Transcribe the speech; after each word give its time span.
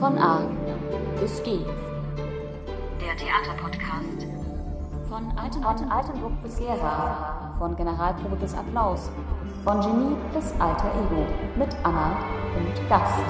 Von 0.00 0.18
A 0.18 0.40
bis 1.20 1.40
G. 1.44 1.60
Der 3.00 3.16
Theaterpodcast. 3.16 4.26
Von 5.08 5.32
Altenburg, 5.38 6.32
bis 6.42 6.58
Gera. 6.58 7.54
Von 7.60 7.76
Generalprobe 7.76 8.34
bis 8.34 8.52
Applaus. 8.56 9.08
Von 9.62 9.80
Genie 9.80 10.16
bis 10.34 10.52
Alter 10.58 10.90
Ego. 10.98 11.24
Mit 11.54 11.76
Anna 11.84 12.16
und 12.56 12.88
Gast. 12.88 13.22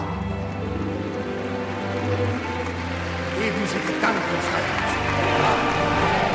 Geben 3.36 3.66
Sie 3.66 3.80
Gedankenfreiheit. 3.92 6.29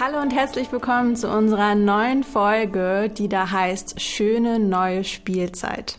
Hallo 0.00 0.20
und 0.20 0.34
herzlich 0.34 0.72
willkommen 0.72 1.14
zu 1.14 1.30
unserer 1.30 1.76
neuen 1.76 2.24
Folge, 2.24 3.08
die 3.16 3.28
da 3.28 3.52
heißt 3.52 4.00
Schöne 4.00 4.58
neue 4.58 5.04
Spielzeit. 5.04 5.98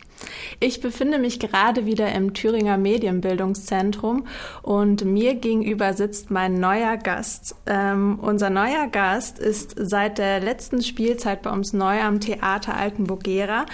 Ich 0.59 0.81
befinde 0.81 1.17
mich 1.17 1.39
gerade 1.39 1.85
wieder 1.85 2.11
im 2.11 2.33
Thüringer 2.33 2.77
Medienbildungszentrum 2.77 4.27
und 4.63 5.05
mir 5.05 5.35
gegenüber 5.35 5.93
sitzt 5.93 6.29
mein 6.29 6.55
neuer 6.55 6.97
Gast. 6.97 7.55
Ähm, 7.67 8.19
unser 8.21 8.49
neuer 8.49 8.87
Gast 8.91 9.39
ist 9.39 9.75
seit 9.77 10.17
der 10.17 10.41
letzten 10.41 10.83
Spielzeit 10.83 11.41
bei 11.41 11.51
uns 11.51 11.71
neu 11.71 12.01
am 12.01 12.19
Theater 12.19 12.75
Altenburg-Gera 12.75 13.65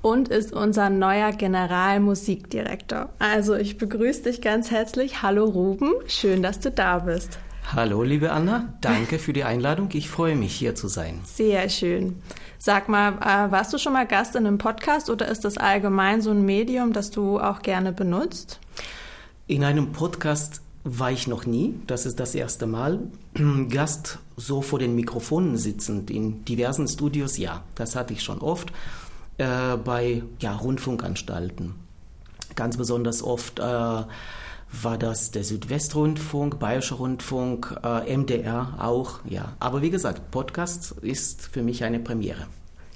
und 0.00 0.28
ist 0.28 0.54
unser 0.54 0.88
neuer 0.88 1.32
Generalmusikdirektor. 1.32 3.10
Also 3.18 3.54
ich 3.54 3.76
begrüße 3.76 4.22
dich 4.22 4.40
ganz 4.40 4.70
herzlich. 4.70 5.20
Hallo 5.20 5.44
Ruben, 5.44 5.92
schön, 6.06 6.42
dass 6.42 6.60
du 6.60 6.70
da 6.70 7.00
bist. 7.00 7.38
Hallo, 7.74 8.04
liebe 8.04 8.30
Anna, 8.30 8.72
danke 8.80 9.18
für 9.18 9.32
die 9.32 9.42
Einladung. 9.42 9.88
Ich 9.92 10.08
freue 10.08 10.36
mich, 10.36 10.54
hier 10.54 10.76
zu 10.76 10.86
sein. 10.86 11.20
Sehr 11.24 11.68
schön. 11.68 12.22
Sag 12.58 12.88
mal, 12.88 13.14
äh, 13.14 13.50
warst 13.50 13.72
du 13.72 13.78
schon 13.78 13.92
mal 13.92 14.06
Gast 14.06 14.36
in 14.36 14.46
einem 14.46 14.58
Podcast 14.58 15.10
oder 15.10 15.26
ist 15.26 15.44
das 15.44 15.58
allgemein 15.58 16.22
so 16.22 16.30
ein 16.30 16.44
Medium, 16.44 16.92
das 16.92 17.10
du 17.10 17.40
auch 17.40 17.62
gerne 17.62 17.92
benutzt? 17.92 18.60
In 19.48 19.64
einem 19.64 19.90
Podcast 19.90 20.60
war 20.84 21.10
ich 21.10 21.26
noch 21.26 21.44
nie, 21.44 21.74
das 21.88 22.06
ist 22.06 22.20
das 22.20 22.36
erste 22.36 22.68
Mal. 22.68 23.00
Gast 23.68 24.20
so 24.36 24.62
vor 24.62 24.78
den 24.78 24.94
Mikrofonen 24.94 25.56
sitzend 25.56 26.08
in 26.12 26.44
diversen 26.44 26.86
Studios, 26.86 27.36
ja, 27.36 27.64
das 27.74 27.96
hatte 27.96 28.12
ich 28.12 28.22
schon 28.22 28.38
oft. 28.38 28.70
Äh, 29.38 29.76
bei 29.76 30.22
ja, 30.38 30.54
Rundfunkanstalten. 30.54 31.74
Ganz 32.54 32.76
besonders 32.76 33.24
oft 33.24 33.58
äh, 33.58 34.02
war 34.82 34.98
das 34.98 35.30
der 35.30 35.44
Südwestrundfunk, 35.44 36.58
Bayerischer 36.58 36.96
Rundfunk, 36.96 37.76
äh, 37.82 38.16
MDR 38.16 38.76
auch, 38.78 39.20
ja. 39.24 39.56
Aber 39.58 39.82
wie 39.82 39.90
gesagt, 39.90 40.30
Podcast 40.30 40.92
ist 41.02 41.48
für 41.48 41.62
mich 41.62 41.84
eine 41.84 42.00
Premiere. 42.00 42.46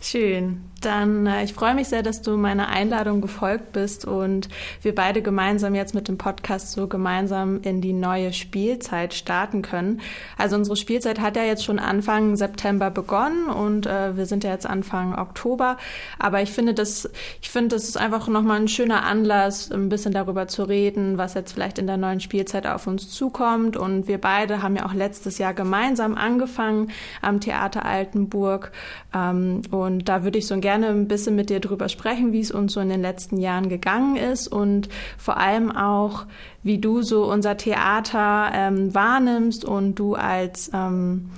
Schön. 0.00 0.69
Dann, 0.80 1.26
äh, 1.26 1.44
ich 1.44 1.52
freue 1.52 1.74
mich 1.74 1.88
sehr, 1.88 2.02
dass 2.02 2.22
du 2.22 2.36
meiner 2.36 2.68
Einladung 2.68 3.20
gefolgt 3.20 3.72
bist 3.72 4.06
und 4.06 4.48
wir 4.82 4.94
beide 4.94 5.20
gemeinsam 5.20 5.74
jetzt 5.74 5.94
mit 5.94 6.08
dem 6.08 6.16
Podcast 6.16 6.72
so 6.72 6.86
gemeinsam 6.86 7.60
in 7.62 7.80
die 7.82 7.92
neue 7.92 8.32
Spielzeit 8.32 9.12
starten 9.12 9.60
können. 9.60 10.00
Also 10.38 10.56
unsere 10.56 10.76
Spielzeit 10.76 11.20
hat 11.20 11.36
ja 11.36 11.44
jetzt 11.44 11.64
schon 11.64 11.78
Anfang 11.78 12.36
September 12.36 12.90
begonnen 12.90 13.48
und 13.48 13.86
äh, 13.86 14.16
wir 14.16 14.24
sind 14.24 14.42
ja 14.42 14.50
jetzt 14.50 14.66
Anfang 14.66 15.18
Oktober. 15.18 15.76
Aber 16.18 16.40
ich 16.40 16.50
finde 16.50 16.72
das, 16.72 17.10
ich 17.42 17.50
finde, 17.50 17.76
das 17.76 17.84
ist 17.84 17.98
einfach 17.98 18.28
nochmal 18.28 18.60
ein 18.60 18.68
schöner 18.68 19.04
Anlass, 19.04 19.70
ein 19.70 19.90
bisschen 19.90 20.12
darüber 20.12 20.48
zu 20.48 20.62
reden, 20.62 21.18
was 21.18 21.34
jetzt 21.34 21.52
vielleicht 21.52 21.78
in 21.78 21.86
der 21.86 21.98
neuen 21.98 22.20
Spielzeit 22.20 22.66
auf 22.66 22.86
uns 22.86 23.10
zukommt. 23.10 23.76
Und 23.76 24.08
wir 24.08 24.18
beide 24.18 24.62
haben 24.62 24.76
ja 24.76 24.86
auch 24.86 24.94
letztes 24.94 25.36
Jahr 25.36 25.52
gemeinsam 25.52 26.14
angefangen 26.14 26.90
am 27.20 27.40
Theater 27.40 27.84
Altenburg. 27.84 28.72
Ähm, 29.14 29.62
und 29.70 30.08
da 30.08 30.24
würde 30.24 30.38
ich 30.38 30.46
so 30.46 30.54
gerne 30.70 30.86
ein 30.86 31.08
bisschen 31.08 31.34
mit 31.34 31.50
dir 31.50 31.58
drüber 31.58 31.88
sprechen, 31.88 32.32
wie 32.32 32.38
es 32.38 32.52
uns 32.52 32.74
so 32.74 32.80
in 32.80 32.90
den 32.90 33.02
letzten 33.02 33.38
Jahren 33.38 33.68
gegangen 33.68 34.14
ist 34.14 34.46
und 34.46 34.88
vor 35.18 35.36
allem 35.36 35.72
auch, 35.72 36.26
wie 36.62 36.78
du 36.78 37.02
so 37.02 37.24
unser 37.24 37.56
Theater 37.56 38.52
ähm, 38.54 38.94
wahrnimmst 38.94 39.64
und 39.64 39.96
du 39.96 40.14
als 40.14 40.70
ähm, 40.72 41.30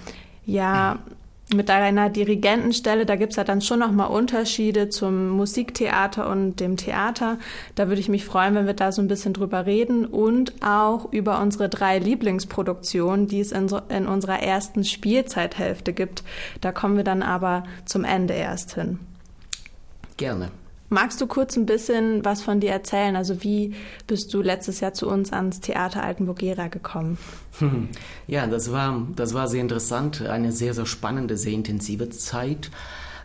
ja 0.45 0.99
mit 1.55 1.71
deiner 1.71 2.11
Dirigentenstelle, 2.11 3.07
da 3.07 3.17
gibt's 3.17 3.37
ja 3.37 3.45
dann 3.45 3.63
schon 3.63 3.79
nochmal 3.79 4.11
Unterschiede 4.11 4.91
zum 4.91 5.31
Musiktheater 5.31 6.29
und 6.29 6.61
dem 6.61 6.77
Theater. 6.77 7.39
Da 7.75 7.89
würde 7.89 8.01
ich 8.01 8.09
mich 8.09 8.25
freuen, 8.27 8.55
wenn 8.55 8.67
wir 8.67 8.75
da 8.75 8.93
so 8.93 9.01
ein 9.01 9.09
bisschen 9.09 9.33
drüber 9.33 9.65
reden 9.65 10.05
und 10.05 10.53
auch 10.63 11.11
über 11.11 11.41
unsere 11.41 11.69
drei 11.69 11.99
Lieblingsproduktionen, 11.99 13.29
die 13.29 13.41
es 13.41 13.53
in, 13.53 13.69
so, 13.69 13.81
in 13.89 14.07
unserer 14.07 14.43
ersten 14.43 14.85
Spielzeithälfte 14.85 15.93
gibt. 15.93 16.23
Da 16.61 16.73
kommen 16.73 16.97
wir 16.97 17.05
dann 17.05 17.23
aber 17.23 17.65
zum 17.87 18.05
Ende 18.05 18.35
erst 18.35 18.75
hin. 18.75 18.99
Gerne. 20.17 20.51
Magst 20.93 21.23
du 21.23 21.27
kurz 21.27 21.57
ein 21.57 21.65
bisschen 21.65 22.23
was 22.23 22.43
von 22.43 22.61
dir 22.61 22.71
erzählen? 22.71 23.17
Also 23.17 23.43
wie 23.43 23.75
bist 24.07 24.35
du 24.35 24.43
letztes 24.43 24.81
Jahr 24.81 24.93
zu 24.93 25.09
uns 25.09 25.33
ans 25.33 25.61
Theater 25.61 26.03
Altenburg-Gera 26.03 26.69
gekommen? 26.69 27.17
Ja, 28.27 28.47
das 28.47 28.73
war, 28.73 29.07
das 29.17 29.33
war 29.33 29.49
sehr 29.49 29.63
interessant, 29.63 30.21
eine 30.21 30.53
sehr, 30.53 30.75
sehr 30.75 30.85
spannende, 30.85 31.39
sehr 31.39 31.53
intensive 31.53 32.11
Zeit. 32.11 32.71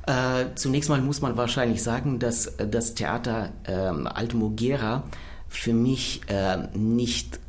Äh, 0.05 0.55
zunächst 0.55 0.89
mal 0.89 1.01
muss 1.01 1.21
man 1.21 1.35
wahrscheinlich 1.35 1.83
sagen, 1.83 2.19
dass 2.19 2.55
das 2.57 2.95
Theater 2.95 3.51
äh, 3.65 3.73
Altenburg-Gera 3.73 5.03
für 5.49 5.73
mich 5.73 6.21
äh, 6.27 6.69
nicht 6.73 7.41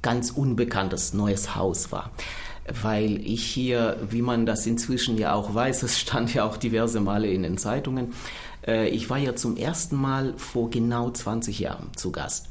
ganz 0.00 0.30
unbekanntes 0.30 1.12
neues 1.12 1.54
Haus 1.56 1.92
war 1.92 2.10
weil 2.82 3.26
ich 3.26 3.44
hier, 3.44 3.96
wie 4.10 4.22
man 4.22 4.46
das 4.46 4.66
inzwischen 4.66 5.16
ja 5.18 5.32
auch 5.34 5.54
weiß, 5.54 5.82
es 5.84 5.98
stand 5.98 6.34
ja 6.34 6.44
auch 6.44 6.56
diverse 6.56 7.00
Male 7.00 7.28
in 7.28 7.42
den 7.42 7.58
Zeitungen, 7.58 8.12
äh, 8.68 8.88
ich 8.88 9.10
war 9.10 9.18
ja 9.18 9.34
zum 9.34 9.56
ersten 9.56 9.96
Mal 9.96 10.34
vor 10.36 10.70
genau 10.70 11.10
20 11.10 11.58
Jahren 11.58 11.88
zu 11.96 12.12
Gast. 12.12 12.48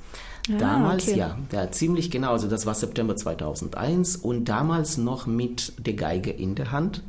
Ah, 0.49 0.57
damals, 0.57 1.07
okay. 1.07 1.17
ja, 1.17 1.37
ja, 1.51 1.71
ziemlich 1.71 2.09
genau, 2.09 2.31
also 2.31 2.47
das 2.47 2.65
war 2.65 2.73
September 2.73 3.15
2001 3.15 4.15
und 4.17 4.45
damals 4.45 4.97
noch 4.97 5.27
mit 5.27 5.73
der 5.77 5.93
Geige 5.93 6.31
in 6.31 6.55
der 6.55 6.71
Hand 6.71 7.03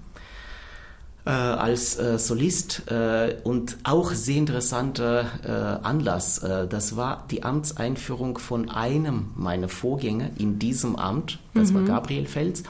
äh, 1.25 1.31
als 1.31 1.99
äh, 1.99 2.19
Solist 2.19 2.91
äh, 2.91 3.37
und 3.45 3.79
auch 3.85 4.13
sehr 4.13 4.37
interessanter 4.37 5.27
äh, 5.45 5.87
Anlass. 5.87 6.39
Äh, 6.39 6.67
das 6.67 6.97
war 6.97 7.27
die 7.31 7.45
Amtseinführung 7.45 8.39
von 8.39 8.71
einem 8.71 9.31
meiner 9.37 9.69
Vorgänger 9.69 10.31
in 10.39 10.59
diesem 10.59 10.97
Amt, 10.97 11.39
das 11.55 11.71
mhm. 11.71 11.75
war 11.75 11.83
Gabriel 11.85 12.27
Fels 12.27 12.65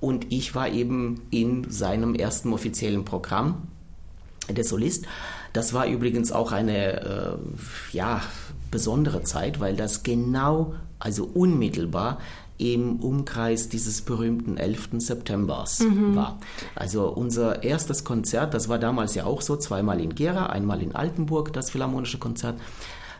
und 0.00 0.32
ich 0.32 0.54
war 0.54 0.68
eben 0.68 1.22
in 1.30 1.70
seinem 1.70 2.14
ersten 2.14 2.52
offiziellen 2.52 3.04
Programm 3.04 3.68
der 4.48 4.64
Solist. 4.64 5.06
Das 5.56 5.72
war 5.72 5.86
übrigens 5.86 6.32
auch 6.32 6.52
eine 6.52 7.00
äh, 7.00 7.36
ja, 7.92 8.20
besondere 8.70 9.22
Zeit, 9.22 9.58
weil 9.58 9.74
das 9.74 10.02
genau, 10.02 10.74
also 10.98 11.24
unmittelbar 11.24 12.18
im 12.58 12.96
Umkreis 13.00 13.70
dieses 13.70 14.02
berühmten 14.02 14.58
11. 14.58 14.88
Septembers 14.98 15.80
mhm. 15.80 16.14
war. 16.14 16.38
Also 16.74 17.08
unser 17.08 17.62
erstes 17.62 18.04
Konzert, 18.04 18.52
das 18.52 18.68
war 18.68 18.78
damals 18.78 19.14
ja 19.14 19.24
auch 19.24 19.40
so, 19.40 19.56
zweimal 19.56 19.98
in 19.98 20.14
Gera, 20.14 20.46
einmal 20.46 20.82
in 20.82 20.94
Altenburg, 20.94 21.54
das 21.54 21.70
Philharmonische 21.70 22.18
Konzert. 22.18 22.60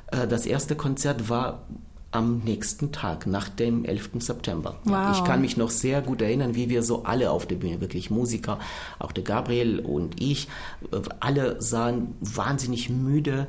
Äh, 0.09 0.29
das 0.29 0.45
erste 0.45 0.77
Konzert 0.77 1.31
war 1.31 1.63
am 2.13 2.39
nächsten 2.45 2.93
Tag, 2.93 3.27
nach 3.27 3.49
dem 3.49 3.85
11. 3.85 4.11
September. 4.19 4.77
Wow. 4.85 5.17
Ich 5.17 5.25
kann 5.25 5.41
mich 5.41 5.57
noch 5.57 5.71
sehr 5.71 6.01
gut 6.01 6.23
erinnern, 6.23 6.55
wie 6.55 6.71
wir 6.71 6.83
so 6.83 7.05
alle 7.05 7.31
auf 7.31 7.47
der 7.47 7.57
Bühne, 7.57 7.81
wirklich 7.81 8.11
Musiker, 8.11 8.59
auch 8.99 9.13
der 9.13 9.25
Gabriel 9.25 9.81
und 9.81 10.21
ich, 10.21 10.49
äh, 10.93 11.01
alle 11.21 11.61
sahen 11.61 12.15
wahnsinnig 12.21 12.89
müde 12.89 13.47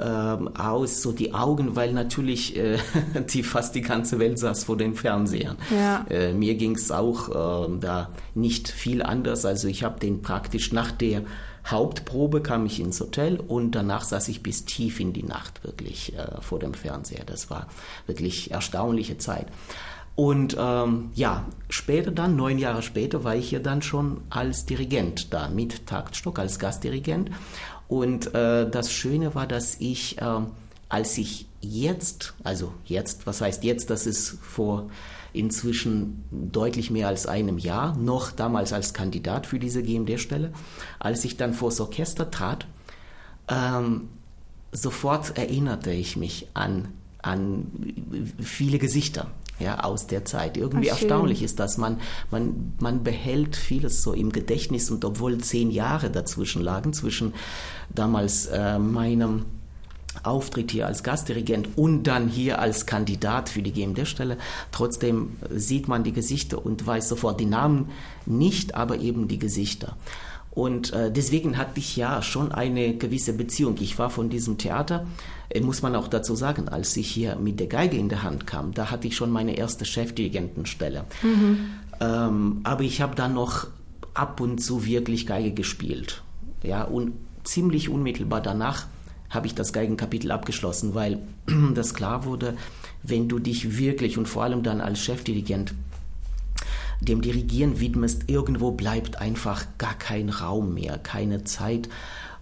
ähm, 0.00 0.48
aus, 0.56 1.02
so 1.02 1.12
die 1.12 1.34
Augen, 1.34 1.76
weil 1.76 1.92
natürlich 1.92 2.56
äh, 2.56 2.78
die 3.30 3.42
fast 3.42 3.74
die 3.74 3.82
ganze 3.82 4.18
Welt 4.18 4.38
saß 4.38 4.64
vor 4.64 4.76
den 4.76 4.94
Fernsehern. 4.94 5.56
Ja. 5.76 6.06
Äh, 6.08 6.32
mir 6.32 6.54
ging 6.54 6.74
es 6.74 6.90
auch 6.90 7.66
äh, 7.66 7.78
da 7.80 8.10
nicht 8.34 8.68
viel 8.68 9.02
anders. 9.02 9.44
Also 9.44 9.68
ich 9.68 9.84
habe 9.84 10.00
den 10.00 10.22
praktisch 10.22 10.72
nach 10.72 10.92
der 10.92 11.22
Hauptprobe 11.70 12.42
kam 12.42 12.66
ich 12.66 12.80
ins 12.80 13.00
Hotel 13.00 13.38
und 13.38 13.72
danach 13.72 14.04
saß 14.04 14.28
ich 14.28 14.42
bis 14.42 14.64
tief 14.64 15.00
in 15.00 15.12
die 15.12 15.22
Nacht 15.22 15.64
wirklich 15.64 16.16
äh, 16.16 16.40
vor 16.40 16.58
dem 16.58 16.74
Fernseher. 16.74 17.24
Das 17.24 17.50
war 17.50 17.68
wirklich 18.06 18.50
erstaunliche 18.50 19.18
Zeit. 19.18 19.46
Und 20.18 20.56
ähm, 20.58 21.10
ja, 21.14 21.44
später 21.68 22.10
dann, 22.10 22.34
neun 22.34 22.58
Jahre 22.58 22.82
später, 22.82 23.22
war 23.22 23.36
ich 23.36 23.50
hier 23.50 23.60
dann 23.60 23.82
schon 23.82 24.22
als 24.30 24.66
Dirigent 24.66 25.32
da, 25.32 25.48
mit 25.48 25.86
Taktstock, 25.86 26.40
als 26.40 26.58
Gastdirigent. 26.58 27.30
Und 27.86 28.34
äh, 28.34 28.68
das 28.68 28.90
Schöne 28.90 29.36
war, 29.36 29.46
dass 29.46 29.76
ich, 29.78 30.18
äh, 30.20 30.40
als 30.88 31.18
ich 31.18 31.46
jetzt, 31.60 32.34
also 32.42 32.72
jetzt, 32.84 33.28
was 33.28 33.40
heißt 33.40 33.62
jetzt, 33.62 33.90
das 33.90 34.06
ist 34.06 34.38
vor 34.42 34.90
inzwischen 35.32 36.24
deutlich 36.30 36.90
mehr 36.90 37.08
als 37.08 37.26
einem 37.26 37.58
Jahr, 37.58 37.96
noch 37.96 38.32
damals 38.32 38.72
als 38.72 38.94
Kandidat 38.94 39.46
für 39.46 39.58
diese 39.58 39.82
GMD-Stelle, 39.82 40.52
als 40.98 41.24
ich 41.24 41.36
dann 41.36 41.54
vors 41.54 41.80
Orchester 41.80 42.30
trat, 42.30 42.66
ähm, 43.48 44.08
sofort 44.72 45.36
erinnerte 45.36 45.90
ich 45.92 46.16
mich 46.16 46.48
an, 46.54 46.88
an 47.22 47.66
viele 48.40 48.78
Gesichter. 48.78 49.30
ja, 49.58 49.80
aus 49.80 50.06
der 50.06 50.24
Zeit. 50.24 50.56
Irgendwie 50.56 50.90
Ach, 50.90 51.00
erstaunlich 51.00 51.42
ist 51.42 51.58
das. 51.58 51.78
Man, 51.78 52.00
man, 52.30 52.74
man 52.78 53.02
behält 53.02 53.56
vieles 53.56 54.02
so 54.02 54.12
im 54.12 54.30
Gedächtnis 54.30 54.90
und 54.90 55.04
obwohl 55.04 55.38
zehn 55.38 55.70
Jahre 55.70 56.10
dazwischen 56.10 56.62
lagen, 56.62 56.92
zwischen 56.92 57.34
damals 57.92 58.46
äh, 58.46 58.78
meinem 58.78 59.46
Auftritt 60.22 60.70
hier 60.70 60.86
als 60.86 61.02
Gastdirigent 61.02 61.68
und 61.76 62.04
dann 62.04 62.28
hier 62.28 62.58
als 62.58 62.86
Kandidat 62.86 63.48
für 63.48 63.62
die 63.62 63.72
GMD-Stelle. 63.72 64.38
Trotzdem 64.72 65.36
sieht 65.50 65.88
man 65.88 66.04
die 66.04 66.12
Gesichter 66.12 66.64
und 66.64 66.86
weiß 66.86 67.08
sofort 67.08 67.40
die 67.40 67.46
Namen 67.46 67.90
nicht, 68.26 68.74
aber 68.74 68.98
eben 68.98 69.28
die 69.28 69.38
Gesichter. 69.38 69.96
Und 70.50 70.92
äh, 70.92 71.12
deswegen 71.12 71.56
hatte 71.56 71.78
ich 71.78 71.96
ja 71.96 72.20
schon 72.20 72.50
eine 72.50 72.96
gewisse 72.96 73.32
Beziehung. 73.32 73.76
Ich 73.80 73.98
war 73.98 74.10
von 74.10 74.28
diesem 74.28 74.58
Theater, 74.58 75.06
äh, 75.50 75.60
muss 75.60 75.82
man 75.82 75.94
auch 75.94 76.08
dazu 76.08 76.34
sagen, 76.34 76.68
als 76.68 76.96
ich 76.96 77.08
hier 77.08 77.36
mit 77.36 77.60
der 77.60 77.68
Geige 77.68 77.96
in 77.96 78.08
der 78.08 78.24
Hand 78.24 78.46
kam, 78.46 78.74
da 78.74 78.90
hatte 78.90 79.06
ich 79.06 79.14
schon 79.14 79.30
meine 79.30 79.56
erste 79.56 79.84
Chefdirigentenstelle. 79.84 81.04
Mhm. 81.22 81.58
Ähm, 82.00 82.60
aber 82.64 82.82
ich 82.82 83.00
habe 83.00 83.14
dann 83.14 83.34
noch 83.34 83.68
ab 84.14 84.40
und 84.40 84.58
zu 84.58 84.84
wirklich 84.84 85.26
Geige 85.26 85.52
gespielt. 85.52 86.22
Ja, 86.64 86.82
und 86.82 87.12
ziemlich 87.44 87.88
unmittelbar 87.88 88.40
danach 88.40 88.86
habe 89.30 89.46
ich 89.46 89.54
das 89.54 89.72
Geigenkapitel 89.72 90.30
abgeschlossen, 90.30 90.94
weil 90.94 91.20
das 91.74 91.94
klar 91.94 92.24
wurde, 92.24 92.56
wenn 93.02 93.28
du 93.28 93.38
dich 93.38 93.78
wirklich 93.78 94.18
und 94.18 94.28
vor 94.28 94.44
allem 94.44 94.62
dann 94.62 94.80
als 94.80 95.00
Chefdirigent 95.00 95.74
dem 97.00 97.20
Dirigieren 97.20 97.80
widmest, 97.80 98.24
irgendwo 98.26 98.72
bleibt 98.72 99.20
einfach 99.20 99.64
gar 99.78 99.94
kein 99.94 100.30
Raum 100.30 100.74
mehr, 100.74 100.98
keine 100.98 101.44
Zeit 101.44 101.88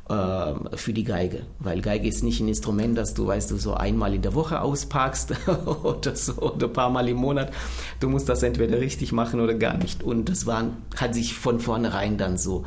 äh, 0.09 0.55
für 0.77 0.93
die 0.93 1.05
Geige. 1.05 1.43
Weil 1.59 1.83
Geige 1.83 2.09
ist 2.09 2.23
nicht 2.23 2.41
ein 2.41 2.49
Instrument, 2.49 2.97
das 2.97 3.15
du, 3.15 3.27
weißt 3.27 3.51
du, 3.51 3.57
so 3.57 3.75
einmal 3.75 4.15
in 4.15 4.23
der 4.23 4.35
Woche 4.35 4.61
auspackst 4.61 5.35
oder 5.67 6.17
so 6.17 6.35
oder 6.35 6.69
ein 6.69 6.73
paar 6.73 6.91
Mal 6.91 7.09
im 7.09 7.19
Monat. 7.19 7.53
Du 8.01 8.09
musst 8.09 8.29
das 8.29 8.43
entweder 8.43 8.81
richtig 8.81 9.13
machen 9.13 9.41
oder 9.41 9.55
gar 9.55 9.77
nicht. 9.77 10.03
Und 10.03 10.29
das 10.29 10.47
war, 10.47 10.65
hat 10.97 11.15
sich 11.15 11.35
von 11.35 11.61
vornherein 11.61 12.17
dann 12.17 12.39
so 12.39 12.65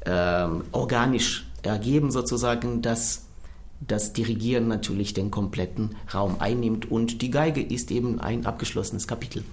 äh, 0.00 0.46
organisch 0.72 1.46
ergeben, 1.62 2.10
sozusagen, 2.10 2.80
dass 2.80 3.27
das 3.80 4.12
Dirigieren 4.12 4.68
natürlich 4.68 5.14
den 5.14 5.30
kompletten 5.30 5.96
Raum 6.12 6.36
einnimmt 6.40 6.90
und 6.90 7.22
die 7.22 7.30
Geige 7.30 7.62
ist 7.62 7.90
eben 7.90 8.20
ein 8.20 8.46
abgeschlossenes 8.46 9.06
Kapitel. 9.06 9.44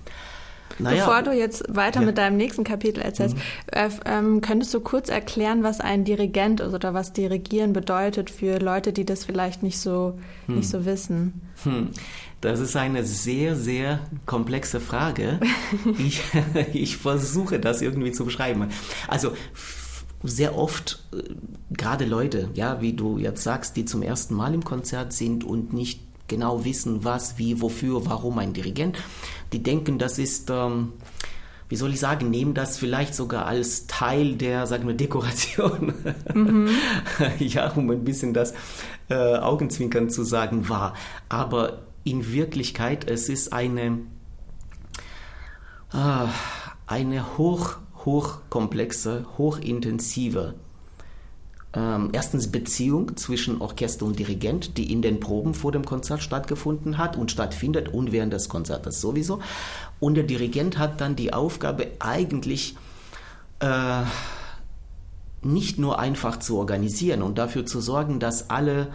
Naja, 0.79 1.05
Bevor 1.05 1.21
du 1.21 1.31
jetzt 1.31 1.63
weiter 1.69 2.01
ja. 2.01 2.05
mit 2.05 2.17
deinem 2.17 2.37
nächsten 2.37 2.63
Kapitel 2.63 3.01
erzählst, 3.01 3.35
mhm. 3.35 3.41
äh, 3.71 3.89
ähm, 4.05 4.41
könntest 4.41 4.73
du 4.73 4.81
kurz 4.81 5.09
erklären, 5.09 5.63
was 5.63 5.79
ein 5.79 6.03
Dirigent 6.03 6.59
ist 6.59 6.73
oder 6.73 6.93
was 6.93 7.13
Dirigieren 7.13 7.71
bedeutet 7.71 8.29
für 8.29 8.59
Leute, 8.59 8.91
die 8.91 9.05
das 9.05 9.23
vielleicht 9.25 9.63
nicht 9.63 9.79
so, 9.79 10.19
hm. 10.47 10.55
nicht 10.55 10.69
so 10.69 10.85
wissen? 10.85 11.41
Hm. 11.63 11.91
Das 12.41 12.59
ist 12.59 12.75
eine 12.75 13.05
sehr, 13.05 13.55
sehr 13.55 13.99
komplexe 14.25 14.79
Frage. 14.79 15.39
ich, 15.97 16.21
ich 16.73 16.97
versuche 16.97 17.59
das 17.59 17.81
irgendwie 17.81 18.11
zu 18.11 18.25
beschreiben. 18.25 18.67
Also 19.07 19.31
sehr 20.27 20.57
oft 20.57 21.03
äh, 21.13 21.33
gerade 21.71 22.05
Leute, 22.05 22.49
ja, 22.53 22.81
wie 22.81 22.93
du 22.93 23.17
jetzt 23.17 23.43
sagst, 23.43 23.75
die 23.75 23.85
zum 23.85 24.01
ersten 24.01 24.35
Mal 24.35 24.53
im 24.53 24.63
Konzert 24.63 25.13
sind 25.13 25.43
und 25.43 25.73
nicht 25.73 26.01
genau 26.27 26.65
wissen, 26.65 27.03
was, 27.03 27.37
wie, 27.37 27.61
wofür, 27.61 28.05
warum 28.05 28.39
ein 28.39 28.53
Dirigent, 28.53 28.97
die 29.53 29.61
denken, 29.61 29.99
das 29.99 30.17
ist, 30.17 30.49
ähm, 30.49 30.93
wie 31.69 31.75
soll 31.75 31.93
ich 31.93 31.99
sagen, 31.99 32.29
nehmen 32.29 32.53
das 32.53 32.77
vielleicht 32.77 33.15
sogar 33.15 33.45
als 33.45 33.87
Teil 33.87 34.35
der, 34.35 34.67
sagen 34.67 34.87
wir, 34.87 34.95
Dekoration. 34.95 35.93
Mhm. 36.33 36.69
ja, 37.39 37.71
um 37.71 37.89
ein 37.89 38.03
bisschen 38.03 38.33
das 38.33 38.53
äh, 39.09 39.37
Augenzwinkern 39.37 40.09
zu 40.09 40.23
sagen, 40.23 40.69
war. 40.69 40.93
Aber 41.29 41.83
in 42.03 42.31
Wirklichkeit, 42.31 43.09
es 43.09 43.29
ist 43.29 43.53
eine, 43.53 43.99
äh, 45.93 46.27
eine 46.87 47.37
hoch 47.37 47.77
hochkomplexe, 48.05 49.25
hochintensive 49.37 50.55
ähm, 51.75 52.09
erstens 52.13 52.51
Beziehung 52.51 53.17
zwischen 53.17 53.61
Orchester 53.61 54.05
und 54.05 54.17
Dirigent, 54.17 54.77
die 54.77 54.91
in 54.91 55.01
den 55.01 55.19
Proben 55.19 55.53
vor 55.53 55.71
dem 55.71 55.85
Konzert 55.85 56.21
stattgefunden 56.21 56.97
hat 56.97 57.17
und 57.17 57.31
stattfindet 57.31 57.89
und 57.89 58.11
während 58.11 58.31
des 58.31 58.47
Konzertes 58.47 59.01
sowieso. 59.01 59.39
Und 59.99 60.15
der 60.15 60.23
Dirigent 60.23 60.77
hat 60.77 61.01
dann 61.01 61.15
die 61.15 61.33
Aufgabe 61.33 61.87
eigentlich 61.99 62.77
äh, 63.59 64.03
nicht 65.41 65.77
nur 65.77 65.99
einfach 65.99 66.39
zu 66.39 66.57
organisieren 66.57 67.21
und 67.21 67.37
dafür 67.37 67.65
zu 67.65 67.81
sorgen, 67.81 68.19
dass 68.19 68.49
alle 68.49 68.87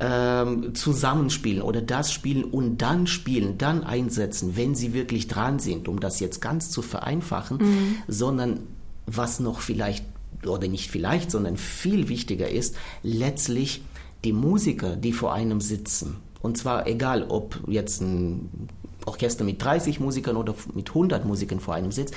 ähm, 0.00 0.74
zusammenspielen 0.74 1.62
oder 1.62 1.82
das 1.82 2.12
spielen 2.12 2.44
und 2.44 2.78
dann 2.78 3.06
spielen, 3.06 3.58
dann 3.58 3.82
einsetzen, 3.82 4.56
wenn 4.56 4.74
sie 4.74 4.92
wirklich 4.92 5.26
dran 5.26 5.58
sind, 5.58 5.88
um 5.88 6.00
das 6.00 6.20
jetzt 6.20 6.40
ganz 6.40 6.70
zu 6.70 6.82
vereinfachen, 6.82 7.58
mhm. 7.58 7.96
sondern 8.06 8.60
was 9.06 9.40
noch 9.40 9.60
vielleicht 9.60 10.04
oder 10.46 10.68
nicht 10.68 10.90
vielleicht, 10.90 11.30
sondern 11.30 11.56
viel 11.56 12.08
wichtiger 12.08 12.48
ist, 12.48 12.76
letztlich 13.02 13.82
die 14.24 14.32
Musiker, 14.32 14.96
die 14.96 15.12
vor 15.12 15.32
einem 15.32 15.60
sitzen. 15.60 16.16
Und 16.40 16.56
zwar 16.56 16.86
egal, 16.86 17.24
ob 17.28 17.60
jetzt 17.66 18.00
ein 18.00 18.68
Orchester 19.06 19.44
mit 19.44 19.62
30 19.62 20.00
Musikern 20.00 20.36
oder 20.36 20.54
mit 20.74 20.90
100 20.90 21.24
Musikern 21.24 21.60
vor 21.60 21.74
einem 21.74 21.90
sitzt, 21.90 22.14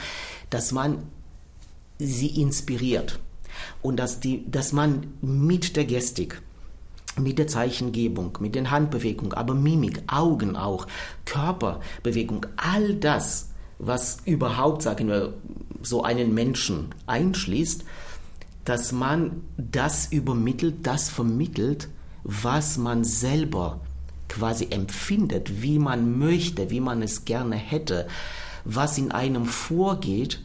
dass 0.50 0.72
man 0.72 1.00
sie 1.98 2.42
inspiriert 2.42 3.20
und 3.82 3.98
dass, 3.98 4.20
die, 4.20 4.50
dass 4.50 4.74
man 4.74 5.08
mit 5.22 5.76
der 5.76 5.86
Gestik, 5.86 6.42
mit 7.18 7.40
der 7.40 7.48
Zeichengebung, 7.48 8.38
mit 8.40 8.56
den 8.56 8.72
Handbewegungen, 8.72 9.34
aber 9.34 9.54
Mimik, 9.54 10.04
Augen 10.08 10.56
auch, 10.56 10.88
Körperbewegung, 11.26 12.46
all 12.58 12.96
das, 12.96 13.50
was 13.80 14.20
überhaupt, 14.26 14.82
sagen 14.84 15.08
wir, 15.08 15.34
so 15.82 16.04
einen 16.04 16.34
Menschen 16.34 16.90
einschließt, 17.08 17.84
dass 18.66 18.92
man 18.92 19.44
das 19.58 20.12
übermittelt, 20.12 20.76
das 20.84 21.10
vermittelt, 21.10 21.90
was 22.24 22.78
man 22.78 23.04
selber 23.04 23.80
quasi 24.30 24.68
empfindet, 24.70 25.62
wie 25.62 25.80
man 25.80 26.18
möchte, 26.18 26.70
wie 26.70 26.80
man 26.80 27.02
es 27.02 27.26
gerne 27.26 27.56
hätte, 27.56 28.08
was 28.64 28.98
in 28.98 29.12
einem 29.12 29.46
vorgeht 29.46 30.42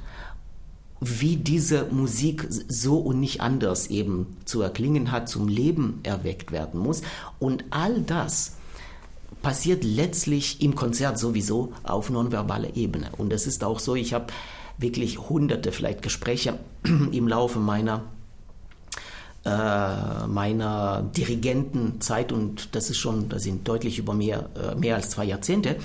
wie 1.00 1.36
diese 1.36 1.84
Musik 1.86 2.46
so 2.48 2.98
und 2.98 3.20
nicht 3.20 3.40
anders 3.40 3.88
eben 3.88 4.36
zu 4.44 4.62
erklingen 4.62 5.12
hat, 5.12 5.28
zum 5.28 5.48
Leben 5.48 6.00
erweckt 6.02 6.52
werden 6.52 6.80
muss. 6.80 7.02
Und 7.38 7.64
all 7.70 8.00
das 8.00 8.56
passiert 9.42 9.84
letztlich 9.84 10.62
im 10.62 10.74
Konzert 10.74 11.18
sowieso 11.18 11.72
auf 11.82 12.10
nonverbaler 12.10 12.76
Ebene. 12.76 13.10
Und 13.18 13.30
das 13.30 13.46
ist 13.46 13.62
auch 13.62 13.78
so, 13.78 13.94
ich 13.94 14.14
habe 14.14 14.26
wirklich 14.78 15.18
hunderte 15.18 15.72
vielleicht 15.72 16.02
Gespräche 16.02 16.58
im 16.84 17.28
Laufe 17.28 17.58
meiner 17.58 18.02
äh, 19.46 20.26
meiner 20.26 21.02
Dirigentenzeit 21.16 22.32
und 22.32 22.74
das 22.74 22.90
ist 22.90 22.98
schon, 22.98 23.28
das 23.28 23.44
sind 23.44 23.68
deutlich 23.68 23.96
über 23.96 24.12
mehr, 24.12 24.50
äh, 24.56 24.74
mehr 24.74 24.96
als 24.96 25.10
zwei 25.10 25.24
Jahrzehnte, 25.24 25.76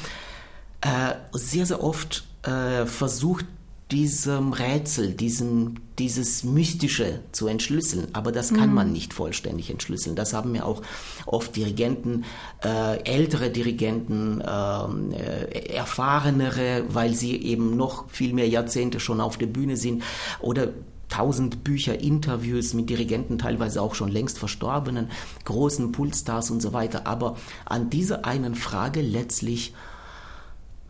äh, 0.81 1.13
sehr, 1.33 1.65
sehr 1.65 1.83
oft 1.83 2.25
versucht, 2.43 3.45
diesem 3.91 4.53
Rätsel, 4.53 5.13
diesen, 5.13 5.81
dieses 5.99 6.43
Mystische 6.43 7.19
zu 7.33 7.47
entschlüsseln. 7.47 8.07
Aber 8.13 8.31
das 8.31 8.53
kann 8.53 8.69
mhm. 8.69 8.75
man 8.75 8.91
nicht 8.91 9.13
vollständig 9.13 9.69
entschlüsseln. 9.69 10.15
Das 10.15 10.33
haben 10.33 10.53
mir 10.53 10.65
auch 10.65 10.81
oft 11.25 11.55
Dirigenten, 11.55 12.23
äh, 12.63 13.03
ältere 13.03 13.49
Dirigenten, 13.49 14.41
ähm, 14.47 15.11
äh, 15.11 15.73
erfahrenere, 15.73 16.85
weil 16.87 17.13
sie 17.13 17.35
eben 17.35 17.75
noch 17.75 18.09
viel 18.09 18.33
mehr 18.33 18.47
Jahrzehnte 18.47 18.99
schon 18.99 19.19
auf 19.19 19.37
der 19.37 19.47
Bühne 19.47 19.75
sind 19.75 20.03
oder 20.39 20.69
tausend 21.09 21.65
Bücher, 21.65 21.99
Interviews 21.99 22.73
mit 22.73 22.89
Dirigenten, 22.89 23.37
teilweise 23.37 23.81
auch 23.81 23.95
schon 23.95 24.09
längst 24.09 24.39
verstorbenen, 24.39 25.09
großen 25.43 25.91
Pulsstars 25.91 26.49
und 26.49 26.61
so 26.61 26.71
weiter. 26.71 27.05
Aber 27.05 27.35
an 27.65 27.89
dieser 27.89 28.23
einen 28.23 28.55
Frage 28.55 29.01
letztlich 29.01 29.73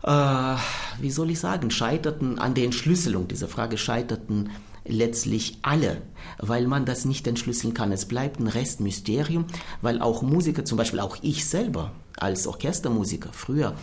äh, 0.02 0.56
wie 1.00 1.10
soll 1.10 1.30
ich 1.30 1.40
sagen, 1.40 1.70
scheiterten 1.70 2.38
an 2.38 2.54
der 2.54 2.64
Entschlüsselung 2.64 3.28
dieser 3.28 3.48
Frage, 3.48 3.78
scheiterten 3.78 4.50
letztlich 4.84 5.58
alle, 5.62 6.02
weil 6.38 6.66
man 6.66 6.84
das 6.84 7.04
nicht 7.04 7.26
entschlüsseln 7.26 7.74
kann. 7.74 7.92
Es 7.92 8.06
bleibt 8.06 8.40
ein 8.40 8.48
Restmysterium, 8.48 9.46
weil 9.80 10.00
auch 10.00 10.22
Musiker, 10.22 10.64
zum 10.64 10.78
Beispiel 10.78 11.00
auch 11.00 11.16
ich 11.22 11.46
selber 11.46 11.92
als 12.16 12.46
Orchestermusiker 12.46 13.30
früher, 13.32 13.74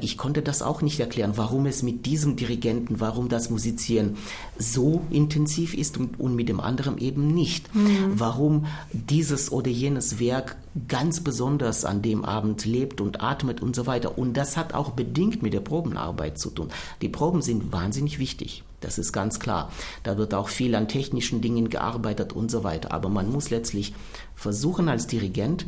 ich 0.00 0.16
konnte 0.16 0.40
das 0.40 0.62
auch 0.62 0.80
nicht 0.80 0.98
erklären, 1.00 1.32
warum 1.36 1.66
es 1.66 1.82
mit 1.82 2.06
diesem 2.06 2.36
Dirigenten, 2.36 2.98
warum 2.98 3.28
das 3.28 3.50
Musizieren 3.50 4.16
so 4.58 5.02
intensiv 5.10 5.74
ist 5.74 5.98
und, 5.98 6.18
und 6.18 6.34
mit 6.34 6.48
dem 6.48 6.60
anderen 6.60 6.96
eben 6.96 7.28
nicht. 7.28 7.74
Mhm. 7.74 8.12
Warum 8.14 8.66
dieses 8.92 9.52
oder 9.52 9.70
jenes 9.70 10.18
Werk 10.18 10.56
ganz 10.88 11.20
besonders 11.20 11.84
an 11.84 12.00
dem 12.00 12.24
Abend 12.24 12.64
lebt 12.64 13.02
und 13.02 13.22
atmet 13.22 13.60
und 13.60 13.76
so 13.76 13.86
weiter. 13.86 14.16
Und 14.16 14.34
das 14.34 14.56
hat 14.56 14.72
auch 14.72 14.92
bedingt 14.92 15.42
mit 15.42 15.52
der 15.52 15.60
Probenarbeit 15.60 16.38
zu 16.38 16.50
tun. 16.50 16.68
Die 17.02 17.10
Proben 17.10 17.42
sind 17.42 17.70
wahnsinnig 17.70 18.18
wichtig. 18.18 18.64
Das 18.80 18.98
ist 18.98 19.12
ganz 19.12 19.40
klar. 19.40 19.70
Da 20.04 20.16
wird 20.16 20.32
auch 20.32 20.48
viel 20.48 20.74
an 20.74 20.88
technischen 20.88 21.42
Dingen 21.42 21.68
gearbeitet 21.68 22.32
und 22.32 22.50
so 22.50 22.64
weiter. 22.64 22.92
Aber 22.92 23.10
man 23.10 23.30
muss 23.30 23.50
letztlich 23.50 23.94
versuchen 24.34 24.88
als 24.88 25.06
Dirigent 25.06 25.66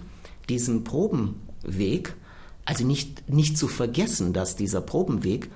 diesen 0.49 0.85
Probenweg 0.85 2.15
also 2.69 2.85
nicht, 2.85 3.31
nicht 3.31 3.57
zu 3.57 3.67
vergessen, 3.67 4.35
dass 4.35 4.55
dieser 4.55 4.83
Probenweg 4.83 5.51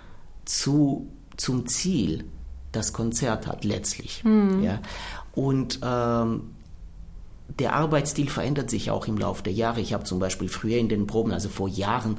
zu, 0.46 1.08
zum 1.36 1.66
Ziel 1.66 2.24
das 2.72 2.94
Konzert 2.94 3.46
hat, 3.46 3.64
letztlich. 3.64 4.24
Mhm. 4.24 4.62
Ja. 4.62 4.80
Und 5.34 5.80
ähm, 5.82 6.52
der 7.58 7.74
Arbeitsstil 7.74 8.30
verändert 8.30 8.70
sich 8.70 8.90
auch 8.90 9.06
im 9.08 9.18
Laufe 9.18 9.42
der 9.42 9.52
Jahre. 9.52 9.82
Ich 9.82 9.92
habe 9.92 10.04
zum 10.04 10.20
Beispiel 10.20 10.48
früher 10.48 10.78
in 10.78 10.88
den 10.88 11.06
Proben, 11.06 11.32
also 11.32 11.50
vor 11.50 11.68
Jahren, 11.68 12.16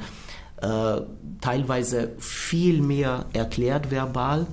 äh, 0.62 1.02
teilweise 1.42 2.12
viel 2.20 2.84
mehr 2.84 3.26
erklärt 3.34 3.90
verbal, 3.90 4.46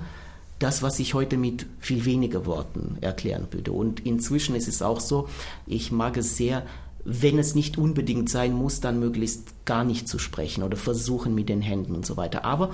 das, 0.59 0.82
was 0.82 0.99
ich 1.00 1.12
heute 1.12 1.37
mit 1.37 1.66
viel 1.80 2.06
weniger 2.06 2.47
Worten 2.47 2.97
erklären 3.02 3.49
würde. 3.50 3.73
Und 3.73 4.06
inzwischen 4.06 4.54
ist 4.54 4.68
es 4.68 4.80
auch 4.80 5.00
so, 5.00 5.28
ich 5.66 5.92
mag 5.92 6.16
es 6.16 6.38
sehr, 6.38 6.62
wenn 7.04 7.38
es 7.38 7.54
nicht 7.54 7.78
unbedingt 7.78 8.28
sein 8.28 8.52
muss, 8.52 8.80
dann 8.80 9.00
möglichst 9.00 9.64
gar 9.64 9.85
nicht 9.85 10.09
zu 10.09 10.19
sprechen 10.19 10.62
oder 10.62 10.76
versuchen 10.76 11.35
mit 11.35 11.49
den 11.49 11.62
Händen 11.62 11.95
und 11.95 12.04
so 12.04 12.16
weiter. 12.16 12.45
Aber 12.45 12.71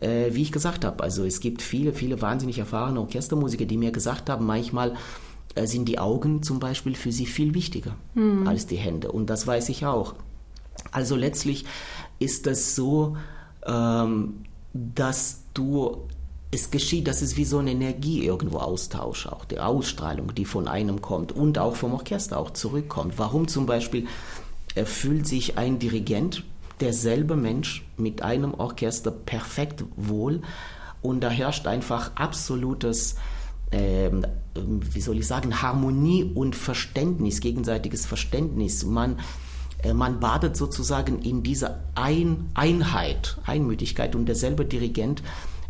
äh, 0.00 0.32
wie 0.32 0.42
ich 0.42 0.52
gesagt 0.52 0.84
habe, 0.84 1.02
also 1.02 1.24
es 1.24 1.40
gibt 1.40 1.62
viele, 1.62 1.92
viele 1.92 2.20
wahnsinnig 2.22 2.58
erfahrene 2.58 3.00
Orchestermusiker, 3.00 3.64
die 3.64 3.76
mir 3.76 3.90
gesagt 3.90 4.30
haben, 4.30 4.46
manchmal 4.46 4.94
äh, 5.54 5.66
sind 5.66 5.86
die 5.88 5.98
Augen 5.98 6.42
zum 6.42 6.60
Beispiel 6.60 6.94
für 6.94 7.12
sie 7.12 7.26
viel 7.26 7.54
wichtiger 7.54 7.96
mhm. 8.14 8.46
als 8.46 8.66
die 8.66 8.76
Hände. 8.76 9.10
Und 9.10 9.30
das 9.30 9.46
weiß 9.46 9.68
ich 9.68 9.86
auch. 9.86 10.14
Also 10.90 11.16
letztlich 11.16 11.64
ist 12.18 12.46
das 12.46 12.74
so, 12.74 13.16
ähm, 13.66 14.34
dass 14.72 15.42
du 15.54 16.08
es 16.54 16.70
geschieht, 16.70 17.08
dass 17.08 17.22
es 17.22 17.36
wie 17.36 17.44
so 17.44 17.58
eine 17.58 17.72
Energie 17.72 18.24
irgendwo 18.24 18.58
austauscht, 18.58 19.26
auch 19.26 19.44
die 19.44 19.60
Ausstrahlung, 19.60 20.34
die 20.34 20.44
von 20.44 20.68
einem 20.68 21.02
kommt 21.02 21.32
und 21.32 21.58
auch 21.58 21.76
vom 21.76 21.92
Orchester 21.92 22.38
auch 22.38 22.50
zurückkommt. 22.50 23.14
Warum 23.18 23.48
zum 23.48 23.66
Beispiel 23.66 24.06
fühlt 24.84 25.26
sich 25.26 25.58
ein 25.58 25.78
Dirigent, 25.78 26.44
derselbe 26.80 27.36
Mensch, 27.36 27.84
mit 27.96 28.22
einem 28.22 28.54
Orchester 28.54 29.10
perfekt 29.10 29.84
wohl 29.96 30.42
und 31.02 31.20
da 31.20 31.28
herrscht 31.28 31.66
einfach 31.66 32.12
absolutes 32.16 33.16
ähm, 33.74 34.24
wie 34.54 35.00
soll 35.00 35.18
ich 35.18 35.26
sagen, 35.26 35.62
Harmonie 35.62 36.24
und 36.34 36.54
Verständnis, 36.54 37.40
gegenseitiges 37.40 38.06
Verständnis. 38.06 38.84
Man, 38.84 39.18
äh, 39.82 39.92
man 39.92 40.20
badet 40.20 40.56
sozusagen 40.56 41.20
in 41.22 41.42
dieser 41.42 41.80
Ein 41.94 42.50
Einheit, 42.54 43.38
Einmütigkeit 43.44 44.14
und 44.14 44.26
derselbe 44.26 44.64
Dirigent 44.64 45.22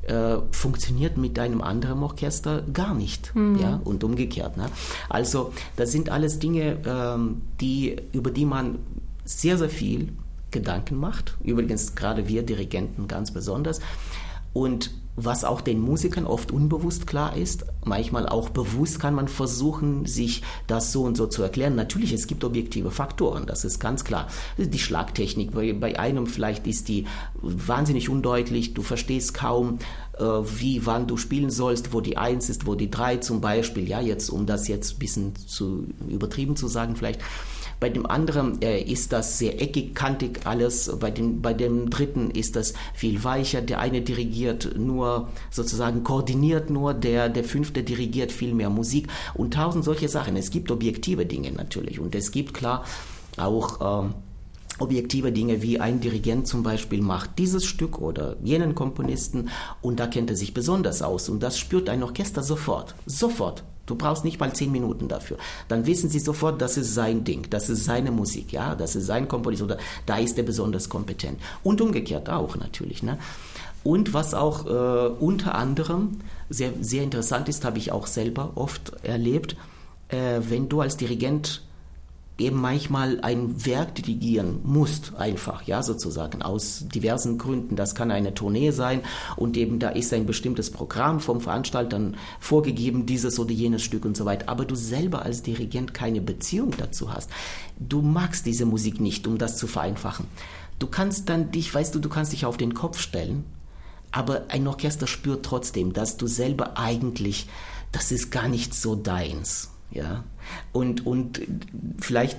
äh, 0.07 0.37
funktioniert 0.51 1.17
mit 1.17 1.39
einem 1.39 1.61
anderen 1.61 2.03
Orchester 2.03 2.63
gar 2.73 2.95
nicht. 2.95 3.35
Mhm. 3.35 3.59
Ja, 3.59 3.81
und 3.85 4.05
umgekehrt. 4.05 4.57
Ne? 4.57 4.67
Also, 5.09 5.53
das 5.77 5.93
sind 5.93 6.11
alles 6.11 6.39
Dinge, 6.39 6.79
ähm, 6.87 7.43
die, 7.61 7.97
über 8.13 8.31
die 8.31 8.45
man 8.45 8.79
sehr, 9.25 9.59
sehr 9.59 9.71
viel 9.71 10.13
Gedanken 10.51 10.97
macht. 10.97 11.37
Übrigens, 11.43 11.95
gerade 11.95 12.29
wir 12.29 12.43
Dirigenten 12.43 13.09
ganz 13.09 13.33
besonders. 13.33 13.81
Und 14.55 14.91
was 15.17 15.45
auch 15.45 15.61
den 15.61 15.81
Musikern 15.81 16.27
oft 16.27 16.51
unbewusst 16.51 17.07
klar 17.07 17.37
ist, 17.37 17.67
manchmal 17.85 18.29
auch 18.29 18.49
bewusst 18.49 18.99
kann 18.99 19.15
man 19.15 19.29
versuchen, 19.29 20.07
sich 20.07 20.43
das 20.67 20.91
so 20.91 21.03
und 21.03 21.17
so 21.17 21.27
zu 21.27 21.43
erklären. 21.43 21.77
Natürlich, 21.77 22.13
es 22.13 22.27
gibt 22.27 22.43
objektive 22.43 22.91
Faktoren, 22.91 23.47
das 23.47 23.65
ist 23.65 23.79
ganz 23.79 24.05
klar. 24.05 24.27
Die 24.59 24.79
Schlagtechnik, 24.79 25.53
bei, 25.53 25.73
bei 25.73 25.99
einem 25.99 26.27
vielleicht 26.27 26.67
ist 26.67 26.89
die 26.89 27.07
wahnsinnig 27.43 28.09
undeutlich, 28.09 28.75
du 28.75 28.83
verstehst 28.83 29.35
kaum, 29.35 29.79
äh, 30.19 30.25
wie, 30.25 30.85
wann 30.85 31.07
du 31.07 31.17
spielen 31.17 31.51
sollst, 31.51 31.93
wo 31.93 32.01
die 32.01 32.17
Eins 32.17 32.49
ist, 32.49 32.67
wo 32.67 32.75
die 32.75 32.91
Drei 32.91 33.19
zum 33.19 33.41
Beispiel, 33.41 33.89
ja, 33.89 34.01
jetzt, 34.01 34.31
um 34.31 34.47
das 34.47 34.67
jetzt 34.67 34.97
ein 34.97 34.99
bisschen 34.99 35.37
zu 35.37 35.87
übertrieben 36.09 36.57
zu 36.57 36.67
sagen 36.67 36.97
vielleicht. 36.97 37.21
Bei 37.85 37.91
dem 37.91 38.07
anderen 38.07 38.63
äh, 38.63 38.81
ist 38.81 39.13
das 39.13 39.37
sehr 39.37 39.61
eckig, 39.61 39.95
kantig 39.95 40.47
alles. 40.47 40.91
Bei 40.99 41.11
dem, 41.11 41.43
bei 41.43 41.53
dem 41.53 41.91
dritten 41.91 42.31
ist 42.31 42.57
das 42.57 42.73
viel 42.95 43.23
weicher. 43.25 43.61
Der 43.61 43.79
eine 43.79 44.01
dirigiert 44.01 44.79
nur 44.79 45.29
sozusagen 45.51 46.03
koordiniert 46.03 46.71
nur, 46.71 46.95
der, 46.95 47.29
der 47.29 47.45
fünfte 47.45 47.83
dirigiert 47.83 48.33
viel 48.33 48.55
mehr 48.55 48.71
Musik 48.71 49.09
und 49.35 49.53
tausend 49.53 49.85
solche 49.85 50.09
Sachen. 50.09 50.35
Es 50.39 50.51
gibt 50.51 50.71
objektive 50.71 51.27
Dinge 51.27 51.53
natürlich 51.53 52.01
und 52.01 52.15
es 52.15 52.33
gibt 52.33 52.55
klar 52.55 52.87
auch 53.37 54.05
ähm, 54.07 54.15
objektive 54.79 55.31
Dinge 55.31 55.61
wie 55.61 55.79
ein 55.79 56.01
Dirigent 56.01 56.47
zum 56.47 56.63
Beispiel 56.63 57.03
macht 57.03 57.39
dieses 57.39 57.67
Stück 57.67 57.99
oder 57.99 58.37
jenen 58.43 58.75
Komponisten 58.75 59.51
und 59.83 60.01
da 60.01 60.07
kennt 60.07 60.31
er 60.31 60.37
sich 60.37 60.55
besonders 60.55 61.03
aus 61.03 61.29
und 61.29 61.43
das 61.43 61.59
spürt 61.59 61.91
ein 61.91 62.03
Orchester 62.03 62.43
sofort, 62.43 62.95
sofort. 63.05 63.63
Du 63.87 63.95
brauchst 63.95 64.25
nicht 64.25 64.41
mal 64.41 64.53
zehn 64.53 64.73
Minuten 64.73 65.09
dafür. 65.09 65.37
Dann 65.69 65.87
wissen 65.87 66.09
sie 66.09 66.19
sofort, 66.19 66.61
das 66.61 66.77
ist 66.77 66.95
sein 66.95 67.25
Ding, 67.25 67.47
das 67.51 67.69
ist 67.69 67.85
seine 67.85 68.11
Musik, 68.11 68.53
ja, 68.53 68.75
das 68.75 68.97
ist 68.97 69.07
sein 69.07 69.29
Komponist 69.29 69.63
oder 69.63 69.79
da 70.07 70.19
ist 70.19 70.39
er 70.39 70.45
besonders 70.45 70.89
kompetent. 70.89 71.39
Und 71.63 71.81
umgekehrt 71.81 72.31
auch 72.31 72.57
natürlich. 72.57 73.03
Ne? 73.03 73.19
Und 73.83 74.15
was 74.15 74.33
auch 74.33 74.67
äh, 74.67 75.09
unter 75.21 75.55
anderem 75.55 76.21
sehr, 76.49 76.73
sehr 76.81 77.03
interessant 77.03 77.49
ist, 77.49 77.65
habe 77.65 77.79
ich 77.79 77.93
auch 77.93 78.07
selber 78.07 78.53
oft 78.55 78.93
erlebt, 79.03 79.57
äh, 80.09 80.41
wenn 80.49 80.69
du 80.69 80.81
als 80.81 80.97
Dirigent 80.97 81.63
eben 82.37 82.61
manchmal 82.61 83.21
ein 83.21 83.65
Werk 83.65 83.95
dirigieren 83.95 84.59
musst, 84.65 85.15
einfach, 85.17 85.63
ja, 85.63 85.83
sozusagen, 85.83 86.43
aus 86.43 86.85
diversen 86.93 87.39
Gründen. 87.39 87.77
Das 87.77 87.95
kann 87.95 88.11
eine 88.11 88.35
Tournee 88.35 88.73
sein 88.73 89.03
und 89.37 89.57
eben 89.57 89.79
da 89.79 89.91
ist 89.91 90.13
ein 90.13 90.27
bestimmtes 90.27 90.71
Programm 90.71 91.21
vom 91.21 91.41
Veranstalter 91.41 92.13
vorgegeben, 92.41 93.07
dieses 93.07 93.39
oder 93.39 93.53
jenes 93.53 93.83
Stück 93.83 94.05
und 94.05 94.17
so 94.17 94.25
weiter. 94.25 94.49
Aber 94.49 94.65
du 94.65 94.75
selber 94.75 95.23
als 95.23 95.43
Dirigent 95.43 95.95
keine 95.95 96.21
Beziehung 96.21 96.73
dazu 96.77 97.13
hast. 97.13 97.31
Du 97.79 98.03
magst 98.03 98.47
diese 98.47 98.67
Musik 98.67 99.01
nicht, 99.01 99.27
um 99.29 99.39
das 99.39 99.57
zu 99.57 99.69
vereinfachen. 99.69 100.27
Du 100.81 100.89
kannst 100.89 101.29
dann 101.29 101.53
dich, 101.53 101.73
weißt 101.73 101.95
du, 101.95 102.01
du 102.01 102.09
kannst 102.09 102.33
dich 102.33 102.47
auf 102.47 102.57
den 102.57 102.75
Kopf 102.75 102.99
stellen, 102.99 103.45
aber 104.11 104.47
ein 104.49 104.67
Orchester 104.67 105.07
spürt 105.07 105.45
trotzdem, 105.45 105.93
dass 105.93 106.17
du 106.17 106.27
selber 106.27 106.79
eigentlich, 106.79 107.47
das 107.93 108.11
ist 108.11 108.33
gar 108.33 108.49
nicht 108.49 108.75
so 108.75 108.97
deins 108.97 109.74
ja. 109.95 110.25
Und, 110.73 111.07
und 111.07 111.41
vielleicht 111.99 112.39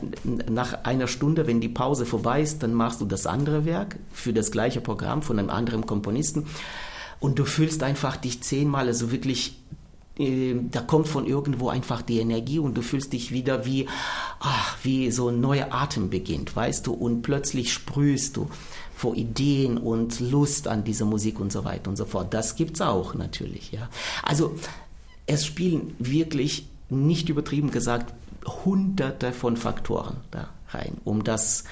nach 0.50 0.84
einer 0.84 1.08
Stunde, 1.08 1.48
wenn 1.48 1.62
die 1.62 1.70
Pause 1.70 2.06
vorbei 2.06 2.42
ist, 2.42 2.62
dann 2.62 2.74
machst 2.74 3.02
du 3.02 3.06
das 3.06 3.26
andere 3.26 3.66
Werk 3.66 3.98
für 4.12 4.34
das 4.34 4.52
gleiche 4.52 4.82
Programm 4.82 5.22
von 5.22 5.40
einem 5.40 5.50
anderen 5.50 5.86
Komponisten 5.86 6.46
und 7.20 7.40
du 7.40 7.46
fühlst 7.46 7.82
einfach 7.84 8.18
dich 8.18 8.42
zehnmal, 8.42 8.88
also 8.88 9.12
wirklich, 9.12 9.58
äh, 10.20 10.56
da 10.70 10.82
kommt 10.82 11.08
von 11.08 11.26
irgendwo 11.26 11.70
einfach 11.70 12.02
die 12.02 12.20
Energie 12.20 12.60
und 12.60 12.76
du 12.76 12.82
fühlst 12.82 13.14
dich 13.14 13.32
wieder 13.32 13.66
wie, 13.66 13.88
ach, 14.40 14.78
wie 14.84 15.10
so 15.12 15.30
ein 15.30 15.42
neuer 15.42 15.70
Atem 15.72 16.10
beginnt, 16.10 16.56
weißt 16.56 16.86
du, 16.86 16.94
und 16.94 17.22
plötzlich 17.24 17.74
sprühst 17.74 18.38
du 18.38 18.50
vor 18.96 19.16
Ideen 19.16 19.78
und 19.78 20.20
Lust 20.20 20.68
an 20.68 20.84
dieser 20.84 21.06
Musik 21.06 21.40
und 21.40 21.52
so 21.52 21.66
weiter 21.66 21.90
und 21.90 21.96
so 21.96 22.06
fort. 22.06 22.34
Das 22.34 22.56
gibt's 22.56 22.82
auch 22.82 23.14
natürlich, 23.14 23.72
ja. 23.72 23.90
Also 24.24 24.56
es 25.26 25.46
spielen 25.46 25.96
wirklich 26.00 26.68
nicht 26.90 27.30
übertrieben 27.30 27.72
gesagt, 27.72 28.14
hunderte 28.64 29.32
von 29.32 29.58
Faktoren 29.58 30.18
da 30.32 30.50
rein, 30.70 30.98
um 31.04 31.24
das 31.24 31.64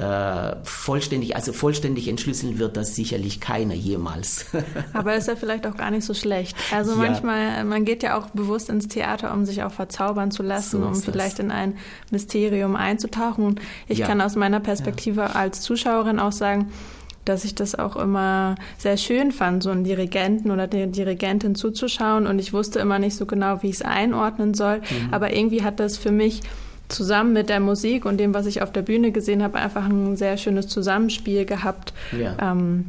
äh, 0.00 0.56
vollständig, 0.62 1.36
also 1.36 1.52
vollständig 1.52 2.08
entschlüsseln 2.08 2.58
wird 2.58 2.76
das 2.76 2.94
sicherlich 2.94 3.40
keiner 3.40 3.74
jemals. 3.74 4.46
Aber 4.92 5.14
ist 5.14 5.28
ja 5.28 5.36
vielleicht 5.36 5.66
auch 5.66 5.76
gar 5.76 5.90
nicht 5.90 6.04
so 6.04 6.14
schlecht. 6.14 6.56
Also 6.72 6.92
ja. 6.92 6.96
manchmal, 6.96 7.64
man 7.64 7.84
geht 7.84 8.02
ja 8.02 8.18
auch 8.18 8.30
bewusst 8.30 8.70
ins 8.70 8.88
Theater, 8.88 9.32
um 9.34 9.44
sich 9.44 9.62
auch 9.62 9.72
verzaubern 9.72 10.30
zu 10.30 10.42
lassen, 10.42 10.80
so 10.80 10.86
um 10.86 10.94
vielleicht 10.94 11.38
das. 11.38 11.44
in 11.44 11.50
ein 11.50 11.76
Mysterium 12.10 12.76
einzutauchen. 12.76 13.60
Ich 13.88 13.98
ja. 13.98 14.06
kann 14.06 14.20
aus 14.20 14.36
meiner 14.36 14.60
Perspektive 14.60 15.22
ja. 15.22 15.26
als 15.32 15.60
Zuschauerin 15.60 16.18
auch 16.18 16.32
sagen, 16.32 16.72
dass 17.30 17.44
ich 17.44 17.54
das 17.54 17.74
auch 17.74 17.96
immer 17.96 18.56
sehr 18.76 18.96
schön 18.96 19.32
fand, 19.32 19.62
so 19.62 19.70
einen 19.70 19.84
Dirigenten 19.84 20.50
oder 20.50 20.66
der 20.66 20.86
Dirigentin 20.86 21.54
zuzuschauen. 21.54 22.26
Und 22.26 22.38
ich 22.38 22.52
wusste 22.52 22.80
immer 22.80 22.98
nicht 22.98 23.16
so 23.16 23.24
genau, 23.24 23.62
wie 23.62 23.68
ich 23.68 23.76
es 23.76 23.82
einordnen 23.82 24.52
soll. 24.54 24.78
Mhm. 24.78 25.12
Aber 25.12 25.32
irgendwie 25.32 25.62
hat 25.62 25.80
das 25.80 25.96
für 25.96 26.10
mich 26.10 26.42
zusammen 26.88 27.32
mit 27.32 27.48
der 27.48 27.60
Musik 27.60 28.04
und 28.04 28.18
dem, 28.18 28.34
was 28.34 28.46
ich 28.46 28.62
auf 28.62 28.72
der 28.72 28.82
Bühne 28.82 29.12
gesehen 29.12 29.42
habe, 29.42 29.58
einfach 29.58 29.84
ein 29.84 30.16
sehr 30.16 30.36
schönes 30.36 30.66
Zusammenspiel 30.66 31.44
gehabt. 31.44 31.94
Ja. 32.12 32.36
Ähm, 32.40 32.86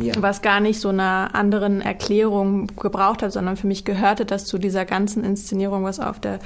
ja. 0.00 0.14
was 0.16 0.40
gar 0.40 0.60
nicht 0.60 0.80
so 0.80 0.88
einer 0.88 1.34
anderen 1.34 1.82
Erklärung 1.82 2.68
gebraucht 2.76 3.22
hat, 3.22 3.32
sondern 3.32 3.58
für 3.58 3.66
mich 3.66 3.84
gehörte 3.84 4.24
das 4.24 4.46
zu 4.46 4.56
dieser 4.56 4.86
ganzen 4.86 5.22
Inszenierung, 5.22 5.84
was 5.84 6.00
auf 6.00 6.18
der 6.18 6.38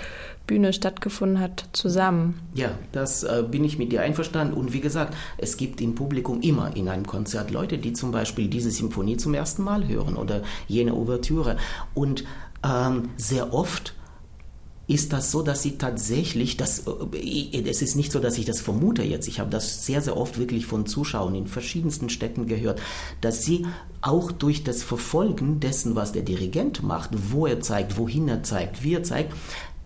Bühne 0.46 0.72
stattgefunden 0.72 1.40
hat, 1.40 1.68
zusammen. 1.72 2.40
Ja, 2.54 2.70
das 2.92 3.24
äh, 3.24 3.44
bin 3.48 3.64
ich 3.64 3.78
mit 3.78 3.92
dir 3.92 4.02
einverstanden. 4.02 4.54
Und 4.54 4.72
wie 4.72 4.80
gesagt, 4.80 5.14
es 5.38 5.56
gibt 5.56 5.80
im 5.80 5.94
Publikum 5.94 6.40
immer 6.40 6.74
in 6.76 6.88
einem 6.88 7.06
Konzert 7.06 7.50
Leute, 7.50 7.78
die 7.78 7.92
zum 7.92 8.12
Beispiel 8.12 8.48
diese 8.48 8.70
Symphonie 8.70 9.16
zum 9.16 9.34
ersten 9.34 9.62
Mal 9.62 9.86
hören 9.88 10.16
oder 10.16 10.42
jene 10.68 10.94
Ouvertüre. 10.94 11.56
Und 11.94 12.24
ähm, 12.64 13.10
sehr 13.16 13.52
oft 13.52 13.94
ist 14.88 15.12
das 15.12 15.32
so, 15.32 15.42
dass 15.42 15.62
sie 15.62 15.78
tatsächlich, 15.78 16.56
das, 16.56 16.84
äh, 16.86 17.62
es 17.68 17.82
ist 17.82 17.96
nicht 17.96 18.12
so, 18.12 18.20
dass 18.20 18.38
ich 18.38 18.44
das 18.44 18.60
vermute 18.60 19.02
jetzt, 19.02 19.26
ich 19.26 19.40
habe 19.40 19.50
das 19.50 19.84
sehr, 19.84 20.00
sehr 20.00 20.16
oft 20.16 20.38
wirklich 20.38 20.66
von 20.66 20.86
Zuschauern 20.86 21.34
in 21.34 21.48
verschiedensten 21.48 22.08
Städten 22.08 22.46
gehört, 22.46 22.80
dass 23.20 23.42
sie 23.42 23.66
auch 24.00 24.30
durch 24.30 24.62
das 24.62 24.84
Verfolgen 24.84 25.58
dessen, 25.58 25.96
was 25.96 26.12
der 26.12 26.22
Dirigent 26.22 26.82
macht, 26.82 27.10
wo 27.30 27.46
er 27.46 27.60
zeigt, 27.60 27.98
wohin 27.98 28.28
er 28.28 28.44
zeigt, 28.44 28.84
wie 28.84 28.94
er 28.94 29.02
zeigt, 29.02 29.32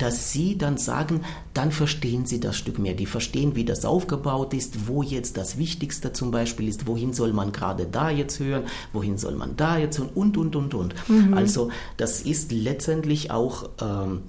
dass 0.00 0.32
sie 0.32 0.56
dann 0.56 0.78
sagen, 0.78 1.20
dann 1.52 1.72
verstehen 1.72 2.24
sie 2.24 2.40
das 2.40 2.56
Stück 2.56 2.78
mehr. 2.78 2.94
Die 2.94 3.06
verstehen, 3.06 3.54
wie 3.54 3.64
das 3.64 3.84
aufgebaut 3.84 4.54
ist, 4.54 4.88
wo 4.88 5.02
jetzt 5.02 5.36
das 5.36 5.58
Wichtigste 5.58 6.12
zum 6.12 6.30
Beispiel 6.30 6.68
ist, 6.68 6.86
wohin 6.86 7.12
soll 7.12 7.32
man 7.32 7.52
gerade 7.52 7.86
da 7.86 8.10
jetzt 8.10 8.40
hören, 8.40 8.64
wohin 8.92 9.18
soll 9.18 9.34
man 9.34 9.56
da 9.56 9.76
jetzt 9.76 9.98
hören 9.98 10.10
und, 10.14 10.36
und, 10.36 10.56
und, 10.56 10.74
und. 10.74 10.94
Mhm. 11.08 11.34
Also 11.34 11.70
das 11.96 12.22
ist 12.22 12.50
letztendlich 12.50 13.30
auch... 13.30 13.68
Ähm, 13.80 14.22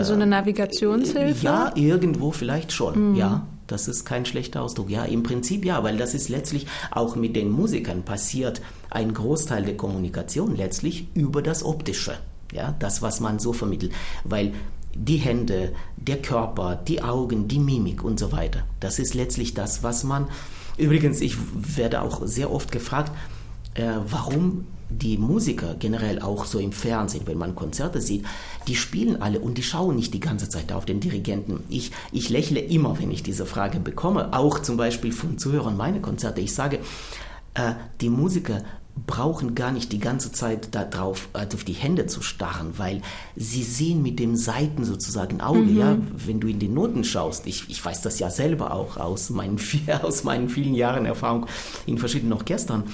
so 0.00 0.14
eine 0.14 0.26
Navigationshilfe? 0.26 1.44
Ja, 1.44 1.72
irgendwo 1.74 2.30
vielleicht 2.30 2.72
schon, 2.72 3.10
mhm. 3.10 3.16
ja. 3.16 3.46
Das 3.68 3.88
ist 3.88 4.04
kein 4.04 4.26
schlechter 4.26 4.62
Ausdruck. 4.62 4.90
Ja, 4.90 5.04
im 5.04 5.22
Prinzip 5.22 5.64
ja, 5.64 5.82
weil 5.82 5.96
das 5.96 6.12
ist 6.12 6.28
letztlich 6.28 6.66
auch 6.90 7.16
mit 7.16 7.36
den 7.36 7.50
Musikern 7.50 8.02
passiert. 8.02 8.60
Ein 8.90 9.14
Großteil 9.14 9.64
der 9.64 9.76
Kommunikation 9.76 10.56
letztlich 10.56 11.06
über 11.14 11.40
das 11.40 11.64
Optische. 11.64 12.14
Ja, 12.52 12.74
das, 12.80 13.00
was 13.00 13.20
man 13.20 13.38
so 13.38 13.54
vermittelt. 13.54 13.92
Weil 14.24 14.52
die 14.94 15.16
Hände, 15.16 15.72
der 15.96 16.20
Körper, 16.20 16.76
die 16.76 17.02
Augen, 17.02 17.48
die 17.48 17.58
Mimik 17.58 18.04
und 18.04 18.18
so 18.18 18.32
weiter. 18.32 18.64
Das 18.80 18.98
ist 18.98 19.14
letztlich 19.14 19.54
das, 19.54 19.82
was 19.82 20.04
man. 20.04 20.28
Übrigens, 20.76 21.20
ich 21.20 21.36
werde 21.76 22.02
auch 22.02 22.22
sehr 22.24 22.52
oft 22.52 22.72
gefragt, 22.72 23.12
äh, 23.74 23.84
warum 24.06 24.66
die 24.90 25.16
Musiker 25.16 25.74
generell 25.74 26.20
auch 26.20 26.44
so 26.44 26.58
im 26.58 26.72
Fernsehen, 26.72 27.26
wenn 27.26 27.38
man 27.38 27.54
Konzerte 27.54 28.00
sieht, 28.00 28.24
die 28.68 28.74
spielen 28.74 29.22
alle 29.22 29.40
und 29.40 29.56
die 29.56 29.62
schauen 29.62 29.96
nicht 29.96 30.12
die 30.12 30.20
ganze 30.20 30.48
Zeit 30.48 30.72
auf 30.72 30.84
den 30.84 31.00
Dirigenten. 31.00 31.64
Ich, 31.68 31.92
ich 32.12 32.28
lächle 32.28 32.60
immer, 32.60 32.98
wenn 32.98 33.10
ich 33.10 33.22
diese 33.22 33.46
Frage 33.46 33.80
bekomme, 33.80 34.32
auch 34.36 34.58
zum 34.58 34.76
Beispiel 34.76 35.12
von 35.12 35.38
Zuhörern 35.38 35.76
meine 35.76 36.00
Konzerte. 36.00 36.40
Ich 36.40 36.54
sage, 36.54 36.80
äh, 37.54 37.72
die 38.00 38.10
Musiker 38.10 38.62
brauchen 39.06 39.54
gar 39.54 39.72
nicht 39.72 39.92
die 39.92 39.98
ganze 39.98 40.32
Zeit 40.32 40.74
darauf, 40.74 41.28
also 41.32 41.56
auf 41.56 41.64
die 41.64 41.72
Hände 41.72 42.06
zu 42.06 42.22
starren, 42.22 42.74
weil 42.76 43.00
sie 43.36 43.62
sehen 43.62 44.02
mit 44.02 44.18
dem 44.18 44.36
Seiten 44.36 44.84
sozusagen 44.84 45.40
Auge, 45.40 45.60
mhm. 45.60 45.78
ja, 45.78 45.96
wenn 46.14 46.40
du 46.40 46.48
in 46.48 46.58
die 46.58 46.68
Noten 46.68 47.04
schaust. 47.04 47.46
Ich, 47.46 47.70
ich 47.70 47.84
weiß 47.84 48.02
das 48.02 48.18
ja 48.18 48.30
selber 48.30 48.72
auch 48.72 48.96
aus 48.98 49.30
meinen, 49.30 49.58
aus 50.02 50.24
meinen 50.24 50.48
vielen 50.48 50.74
Jahren 50.74 51.06
Erfahrung 51.06 51.46
in 51.86 51.98
verschiedenen 51.98 52.34
Orchestern. 52.34 52.84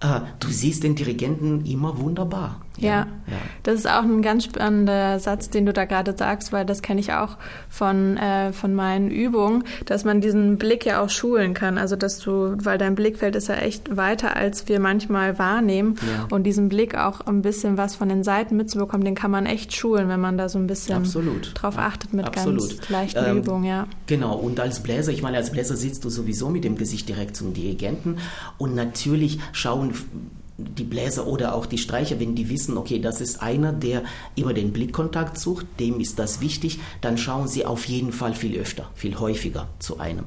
Äh, 0.00 0.20
du 0.40 0.48
siehst 0.48 0.82
den 0.82 0.96
Dirigenten 0.96 1.64
immer 1.64 1.98
wunderbar. 1.98 2.60
Ja, 2.78 3.06
ja, 3.26 3.36
das 3.62 3.74
ist 3.76 3.88
auch 3.88 4.02
ein 4.02 4.22
ganz 4.22 4.44
spannender 4.44 5.18
Satz, 5.20 5.50
den 5.50 5.66
du 5.66 5.72
da 5.72 5.84
gerade 5.84 6.16
sagst, 6.16 6.52
weil 6.52 6.64
das 6.64 6.82
kenne 6.82 7.00
ich 7.00 7.12
auch 7.12 7.36
von, 7.68 8.16
äh, 8.16 8.52
von 8.52 8.74
meinen 8.74 9.10
Übungen, 9.10 9.64
dass 9.84 10.04
man 10.04 10.20
diesen 10.20 10.56
Blick 10.56 10.86
ja 10.86 11.02
auch 11.02 11.10
schulen 11.10 11.54
kann. 11.54 11.78
Also 11.78 11.96
dass 11.96 12.18
du, 12.18 12.56
weil 12.58 12.78
dein 12.78 12.94
Blickfeld 12.94 13.36
ist 13.36 13.48
ja 13.48 13.56
echt 13.56 13.96
weiter, 13.96 14.36
als 14.36 14.68
wir 14.68 14.80
manchmal 14.80 15.38
wahrnehmen. 15.38 15.96
Ja. 16.00 16.28
Und 16.30 16.44
diesen 16.44 16.68
Blick 16.68 16.96
auch 16.96 17.20
ein 17.20 17.42
bisschen 17.42 17.76
was 17.76 17.94
von 17.94 18.08
den 18.08 18.24
Seiten 18.24 18.56
mitzubekommen, 18.56 19.04
den 19.04 19.14
kann 19.14 19.30
man 19.30 19.46
echt 19.46 19.74
schulen, 19.74 20.08
wenn 20.08 20.20
man 20.20 20.38
da 20.38 20.48
so 20.48 20.58
ein 20.58 20.66
bisschen 20.66 20.96
Absolut. 20.98 21.52
drauf 21.54 21.78
achtet 21.78 22.12
mit 22.12 22.26
Absolut. 22.26 22.78
ganz 22.78 22.88
leichten 22.88 23.24
ähm, 23.24 23.38
Übungen, 23.38 23.64
ja. 23.64 23.86
Genau, 24.06 24.34
und 24.36 24.58
als 24.60 24.82
Bläser, 24.82 25.12
ich 25.12 25.22
meine, 25.22 25.36
als 25.36 25.50
Bläser 25.50 25.76
sitzt 25.76 26.04
du 26.04 26.10
sowieso 26.10 26.48
mit 26.48 26.64
dem 26.64 26.76
Gesicht 26.76 27.08
direkt 27.08 27.36
zum 27.36 27.52
Dirigenten 27.52 28.16
und 28.58 28.74
natürlich 28.74 29.40
schauen 29.52 29.94
die 30.64 30.84
Bläser 30.84 31.26
oder 31.26 31.54
auch 31.54 31.66
die 31.66 31.78
Streicher, 31.78 32.20
wenn 32.20 32.34
die 32.34 32.48
wissen, 32.48 32.76
okay, 32.76 32.98
das 32.98 33.20
ist 33.20 33.42
einer, 33.42 33.72
der 33.72 34.02
immer 34.34 34.54
den 34.54 34.72
Blickkontakt 34.72 35.38
sucht, 35.38 35.66
dem 35.80 36.00
ist 36.00 36.18
das 36.18 36.40
wichtig, 36.40 36.78
dann 37.00 37.18
schauen 37.18 37.48
sie 37.48 37.64
auf 37.64 37.86
jeden 37.86 38.12
Fall 38.12 38.34
viel 38.34 38.58
öfter, 38.58 38.90
viel 38.94 39.18
häufiger 39.18 39.68
zu 39.78 39.98
einem. 39.98 40.24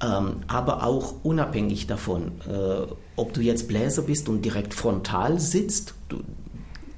Ähm, 0.00 0.36
aber 0.46 0.84
auch 0.84 1.14
unabhängig 1.24 1.86
davon, 1.88 2.32
äh, 2.48 2.92
ob 3.16 3.32
du 3.32 3.40
jetzt 3.40 3.66
Bläser 3.66 4.02
bist 4.02 4.28
und 4.28 4.44
direkt 4.44 4.74
frontal 4.74 5.40
sitzt, 5.40 5.94
du, 6.08 6.18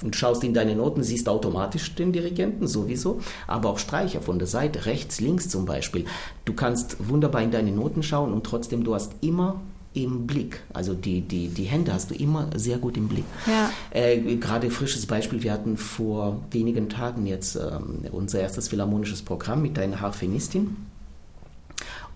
und 0.03 0.17
schaust 0.17 0.45
in 0.45 0.55
deine 0.55 0.75
Noten, 0.75 1.03
siehst 1.03 1.29
automatisch 1.29 1.95
den 1.95 2.12
Dirigenten 2.12 2.67
sowieso, 2.67 3.21
aber 3.47 3.71
auch 3.71 3.79
Streicher 3.79 4.21
von 4.21 4.39
der 4.39 4.49
Seite, 4.49 4.87
rechts, 4.87 5.21
links 5.21 5.49
zum 5.49 5.67
Beispiel. 5.67 6.05
Du 6.45 6.55
kannst 6.55 6.97
wunderbar 7.09 7.43
in 7.43 7.50
deine 7.50 7.73
Noten 7.73 8.03
schauen 8.03 8.33
und 8.33 8.45
trotzdem 8.45 8.85
du 8.85 8.95
hast 8.95 9.12
immer 9.21 9.61
im 9.92 10.26
Blick. 10.26 10.62
Also 10.73 10.94
die, 10.94 11.20
die, 11.20 11.49
die 11.49 11.64
Hände 11.64 11.92
hast 11.92 12.11
du 12.11 12.14
immer 12.14 12.49
sehr 12.54 12.78
gut 12.78 12.97
im 12.97 13.09
Blick. 13.09 13.25
Ja. 13.47 13.70
Äh, 13.90 14.37
gerade 14.37 14.70
frisches 14.70 15.06
Beispiel, 15.06 15.42
wir 15.42 15.52
hatten 15.52 15.76
vor 15.76 16.40
wenigen 16.50 16.88
Tagen 16.88 17.26
jetzt 17.26 17.56
ähm, 17.56 18.04
unser 18.12 18.40
erstes 18.40 18.68
philharmonisches 18.68 19.23
Programm 19.23 19.62
mit 19.62 19.78
einer 19.78 20.00
Harfenistin. 20.00 20.76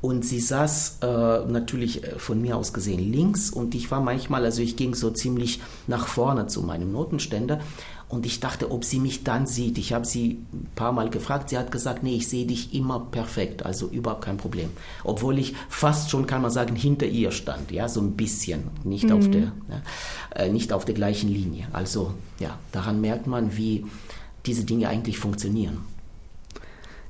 Und 0.04 0.22
sie 0.22 0.38
saß 0.38 0.98
äh, 1.00 1.06
natürlich 1.50 2.04
äh, 2.04 2.18
von 2.18 2.40
mir 2.40 2.58
aus 2.58 2.74
gesehen 2.74 3.00
links 3.10 3.48
und 3.48 3.74
ich 3.74 3.90
war 3.90 4.00
manchmal, 4.00 4.44
also 4.44 4.60
ich 4.60 4.76
ging 4.76 4.94
so 4.94 5.10
ziemlich 5.10 5.62
nach 5.86 6.06
vorne 6.06 6.46
zu 6.46 6.62
meinem 6.62 6.92
Notenständer 6.92 7.58
und 8.08 8.26
ich 8.26 8.40
dachte, 8.40 8.70
ob 8.70 8.84
sie 8.84 9.00
mich 9.00 9.24
dann 9.24 9.46
sieht. 9.46 9.78
Ich 9.78 9.92
habe 9.92 10.04
sie 10.04 10.38
ein 10.52 10.68
paar 10.74 10.92
Mal 10.92 11.10
gefragt. 11.10 11.48
Sie 11.48 11.58
hat 11.58 11.72
gesagt, 11.72 12.02
nee, 12.02 12.16
ich 12.16 12.28
sehe 12.28 12.46
dich 12.46 12.74
immer 12.74 13.00
perfekt, 13.00 13.64
also 13.64 13.88
überhaupt 13.88 14.24
kein 14.24 14.36
Problem. 14.36 14.70
Obwohl 15.02 15.38
ich 15.38 15.54
fast 15.68 16.10
schon, 16.10 16.26
kann 16.26 16.42
man 16.42 16.50
sagen, 16.50 16.76
hinter 16.76 17.06
ihr 17.06 17.32
stand, 17.32 17.70
ja, 17.72 17.88
so 17.88 18.00
ein 18.00 18.12
bisschen, 18.12 18.64
nicht, 18.84 19.04
mhm. 19.04 19.12
auf, 19.12 19.30
der, 19.30 19.42
ja, 19.42 19.82
äh, 20.34 20.50
nicht 20.50 20.72
auf 20.72 20.84
der 20.84 20.94
gleichen 20.94 21.28
Linie. 21.28 21.66
Also 21.72 22.14
ja, 22.38 22.58
daran 22.72 23.00
merkt 23.00 23.26
man, 23.26 23.56
wie 23.56 23.86
diese 24.46 24.64
Dinge 24.64 24.88
eigentlich 24.88 25.18
funktionieren. 25.18 25.78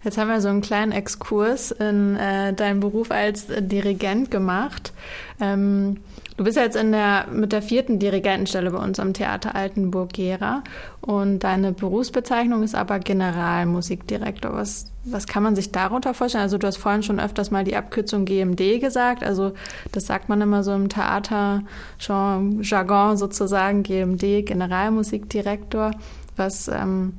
Jetzt 0.05 0.19
haben 0.19 0.29
wir 0.29 0.41
so 0.41 0.49
einen 0.49 0.61
kleinen 0.61 0.93
Exkurs 0.93 1.71
in 1.71 2.17
äh, 2.17 2.53
deinen 2.53 2.81
Beruf 2.81 3.11
als 3.11 3.47
Dirigent 3.49 4.31
gemacht. 4.31 4.93
Ähm, 5.41 5.99
Du 6.37 6.43
bist 6.43 6.57
jetzt 6.57 6.75
in 6.75 6.91
der, 6.91 7.29
mit 7.31 7.53
der 7.53 7.63
vierten 7.63 8.01
Dirigentenstelle 8.01 8.73
bei 8.73 8.79
uns 8.79 8.99
am 8.99 9.13
Theater 9.13 9.55
Altenburg-Gera 9.55 10.65
und 11.01 11.45
deine 11.45 11.71
Berufsbezeichnung 11.71 12.65
ist 12.65 12.75
aber 12.75 12.99
Generalmusikdirektor. 12.99 14.53
Was, 14.53 14.91
was 15.05 15.29
kann 15.29 15.45
man 15.45 15.55
sich 15.55 15.71
darunter 15.71 16.13
vorstellen? 16.13 16.43
Also 16.43 16.59
du 16.59 16.67
hast 16.67 16.79
vorhin 16.79 17.05
schon 17.05 17.21
öfters 17.21 17.53
mal 17.53 17.63
die 17.63 17.77
Abkürzung 17.77 18.25
GMD 18.25 18.81
gesagt. 18.81 19.23
Also 19.23 19.53
das 19.93 20.07
sagt 20.07 20.29
man 20.29 20.41
immer 20.41 20.65
so 20.65 20.75
im 20.75 20.89
Theater-Jargon 20.89 23.17
sozusagen, 23.17 23.85
GMD, 23.85 24.45
Generalmusikdirektor. 24.45 25.93
Was, 26.37 26.67
ähm, 26.67 27.13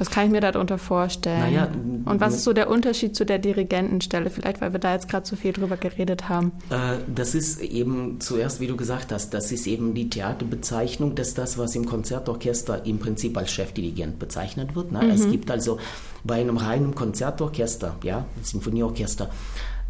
was 0.00 0.08
kann 0.08 0.24
ich 0.24 0.32
mir 0.32 0.40
darunter 0.40 0.78
vorstellen? 0.78 1.40
Naja, 1.40 1.68
und 2.06 2.22
was 2.22 2.34
ist 2.36 2.44
so 2.44 2.54
der 2.54 2.70
Unterschied 2.70 3.14
zu 3.14 3.26
der 3.26 3.38
Dirigentenstelle? 3.38 4.30
Vielleicht, 4.30 4.62
weil 4.62 4.72
wir 4.72 4.80
da 4.80 4.94
jetzt 4.94 5.10
gerade 5.10 5.26
so 5.26 5.36
viel 5.36 5.52
drüber 5.52 5.76
geredet 5.76 6.30
haben. 6.30 6.52
Äh, 6.70 6.96
das 7.06 7.34
ist 7.34 7.60
eben 7.60 8.18
zuerst, 8.18 8.60
wie 8.60 8.66
du 8.66 8.76
gesagt 8.76 9.12
hast, 9.12 9.34
das 9.34 9.52
ist 9.52 9.66
eben 9.66 9.92
die 9.92 10.08
Theaterbezeichnung, 10.08 11.16
dass 11.16 11.34
das, 11.34 11.58
was 11.58 11.76
im 11.76 11.84
Konzertorchester 11.84 12.86
im 12.86 12.98
Prinzip 12.98 13.36
als 13.36 13.52
Chefdirigent 13.52 14.18
bezeichnet 14.18 14.74
wird. 14.74 14.90
Ne? 14.90 15.02
Mhm. 15.02 15.10
Es 15.10 15.30
gibt 15.30 15.50
also 15.50 15.78
bei 16.24 16.40
einem 16.40 16.56
reinen 16.56 16.94
Konzertorchester, 16.94 17.96
ja, 18.02 18.24
Sinfonieorchester, 18.40 19.28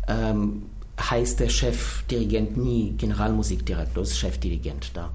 ähm, 0.09 0.62
heißt 1.01 1.38
der 1.38 1.51
Chefdirigent 1.51 2.57
nie 2.57 2.94
Generalmusikdirektor, 2.99 4.03
ist 4.03 4.18
Chefdirigent 4.18 4.90
da 4.94 5.11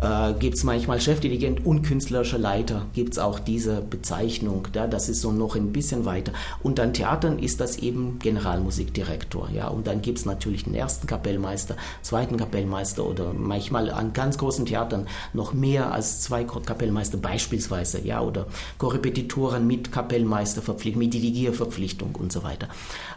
äh, 0.00 0.32
gibt 0.34 0.56
es 0.56 0.64
manchmal 0.64 1.00
Chefdirigent 1.00 1.66
und 1.66 1.82
künstlerischer 1.82 2.38
Leiter, 2.38 2.86
gibt 2.94 3.14
es 3.14 3.18
auch 3.18 3.38
diese 3.38 3.80
Bezeichnung. 3.80 4.68
Ja, 4.74 4.86
das 4.86 5.08
ist 5.08 5.20
so 5.20 5.32
noch 5.32 5.56
ein 5.56 5.72
bisschen 5.72 6.04
weiter. 6.04 6.32
Und 6.62 6.78
an 6.78 6.92
Theatern 6.92 7.38
ist 7.38 7.60
das 7.60 7.78
eben 7.78 8.18
Generalmusikdirektor. 8.20 9.50
Ja, 9.50 9.68
und 9.68 9.86
dann 9.86 10.00
gibt 10.00 10.18
es 10.18 10.24
natürlich 10.24 10.64
den 10.64 10.74
ersten 10.74 11.06
Kapellmeister, 11.06 11.76
zweiten 12.02 12.36
Kapellmeister 12.36 13.04
oder 13.04 13.32
manchmal 13.32 13.90
an 13.90 14.12
ganz 14.12 14.38
großen 14.38 14.66
Theatern 14.66 15.08
noch 15.32 15.52
mehr 15.52 15.92
als 15.92 16.20
zwei 16.20 16.44
Kapellmeister 16.44 17.18
beispielsweise. 17.18 18.00
Ja, 18.04 18.20
oder 18.20 18.46
Korrepetitoren 18.78 19.66
mit 19.66 19.90
Kapellmeisterverpflichtung, 19.90 21.00
mit 21.00 21.14
Dirigierverpflichtung 21.14 22.14
und 22.14 22.30
so 22.30 22.44
weiter. 22.44 22.68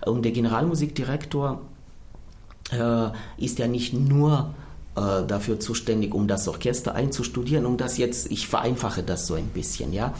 Und 0.06 0.26
der 0.26 0.32
Generalmusikdirektor 0.32 1.62
äh, 2.72 3.10
ist 3.38 3.60
ja 3.60 3.68
nicht 3.68 3.94
nur 3.94 4.54
äh, 4.96 5.26
dafür 5.26 5.60
zuständig, 5.60 6.14
um 6.14 6.28
das 6.28 6.48
Orchester 6.48 6.96
einzustudieren, 6.96 7.66
um 7.66 7.78
das 7.78 7.98
jetzt, 7.98 8.32
ich 8.32 8.48
vereinfache 8.48 9.04
das 9.04 9.28
so 9.28 9.36
ein 9.36 9.48
bisschen, 9.48 9.94
ja, 9.94 10.14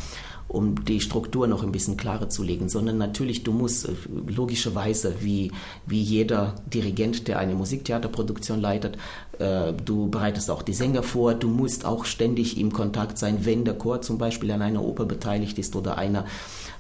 um 0.48 0.84
die 0.84 1.00
Struktur 1.00 1.48
noch 1.48 1.64
ein 1.64 1.72
bisschen 1.72 1.96
klarer 1.96 2.28
zu 2.28 2.44
legen, 2.44 2.68
sondern 2.68 2.98
natürlich, 2.98 3.44
du 3.44 3.54
musst 3.54 3.88
äh, 3.88 3.94
logischerweise, 4.28 5.16
wie, 5.22 5.52
wie 5.86 6.02
jeder 6.02 6.56
Dirigent, 6.66 7.28
der 7.28 7.40
eine 7.40 7.56
Musiktheaterproduktion 7.56 8.60
leitet, 8.60 8.98
äh, 9.42 9.74
du 9.74 10.10
bereitest 10.10 10.52
auch 10.52 10.62
die 10.62 10.74
Sänger 10.74 11.04
vor, 11.04 11.34
du 11.34 11.50
musst 11.50 11.86
auch 11.86 12.06
ständig 12.06 12.60
im 12.60 12.72
Kontakt 12.72 13.18
sein, 13.18 13.46
wenn 13.46 13.66
der 13.66 13.74
Chor 13.74 14.02
zum 14.02 14.18
Beispiel 14.18 14.52
an 14.52 14.62
einer 14.62 14.84
Oper 14.84 15.06
beteiligt 15.06 15.58
ist 15.58 15.76
oder 15.76 15.98
einer 15.98 16.26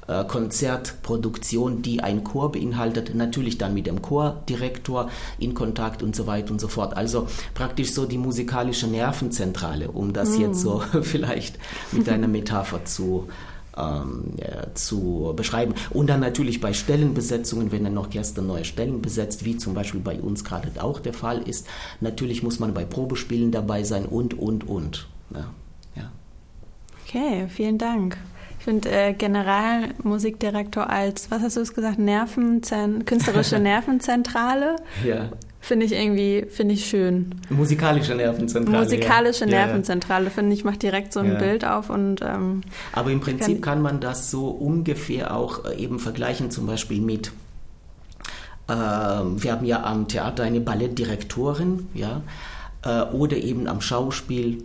äh, 0.07 0.23
Konzertproduktion, 0.23 1.81
die 1.81 2.01
ein 2.01 2.23
Chor 2.23 2.51
beinhaltet, 2.51 3.15
natürlich 3.15 3.57
dann 3.57 3.73
mit 3.73 3.87
dem 3.87 4.01
Chordirektor 4.01 5.09
in 5.39 5.53
Kontakt 5.53 6.03
und 6.03 6.15
so 6.15 6.27
weiter 6.27 6.51
und 6.51 6.61
so 6.61 6.67
fort. 6.67 6.95
Also 6.95 7.27
praktisch 7.53 7.93
so 7.93 8.05
die 8.05 8.17
musikalische 8.17 8.87
Nervenzentrale, 8.87 9.89
um 9.89 10.13
das 10.13 10.37
mm. 10.37 10.41
jetzt 10.41 10.61
so 10.61 10.83
vielleicht 11.01 11.57
mit 11.91 12.07
einer 12.09 12.27
Metapher 12.27 12.85
zu 12.85 13.27
ähm, 13.81 14.33
ja, 14.37 14.73
zu 14.73 15.33
beschreiben. 15.35 15.73
Und 15.89 16.07
dann 16.07 16.19
natürlich 16.19 16.61
bei 16.61 16.73
Stellenbesetzungen, 16.73 17.71
wenn 17.71 17.85
ein 17.85 17.97
Orchester 17.97 18.41
neue 18.41 18.65
Stellen 18.65 19.01
besetzt, 19.01 19.45
wie 19.45 19.57
zum 19.57 19.73
Beispiel 19.73 20.01
bei 20.01 20.19
uns 20.19 20.43
gerade 20.43 20.69
auch 20.81 20.99
der 20.99 21.13
Fall 21.13 21.41
ist, 21.41 21.67
natürlich 21.99 22.43
muss 22.43 22.59
man 22.59 22.73
bei 22.73 22.85
Probespielen 22.85 23.51
dabei 23.51 23.83
sein 23.83 24.05
und, 24.05 24.37
und, 24.37 24.67
und. 24.67 25.07
Ja. 25.33 25.45
ja. 25.95 26.11
Okay, 27.05 27.47
vielen 27.49 27.77
Dank. 27.77 28.17
Ich 28.59 28.65
finde 28.65 28.91
äh, 28.91 29.13
Generalmusikdirektor 29.13 30.87
als, 30.87 31.31
was 31.31 31.41
hast 31.41 31.57
du 31.57 31.61
es 31.61 31.73
gesagt, 31.73 31.97
Nervenzen 31.97 33.05
künstlerische 33.05 33.59
Nervenzentrale. 33.59 34.75
Ja. 35.03 35.29
Finde 35.63 35.85
ich 35.85 35.91
irgendwie, 35.93 36.45
finde 36.49 36.73
ich 36.73 36.87
schön. 36.87 37.35
Musikalische 37.49 38.15
Nervenzentrale. 38.15 38.83
Musikalische 38.83 39.45
ja. 39.45 39.51
Nervenzentrale, 39.65 40.31
finde 40.31 40.55
ich, 40.55 40.63
macht 40.63 40.81
direkt 40.81 41.13
so 41.13 41.19
ein 41.19 41.33
Ja. 41.33 41.37
Bild 41.37 41.63
auf 41.65 41.91
und 41.91 42.21
ähm, 42.23 42.61
Aber 42.93 43.11
im 43.11 43.19
Prinzip 43.19 43.61
Kann- 43.61 43.75
kann 43.75 43.81
man 43.83 43.99
das 43.99 44.31
so 44.31 44.47
ungefähr 44.47 45.35
auch 45.35 45.65
äh, 45.65 45.75
eben 45.75 45.99
vergleichen, 45.99 46.49
zum 46.49 46.65
Beispiel 46.65 46.99
mit, 46.99 47.31
ähm, 48.69 49.43
wir 49.43 49.51
haben 49.51 49.65
ja 49.65 49.83
am 49.83 50.07
Theater 50.07 50.43
eine 50.43 50.61
Ballettdirektorin, 50.61 51.87
ja, 51.93 52.21
äh, 52.83 53.03
oder 53.13 53.37
eben 53.37 53.67
am 53.67 53.81
Schauspiel 53.81 54.57
äh, 54.57 54.61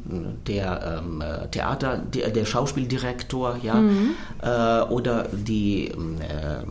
der 0.47 1.03
ähm, 1.05 1.21
äh, 1.21 1.49
Theater, 1.49 1.99
der, 1.99 2.31
der 2.31 2.45
Schauspieldirektor, 2.47 3.59
ja, 3.63 3.83
äh, 4.43 4.89
oder 4.89 5.27
die 5.33 5.89
ähm, 5.89 6.17
äh, 6.21 6.65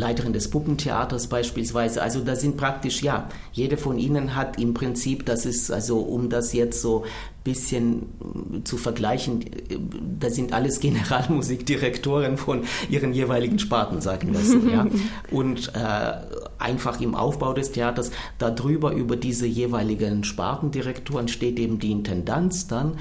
Leiterin 0.00 0.32
des 0.32 0.50
Puppentheaters 0.50 1.28
beispielsweise. 1.28 2.02
Also 2.02 2.20
da 2.20 2.34
sind 2.34 2.56
praktisch, 2.56 3.02
ja, 3.02 3.28
jede 3.52 3.76
von 3.76 3.98
ihnen 3.98 4.34
hat 4.34 4.58
im 4.58 4.74
Prinzip, 4.74 5.26
das 5.26 5.46
ist 5.46 5.70
also, 5.70 5.98
um 5.98 6.30
das 6.30 6.52
jetzt 6.52 6.80
so 6.80 7.04
bisschen 7.44 8.02
äh, 8.02 8.64
zu 8.64 8.76
vergleichen, 8.76 9.42
äh, 9.42 9.78
da 10.18 10.30
sind 10.30 10.52
alles 10.52 10.80
Generalmusikdirektoren 10.80 12.36
von 12.36 12.64
ihren 12.88 13.12
jeweiligen 13.12 13.58
Sparten, 13.58 14.00
sagen 14.00 14.32
wir 14.32 14.40
so, 14.40 14.58
ja. 14.68 14.86
Und 15.30 15.72
äh, 15.74 16.12
einfach 16.58 17.00
im 17.00 17.14
Aufbau 17.14 17.52
des 17.52 17.72
Theaters, 17.72 18.10
darüber 18.38 18.92
über 18.92 19.16
diese 19.16 19.46
jeweiligen 19.46 20.24
Spartendirektoren 20.24 21.28
steht 21.28 21.58
eben 21.58 21.78
die 21.78 21.92
Intendanz 21.92 22.66
dann 22.66 22.98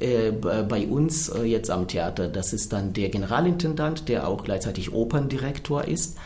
äh, 0.00 0.32
bei 0.32 0.86
uns 0.86 1.32
jetzt 1.44 1.70
am 1.70 1.88
Theater, 1.88 2.28
das 2.28 2.52
ist 2.52 2.72
dann 2.72 2.92
der 2.92 3.08
Generalintendant, 3.08 4.08
der 4.08 4.28
auch 4.28 4.44
gleichzeitig 4.44 4.92
Operndirektor 4.92 5.84
ist 5.84 6.16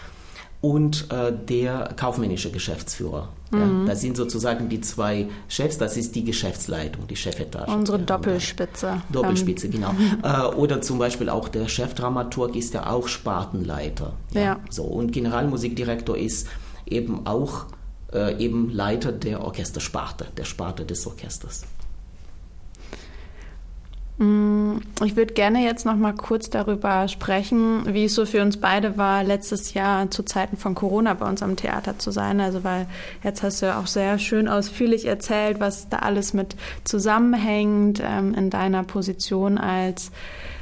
und 0.61 1.11
äh, 1.12 1.33
der 1.33 1.95
kaufmännische 1.97 2.51
Geschäftsführer. 2.51 3.29
Ja, 3.53 3.85
das 3.87 4.01
sind 4.01 4.16
sozusagen 4.16 4.69
die 4.69 4.81
zwei 4.81 5.29
Chefs, 5.47 5.79
das 5.79 5.97
ist 5.97 6.16
die 6.16 6.25
Geschäftsleitung, 6.25 7.07
die 7.07 7.14
Chefetage. 7.14 7.73
unsere 7.73 7.99
Ja, 7.99 8.05
Doppelspitze. 8.05 9.03
Doppelspitze, 9.12 9.69
genau. 9.69 9.95
Äh, 10.23 10.47
oder 10.57 10.81
zum 10.81 10.99
Beispiel 10.99 11.29
auch 11.29 11.49
der 11.49 11.69
Chefdramaturg 11.69 12.57
ist 12.57 12.75
ja 12.75 12.90
auch 12.90 13.07
Spartenleiter. 13.07 14.14
Ja. 14.33 14.59
So, 14.71 14.83
und 14.83 15.12
Generalmusikdirektor 15.12 16.16
ist 16.16 16.49
eben 16.87 17.27
auch 17.27 17.66
äh, 18.12 18.37
eben 18.42 18.71
Leiter 18.71 19.12
der 19.12 19.42
Orchestersparte, 19.42 20.27
der 20.37 20.45
Sparte 20.45 20.85
des 20.85 21.07
Orchesters. 21.07 21.64
Ähm, 24.20 24.81
Ich 25.02 25.16
würde 25.16 25.35
gerne 25.35 25.62
jetzt 25.62 25.85
noch 25.85 25.96
mal 25.96 26.14
kurz 26.14 26.48
darüber 26.50 27.07
sprechen, 27.09 27.83
wie 27.92 28.07
es 28.07 28.14
so 28.14 28.24
für 28.24 28.42
uns 28.42 28.57
beide 28.57 28.96
war, 28.96 29.22
letztes 29.24 29.74
Jahr 29.74 30.11
zu 30.11 30.22
Zeiten 30.22 30.57
von 30.57 30.74
Corona 30.74 31.14
bei 31.14 31.29
uns 31.29 31.42
am 31.42 31.57
Theater 31.57 31.98
zu 31.98 32.11
sein. 32.11 32.40
Also 32.40 32.64
weil 32.64 32.87
jetzt 33.22 33.42
hast 33.42 33.61
du 33.62 33.66
ja 33.66 33.81
auch 33.81 33.87
sehr 33.87 34.18
schön 34.18 34.48
ausführlich 34.48 35.05
erzählt, 35.07 35.61
was 35.61 35.88
da 35.88 35.98
alles 35.98 36.33
mit 36.33 36.57
zusammenhängt 36.85 38.02
ähm, 38.02 38.35
in 38.35 38.50
deiner 38.50 38.85
Position 38.85 39.59
als 39.59 40.11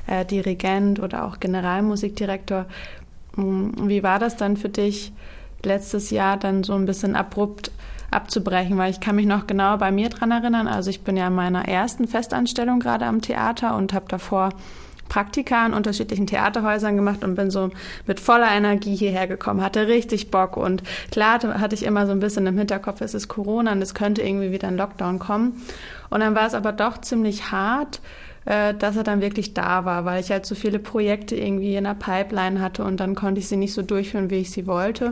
äh, 0.06 0.24
Dirigent 0.24 1.00
oder 1.00 1.24
auch 1.24 1.38
Generalmusikdirektor. 1.40 2.66
Mm, 3.36 3.88
Wie 3.88 4.02
war 4.02 4.18
das 4.18 4.36
dann 4.36 4.56
für 4.56 4.68
dich 4.68 5.12
letztes 5.62 6.10
Jahr 6.10 6.36
dann 6.36 6.64
so 6.64 6.74
ein 6.74 6.86
bisschen 6.86 7.16
abrupt 7.16 7.70
abzubrechen, 8.10 8.76
weil 8.78 8.90
ich 8.90 9.00
kann 9.00 9.16
mich 9.16 9.26
noch 9.26 9.46
genau 9.46 9.76
bei 9.76 9.90
mir 9.90 10.08
dran 10.08 10.30
erinnern. 10.30 10.68
Also 10.68 10.90
ich 10.90 11.02
bin 11.02 11.16
ja 11.16 11.28
in 11.28 11.34
meiner 11.34 11.68
ersten 11.68 12.06
Festanstellung 12.06 12.80
gerade 12.80 13.06
am 13.06 13.20
Theater 13.20 13.76
und 13.76 13.92
habe 13.92 14.06
davor 14.08 14.50
Praktika 15.08 15.66
in 15.66 15.74
unterschiedlichen 15.74 16.26
Theaterhäusern 16.26 16.96
gemacht 16.96 17.24
und 17.24 17.34
bin 17.34 17.50
so 17.50 17.70
mit 18.06 18.20
voller 18.20 18.50
Energie 18.50 18.96
hierher 18.96 19.26
gekommen, 19.26 19.62
hatte 19.62 19.86
richtig 19.86 20.30
Bock 20.30 20.56
und 20.56 20.82
klar 21.10 21.38
hatte 21.60 21.74
ich 21.74 21.84
immer 21.84 22.06
so 22.06 22.12
ein 22.12 22.20
bisschen 22.20 22.46
im 22.46 22.58
Hinterkopf, 22.58 23.00
es 23.00 23.14
ist 23.14 23.28
Corona 23.28 23.72
und 23.72 23.82
es 23.82 23.94
könnte 23.94 24.22
irgendwie 24.22 24.50
wieder 24.50 24.68
ein 24.68 24.76
Lockdown 24.76 25.18
kommen. 25.18 25.62
Und 26.10 26.20
dann 26.20 26.34
war 26.34 26.46
es 26.46 26.54
aber 26.54 26.72
doch 26.72 27.00
ziemlich 27.00 27.50
hart, 27.50 28.00
äh, 28.44 28.74
dass 28.74 28.96
er 28.96 29.04
dann 29.04 29.20
wirklich 29.20 29.54
da 29.54 29.84
war, 29.84 30.04
weil 30.04 30.20
ich 30.20 30.30
halt 30.30 30.46
so 30.46 30.54
viele 30.54 30.78
Projekte 30.78 31.36
irgendwie 31.36 31.76
in 31.76 31.84
der 31.84 31.94
Pipeline 31.94 32.60
hatte 32.60 32.84
und 32.84 32.98
dann 32.98 33.14
konnte 33.14 33.40
ich 33.40 33.48
sie 33.48 33.56
nicht 33.56 33.72
so 33.72 33.82
durchführen, 33.82 34.30
wie 34.30 34.36
ich 34.36 34.50
sie 34.50 34.66
wollte. 34.66 35.10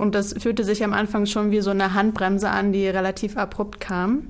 Und 0.00 0.14
das 0.14 0.34
fühlte 0.38 0.64
sich 0.64 0.82
am 0.82 0.94
Anfang 0.94 1.26
schon 1.26 1.50
wie 1.50 1.60
so 1.60 1.70
eine 1.70 1.92
Handbremse 1.92 2.48
an, 2.48 2.72
die 2.72 2.88
relativ 2.88 3.36
abrupt 3.36 3.80
kam. 3.80 4.22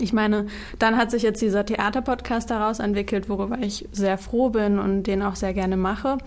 Ich 0.00 0.12
meine, 0.12 0.46
dann 0.80 0.96
hat 0.96 1.12
sich 1.12 1.22
jetzt 1.22 1.40
dieser 1.40 1.64
Theaterpodcast 1.64 2.50
daraus 2.50 2.80
entwickelt, 2.80 3.28
worüber 3.28 3.56
ich 3.60 3.88
sehr 3.92 4.18
froh 4.18 4.50
bin 4.50 4.80
und 4.80 5.04
den 5.04 5.22
auch 5.22 5.36
sehr 5.36 5.54
gerne 5.54 5.76
mache. 5.76 6.18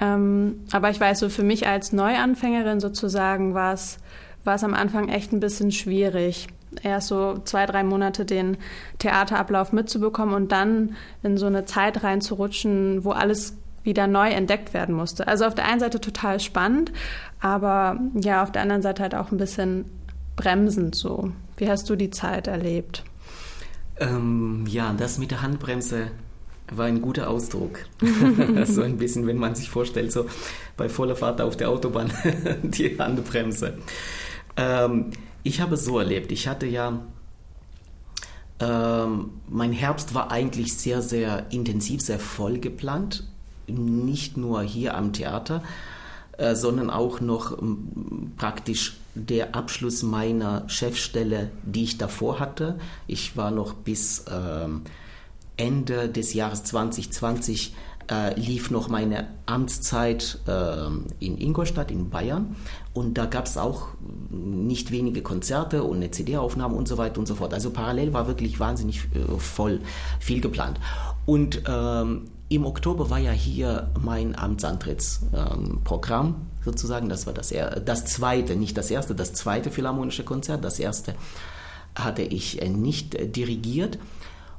Ähm, 0.00 0.64
aber 0.72 0.88
ich 0.88 0.98
weiß, 0.98 1.18
so 1.18 1.28
für 1.28 1.42
mich 1.42 1.68
als 1.68 1.92
Neuanfängerin 1.92 2.80
sozusagen 2.80 3.52
war 3.52 3.74
es, 3.74 3.98
war 4.44 4.54
es 4.54 4.64
am 4.64 4.72
Anfang 4.72 5.10
echt 5.10 5.34
ein 5.34 5.40
bisschen 5.40 5.70
schwierig, 5.70 6.48
erst 6.82 7.08
so 7.08 7.38
zwei, 7.44 7.66
drei 7.66 7.84
Monate 7.84 8.24
den 8.24 8.56
Theaterablauf 8.98 9.74
mitzubekommen 9.74 10.34
und 10.34 10.52
dann 10.52 10.96
in 11.22 11.36
so 11.36 11.46
eine 11.46 11.66
Zeit 11.66 12.02
reinzurutschen, 12.02 13.04
wo 13.04 13.10
alles 13.10 13.58
wieder 13.86 14.06
neu 14.06 14.28
entdeckt 14.28 14.74
werden 14.74 14.94
musste. 14.94 15.26
Also 15.26 15.44
auf 15.44 15.54
der 15.54 15.66
einen 15.66 15.80
Seite 15.80 16.00
total 16.00 16.40
spannend, 16.40 16.92
aber 17.40 17.98
ja, 18.14 18.42
auf 18.42 18.52
der 18.52 18.62
anderen 18.62 18.82
Seite 18.82 19.02
halt 19.02 19.14
auch 19.14 19.30
ein 19.32 19.38
bisschen 19.38 19.86
bremsend 20.36 20.94
so. 20.94 21.32
Wie 21.56 21.68
hast 21.70 21.88
du 21.88 21.96
die 21.96 22.10
Zeit 22.10 22.46
erlebt? 22.46 23.04
Ähm, 23.98 24.66
ja, 24.68 24.92
das 24.92 25.18
mit 25.18 25.30
der 25.30 25.42
Handbremse 25.42 26.10
war 26.70 26.86
ein 26.86 27.00
guter 27.00 27.30
Ausdruck. 27.30 27.78
so 28.64 28.82
ein 28.82 28.98
bisschen, 28.98 29.26
wenn 29.26 29.38
man 29.38 29.54
sich 29.54 29.70
vorstellt, 29.70 30.12
so 30.12 30.26
bei 30.76 30.88
voller 30.88 31.16
Fahrt 31.16 31.40
auf 31.40 31.56
der 31.56 31.70
Autobahn 31.70 32.12
die 32.62 32.98
Handbremse. 32.98 33.78
Ähm, 34.56 35.10
ich 35.42 35.60
habe 35.60 35.74
es 35.74 35.84
so 35.84 35.98
erlebt. 35.98 36.32
Ich 36.32 36.48
hatte 36.48 36.66
ja, 36.66 37.00
ähm, 38.58 39.30
mein 39.48 39.72
Herbst 39.72 40.14
war 40.14 40.30
eigentlich 40.30 40.74
sehr, 40.74 41.02
sehr 41.02 41.46
intensiv, 41.50 42.00
sehr 42.00 42.18
voll 42.18 42.58
geplant. 42.58 43.24
Nicht 43.66 44.36
nur 44.36 44.62
hier 44.62 44.96
am 44.96 45.12
Theater, 45.12 45.62
äh, 46.38 46.54
sondern 46.54 46.90
auch 46.90 47.20
noch 47.20 47.58
m, 47.58 48.32
praktisch 48.36 48.96
der 49.14 49.54
Abschluss 49.54 50.02
meiner 50.02 50.68
Chefstelle, 50.68 51.50
die 51.64 51.84
ich 51.84 51.98
davor 51.98 52.38
hatte. 52.38 52.78
Ich 53.06 53.36
war 53.36 53.50
noch 53.50 53.72
bis 53.72 54.24
ähm, 54.30 54.82
Ende 55.56 56.08
des 56.08 56.34
Jahres 56.34 56.64
2020 56.64 57.74
äh, 58.10 58.38
lief 58.38 58.70
noch 58.70 58.88
meine 58.88 59.26
Amtszeit 59.46 60.38
äh, 60.46 60.86
in 61.18 61.38
Ingolstadt 61.38 61.90
in 61.90 62.10
Bayern 62.10 62.54
und 62.92 63.18
da 63.18 63.26
gab 63.26 63.46
es 63.46 63.56
auch 63.56 63.88
nicht 64.30 64.90
wenige 64.90 65.22
Konzerte 65.22 65.82
und 65.82 65.96
eine 65.96 66.10
CD-Aufnahme 66.10 66.74
und 66.74 66.86
so 66.86 66.98
weiter 66.98 67.18
und 67.18 67.26
so 67.26 67.34
fort. 67.34 67.52
Also 67.52 67.70
parallel 67.70 68.12
war 68.12 68.28
wirklich 68.28 68.60
wahnsinnig 68.60 69.06
äh, 69.14 69.38
voll, 69.38 69.80
viel 70.20 70.40
geplant. 70.40 70.78
Und 71.24 71.62
ähm, 71.66 72.28
im 72.48 72.64
Oktober 72.64 73.10
war 73.10 73.18
ja 73.18 73.32
hier 73.32 73.90
mein 74.00 74.38
Amtsantrittsprogramm 74.38 76.46
sozusagen. 76.64 77.08
Das 77.08 77.26
war 77.26 77.34
das, 77.34 77.52
das 77.84 78.04
zweite, 78.04 78.56
nicht 78.56 78.76
das 78.76 78.90
erste, 78.90 79.14
das 79.14 79.32
zweite 79.32 79.70
philharmonische 79.70 80.24
Konzert. 80.24 80.64
Das 80.64 80.78
erste 80.78 81.14
hatte 81.94 82.22
ich 82.22 82.62
äh, 82.62 82.68
nicht 82.68 83.36
dirigiert. 83.36 83.98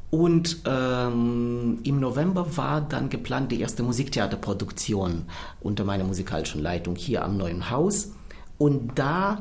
Und 0.09 0.61
ähm, 0.65 1.79
im 1.83 1.99
November 1.99 2.55
war 2.55 2.79
dann 2.79 3.09
geplant 3.09 3.51
die 3.51 3.59
erste 3.59 3.83
Musiktheaterproduktion 3.83 5.25
unter 5.59 5.83
meiner 5.83 6.05
musikalischen 6.05 6.61
Leitung 6.61 6.95
hier 6.95 7.25
am 7.25 7.35
Neuen 7.35 7.69
Haus. 7.69 8.13
Und 8.57 8.97
da 8.97 9.37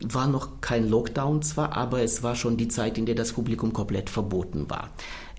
war 0.00 0.28
noch 0.28 0.60
kein 0.60 0.88
Lockdown 0.88 1.42
zwar, 1.42 1.76
aber 1.76 2.02
es 2.02 2.22
war 2.22 2.36
schon 2.36 2.56
die 2.56 2.68
Zeit, 2.68 2.98
in 2.98 3.06
der 3.06 3.14
das 3.14 3.32
Publikum 3.32 3.72
komplett 3.72 4.10
verboten 4.10 4.70
war. 4.70 4.90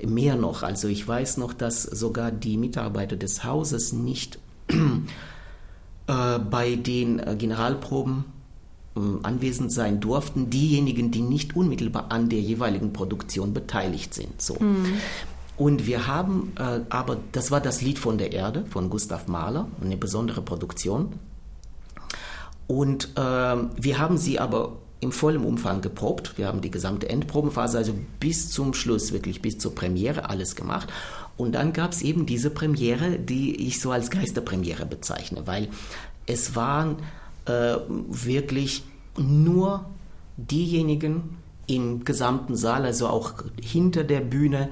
Mehr 0.06 0.36
noch, 0.36 0.64
also 0.64 0.88
ich 0.88 1.08
weiß 1.08 1.38
noch, 1.38 1.54
dass 1.54 1.84
sogar 1.84 2.32
die 2.32 2.58
Mitarbeiter 2.58 3.16
des 3.16 3.44
Hauses 3.44 3.94
nicht 3.94 4.40
äh, 4.70 6.40
bei 6.40 6.76
den 6.76 7.20
äh, 7.20 7.36
Generalproben 7.38 8.26
äh, 8.96 9.00
anwesend 9.24 9.72
sein 9.72 10.02
durften, 10.02 10.50
diejenigen, 10.50 11.12
die 11.12 11.22
nicht 11.22 11.56
unmittelbar 11.56 12.12
an 12.12 12.28
der 12.30 12.42
jeweiligen 12.42 12.92
Produktion 12.92 13.54
beteiligt 13.54 14.14
sind. 14.14 14.42
So. 14.42 14.56
Mhm. 14.56 14.98
Und 15.56 15.88
wir 15.88 16.08
haben 16.08 16.54
äh, 16.58 16.82
aber, 16.90 17.18
das 17.34 17.52
war 17.52 17.60
das 17.62 17.82
Lied 17.82 18.00
von 18.00 18.18
der 18.18 18.32
Erde 18.32 18.66
von 18.70 18.90
Gustav 18.90 19.28
Mahler, 19.28 19.68
eine 19.82 19.98
besondere 19.98 20.42
Produktion. 20.42 21.14
Und 22.70 23.18
äh, 23.18 23.20
wir 23.20 23.98
haben 23.98 24.20
sie 24.20 24.38
aber 24.38 24.74
im 25.00 25.12
vollen 25.12 25.44
Umfang 25.44 25.82
geprobt. 25.82 26.38
Wir 26.38 26.46
haben 26.46 26.62
die 26.62 26.70
gesamte 26.70 27.10
Endprobenphase, 27.10 27.80
also 27.80 27.94
bis 28.20 28.52
zum 28.52 28.76
Schluss, 28.76 29.12
wirklich 29.12 29.42
bis 29.42 29.58
zur 29.58 29.74
Premiere, 29.74 30.30
alles 30.30 30.56
gemacht. 30.56 30.88
Und 31.36 31.54
dann 31.54 31.74
gab 31.74 31.94
es 31.94 32.04
eben 32.04 32.28
diese 32.28 32.52
Premiere, 32.52 33.18
die 33.18 33.68
ich 33.68 33.82
so 33.82 33.90
als 33.90 34.12
Geisterpremiere 34.12 34.86
bezeichne, 34.86 35.48
weil 35.48 35.70
es 36.28 36.56
waren 36.56 36.98
äh, 37.46 37.78
wirklich 37.88 38.84
nur 39.18 39.86
diejenigen 40.38 41.38
im 41.66 42.06
gesamten 42.06 42.56
Saal, 42.56 42.86
also 42.86 43.08
auch 43.08 43.34
hinter 43.60 44.04
der 44.04 44.20
Bühne, 44.20 44.70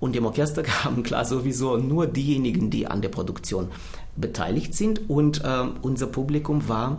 Und 0.00 0.16
im 0.16 0.24
Orchester 0.24 0.62
kamen 0.82 1.04
klar 1.04 1.24
sowieso 1.24 1.76
nur 1.76 2.08
diejenigen, 2.08 2.70
die 2.70 2.88
an 2.88 3.02
der 3.02 3.10
Produktion 3.10 3.68
beteiligt 4.16 4.74
sind. 4.74 5.08
Und 5.08 5.44
äh, 5.44 5.68
unser 5.82 6.08
Publikum 6.08 6.68
war, 6.68 6.98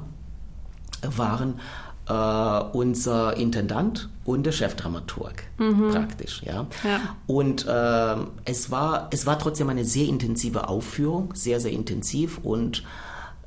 waren 1.04 1.60
äh, 2.08 2.78
unser 2.78 3.38
Intendant 3.38 4.10
und 4.26 4.46
der 4.46 4.52
Chefdramaturg 4.52 5.44
mhm. 5.58 5.92
praktisch, 5.92 6.42
ja. 6.44 6.68
ja. 6.84 7.00
Und 7.28 7.66
äh, 7.68 8.16
es 8.46 8.72
war 8.72 9.08
es 9.12 9.26
war 9.26 9.40
trotzdem 9.40 9.70
eine 9.70 9.86
sehr 9.86 10.08
intensive 10.08 10.68
Aufführung, 10.68 11.34
sehr 11.34 11.60
sehr 11.60 11.72
intensiv 11.72 12.40
und 12.44 12.84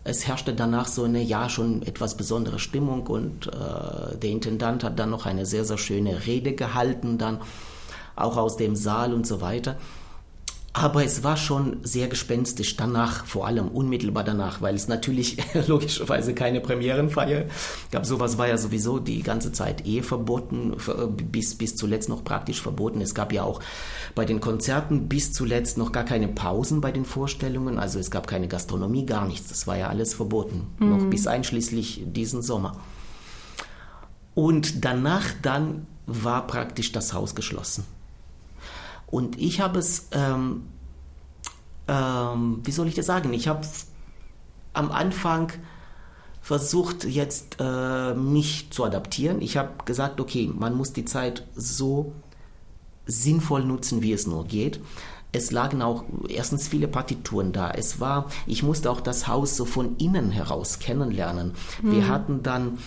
es 0.06 0.26
herrschte 0.26 0.52
danach 0.54 0.86
so 0.86 1.04
eine 1.04 1.22
ja 1.22 1.48
schon 1.48 1.82
etwas 1.82 2.16
besondere 2.16 2.58
Stimmung 2.58 3.06
und 3.06 3.46
äh, 3.46 4.16
der 4.16 4.30
Intendant 4.30 4.84
hat 4.84 4.98
dann 4.98 5.10
noch 5.10 5.26
eine 5.26 5.46
sehr 5.46 5.64
sehr 5.64 5.78
schöne 5.78 6.26
Rede 6.26 6.54
gehalten 6.54 7.18
dann 7.18 7.40
auch 8.16 8.36
aus 8.36 8.56
dem 8.56 8.76
Saal 8.76 9.12
und 9.12 9.26
so 9.26 9.40
weiter. 9.40 9.76
Aber 10.76 11.04
es 11.04 11.22
war 11.22 11.36
schon 11.36 11.76
sehr 11.84 12.08
gespenstisch 12.08 12.76
danach, 12.76 13.26
vor 13.26 13.46
allem 13.46 13.68
unmittelbar 13.68 14.24
danach, 14.24 14.60
weil 14.60 14.74
es 14.74 14.88
natürlich 14.88 15.36
logischerweise 15.68 16.34
keine 16.34 16.60
Premierenfeier 16.60 17.44
gab. 17.92 18.04
Sowas 18.04 18.38
war 18.38 18.48
ja 18.48 18.58
sowieso 18.58 18.98
die 18.98 19.22
ganze 19.22 19.52
Zeit 19.52 19.86
eh 19.86 20.02
verboten, 20.02 20.76
bis, 21.30 21.54
bis 21.54 21.76
zuletzt 21.76 22.08
noch 22.08 22.24
praktisch 22.24 22.60
verboten. 22.60 23.00
Es 23.00 23.14
gab 23.14 23.32
ja 23.32 23.44
auch 23.44 23.60
bei 24.16 24.24
den 24.24 24.40
Konzerten 24.40 25.08
bis 25.08 25.32
zuletzt 25.32 25.78
noch 25.78 25.92
gar 25.92 26.04
keine 26.04 26.26
Pausen 26.26 26.80
bei 26.80 26.90
den 26.90 27.04
Vorstellungen. 27.04 27.78
Also 27.78 28.00
es 28.00 28.10
gab 28.10 28.26
keine 28.26 28.48
Gastronomie, 28.48 29.06
gar 29.06 29.28
nichts. 29.28 29.50
Das 29.50 29.68
war 29.68 29.76
ja 29.76 29.86
alles 29.86 30.12
verboten, 30.12 30.66
mhm. 30.80 30.90
noch 30.90 31.04
bis 31.04 31.28
einschließlich 31.28 32.02
diesen 32.06 32.42
Sommer. 32.42 32.80
Und 34.34 34.84
danach 34.84 35.26
dann 35.40 35.86
war 36.06 36.48
praktisch 36.48 36.90
das 36.90 37.14
Haus 37.14 37.36
geschlossen. 37.36 37.84
Und 39.06 39.38
ich 39.38 39.60
habe 39.60 39.78
es, 39.78 40.08
ähm, 40.12 40.62
ähm, 41.88 42.60
wie 42.64 42.72
soll 42.72 42.88
ich 42.88 42.94
das 42.94 43.06
sagen, 43.06 43.32
ich 43.32 43.48
habe 43.48 43.66
am 44.72 44.90
Anfang 44.90 45.52
versucht 46.40 47.04
jetzt 47.04 47.56
äh, 47.58 48.14
mich 48.14 48.70
zu 48.70 48.84
adaptieren. 48.84 49.40
Ich 49.40 49.56
habe 49.56 49.70
gesagt, 49.86 50.20
okay, 50.20 50.50
man 50.54 50.74
muss 50.74 50.92
die 50.92 51.06
Zeit 51.06 51.46
so 51.54 52.12
sinnvoll 53.06 53.64
nutzen, 53.64 54.02
wie 54.02 54.12
es 54.12 54.26
nur 54.26 54.44
geht. 54.44 54.80
Es 55.32 55.50
lagen 55.50 55.82
auch 55.82 56.04
erstens 56.28 56.68
viele 56.68 56.86
Partituren 56.86 57.52
da. 57.52 57.70
Es 57.70 57.98
war, 57.98 58.26
ich 58.46 58.62
musste 58.62 58.90
auch 58.90 59.00
das 59.00 59.26
Haus 59.26 59.56
so 59.56 59.64
von 59.64 59.96
innen 59.96 60.30
heraus 60.30 60.78
kennenlernen. 60.78 61.54
Mhm. 61.82 61.92
Wir 61.92 62.08
hatten 62.08 62.42
dann 62.42 62.78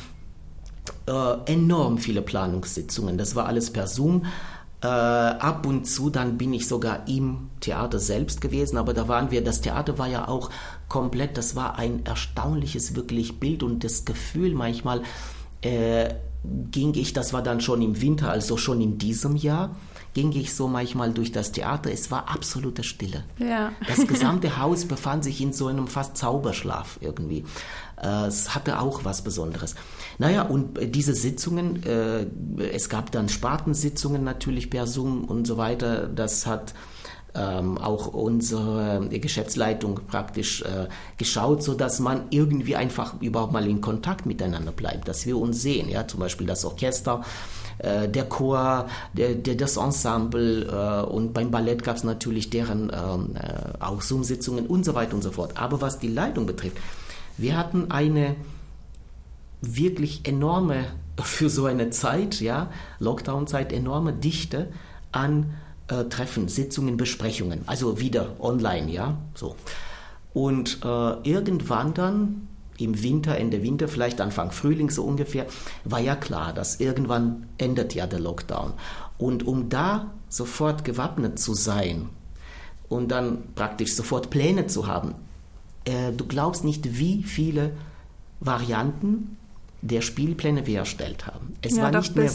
äh, 1.08 1.52
enorm 1.52 1.98
viele 1.98 2.22
Planungssitzungen. 2.22 3.18
Das 3.18 3.36
war 3.36 3.48
alles 3.48 3.72
per 3.72 3.88
Zoom. 3.88 4.26
Äh, 4.80 4.88
ab 4.88 5.66
und 5.66 5.86
zu 5.86 6.12
dann 6.12 6.38
bin 6.38 6.54
ich 6.54 6.68
sogar 6.68 7.08
im 7.08 7.50
Theater 7.62 7.98
selbst 7.98 8.42
gewesen, 8.42 8.78
aber 8.78 8.94
da 8.94 9.08
waren 9.08 9.32
wir, 9.32 9.44
das 9.44 9.62
Theater 9.62 9.98
war 9.98 10.08
ja 10.08 10.28
auch 10.28 10.52
komplett, 10.88 11.36
das 11.36 11.56
war 11.56 11.80
ein 11.80 12.06
erstaunliches 12.06 12.96
wirklich 12.96 13.40
Bild 13.40 13.64
und 13.64 13.84
das 13.84 14.06
Gefühl 14.06 14.54
manchmal 14.54 15.02
äh, 15.62 16.14
ging 16.44 16.94
ich, 16.94 17.14
das 17.14 17.34
war 17.34 17.42
dann 17.42 17.60
schon 17.60 17.82
im 17.82 18.00
Winter, 18.02 18.30
also 18.30 18.56
schon 18.56 18.80
in 18.80 19.00
diesem 19.00 19.36
Jahr, 19.36 19.76
ging 20.14 20.32
ich 20.32 20.56
so 20.56 20.68
manchmal 20.68 21.12
durch 21.12 21.32
das 21.32 21.52
Theater. 21.52 21.92
Es 21.92 22.10
war 22.10 22.28
absolute 22.30 22.84
Stille. 22.84 23.24
Ja. 23.38 23.72
Das 23.88 24.08
gesamte 24.08 24.58
Haus 24.58 24.86
befand 24.86 25.24
sich 25.24 25.42
in 25.42 25.54
so 25.54 25.68
einem 25.68 25.88
fast 25.88 26.18
Zauberschlaf 26.18 26.98
irgendwie. 27.02 27.46
Äh, 28.02 28.26
es 28.26 28.56
hatte 28.56 28.80
auch 28.80 29.06
was 29.06 29.24
Besonderes. 29.24 29.76
Naja, 30.20 30.44
und 30.44 30.80
diese 30.96 31.14
Sitzungen, 31.14 31.84
äh, 31.84 32.26
es 32.74 32.90
gab 32.90 33.12
dann 33.12 33.30
Spartensitzungen 33.30 34.24
natürlich 34.24 34.70
per 34.70 34.88
Zoom 34.88 35.26
und 35.26 35.46
so 35.46 35.58
weiter. 35.58 36.08
Das 36.08 36.48
hat 36.48 36.74
ähm, 37.36 37.78
auch 37.78 38.08
unsere 38.08 39.08
Geschäftsleitung 39.10 40.02
praktisch 40.08 40.64
äh, 40.64 40.88
geschaut, 41.18 41.62
so 41.62 41.74
dass 41.76 42.00
man 42.00 42.24
irgendwie 42.32 42.76
einfach 42.76 43.22
überhaupt 43.22 43.54
mal 43.54 43.68
in 43.68 43.80
Kontakt 43.82 44.26
miteinander 44.26 44.72
bleibt, 44.72 45.08
dass 45.08 45.26
wir 45.26 45.38
uns 45.38 45.62
sehen. 45.62 45.90
Ja, 45.90 46.08
zum 46.08 46.20
Beispiel 46.20 46.48
das 46.48 46.66
Orchester 46.66 47.24
äh, 47.78 48.10
der 48.10 48.26
Chor, 48.26 48.88
der, 49.14 49.36
der, 49.36 49.56
das 49.56 49.78
Ensemble 49.78 50.66
äh, 50.66 51.06
und 51.06 51.34
beim 51.34 51.52
Ballett 51.52 51.84
gab 51.84 51.98
es 51.98 52.04
natürlich 52.04 52.50
deren 52.50 52.92
ähm, 52.92 53.36
äh, 53.36 53.84
auch 53.84 54.02
Zoom-Sitzungen 54.02 54.66
und 54.66 54.84
so 54.84 54.96
weiter 54.96 55.14
und 55.14 55.22
so 55.22 55.32
fort. 55.32 55.52
Aber 55.56 55.80
was 55.82 56.00
die 56.00 56.08
Leitung 56.08 56.48
betrifft, 56.48 56.78
wir 57.38 57.56
hatten 57.56 57.92
eine 57.92 58.36
wirklich 59.62 60.28
enorme, 60.28 60.86
für 61.22 61.50
so 61.50 61.66
eine 61.66 61.90
Zeit, 61.90 62.40
ja, 62.42 62.70
Lockdown-Zeit, 63.00 63.74
enorme 63.74 64.14
Dichte 64.14 64.70
an 65.12 65.54
äh, 65.88 66.06
Treffen, 66.06 66.48
Sitzungen, 66.48 66.98
Besprechungen, 66.98 67.62
also 67.66 68.00
wieder 68.00 68.36
online, 68.40 68.92
ja, 68.92 69.18
so. 69.34 69.56
Und 70.34 70.80
äh, 70.84 71.14
irgendwann 71.24 71.94
dann 71.94 72.48
im 72.78 73.02
Winter, 73.02 73.38
Ende 73.38 73.64
Winter, 73.64 73.88
vielleicht 73.88 74.22
Anfang 74.22 74.52
Frühling 74.52 74.92
so 74.92 75.04
ungefähr, 75.04 75.48
war 75.84 76.00
ja 76.00 76.16
klar, 76.16 76.54
dass 76.54 76.80
irgendwann 76.80 77.48
endet 77.58 77.96
ja 77.96 78.06
der 78.06 78.20
Lockdown. 78.20 78.74
Und 79.18 79.48
um 79.48 79.70
da 79.70 80.14
sofort 80.30 80.84
gewappnet 80.84 81.40
zu 81.40 81.56
sein 81.56 82.10
und 82.88 83.10
dann 83.10 83.54
praktisch 83.56 83.96
sofort 83.96 84.30
Pläne 84.30 84.68
zu 84.68 84.86
haben, 84.86 85.16
äh, 85.86 86.12
du 86.12 86.26
glaubst 86.26 86.64
nicht, 86.64 87.00
wie 87.00 87.24
viele 87.24 87.72
Varianten 88.40 89.37
der 89.88 90.02
Spielpläne 90.02 90.68
wir 90.68 90.80
erstellt 90.80 91.26
haben. 91.28 91.56
Es 91.62 91.76
ja, 91.76 91.84
war 91.84 91.92
nicht 91.92 92.16
mehr 92.16 92.32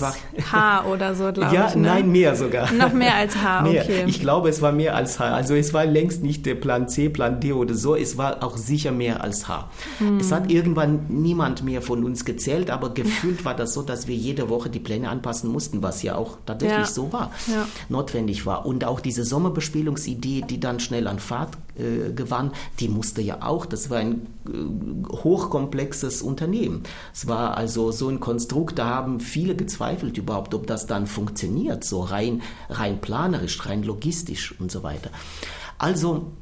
H 0.50 0.86
oder 0.86 1.14
so, 1.14 1.32
glaube 1.32 1.54
ja, 1.54 1.68
ich. 1.68 1.74
Ne? 1.74 1.82
Nein, 1.82 2.10
mehr 2.10 2.34
sogar. 2.34 2.72
Noch 2.72 2.92
mehr 2.92 3.14
als 3.14 3.36
H, 3.36 3.62
mehr. 3.62 3.82
okay. 3.82 4.04
Ich 4.06 4.20
glaube, 4.20 4.48
es 4.48 4.62
war 4.62 4.72
mehr 4.72 4.96
als 4.96 5.18
H. 5.18 5.24
Also 5.26 5.54
es 5.54 5.72
war 5.72 5.84
längst 5.86 6.22
nicht 6.22 6.46
der 6.46 6.54
Plan 6.54 6.88
C, 6.88 7.08
Plan 7.08 7.40
D 7.40 7.52
oder 7.52 7.74
so. 7.74 7.94
Es 7.94 8.18
war 8.18 8.42
auch 8.42 8.56
sicher 8.56 8.92
mehr 8.92 9.22
als 9.22 9.48
H. 9.48 9.70
Hm. 9.98 10.18
Es 10.18 10.32
hat 10.32 10.50
irgendwann 10.50 11.06
niemand 11.08 11.62
mehr 11.62 11.82
von 11.82 12.04
uns 12.04 12.24
gezählt, 12.24 12.70
aber 12.70 12.94
gefühlt 12.94 13.44
war 13.44 13.54
das 13.54 13.74
so, 13.74 13.82
dass 13.82 14.08
wir 14.08 14.16
jede 14.16 14.48
Woche 14.48 14.70
die 14.70 14.80
Pläne 14.80 15.08
anpassen 15.08 15.50
mussten, 15.50 15.82
was 15.82 16.02
ja 16.02 16.14
auch 16.14 16.38
tatsächlich 16.46 16.78
ja. 16.78 16.86
so 16.86 17.12
war, 17.12 17.32
ja. 17.46 17.66
notwendig 17.88 18.46
war. 18.46 18.66
Und 18.66 18.84
auch 18.84 19.00
diese 19.00 19.24
Sommerbespielungsidee, 19.24 20.42
die 20.48 20.60
dann 20.60 20.80
schnell 20.80 21.06
an 21.06 21.18
Fahrt 21.18 21.56
äh, 21.78 22.12
gewann, 22.12 22.52
die 22.80 22.88
musste 22.88 23.22
ja 23.22 23.42
auch, 23.42 23.66
das 23.66 23.88
war 23.88 23.98
ein 23.98 24.26
äh, 24.46 25.16
hochkomplexes 25.16 26.22
Unternehmen. 26.22 26.82
Es 27.14 27.26
war 27.26 27.56
also 27.56 27.92
so 27.92 28.08
ein 28.08 28.20
Konstrukt, 28.20 28.78
da 28.78 28.86
haben 28.86 29.20
viele 29.20 29.56
gezweifelt 29.56 30.18
überhaupt, 30.18 30.54
ob 30.54 30.66
das 30.66 30.86
dann 30.86 31.06
funktioniert, 31.06 31.84
so 31.84 32.02
rein, 32.02 32.42
rein 32.68 33.00
planerisch, 33.00 33.64
rein 33.66 33.82
logistisch 33.82 34.54
und 34.60 34.70
so 34.70 34.82
weiter. 34.82 35.10
Also, 35.78 36.32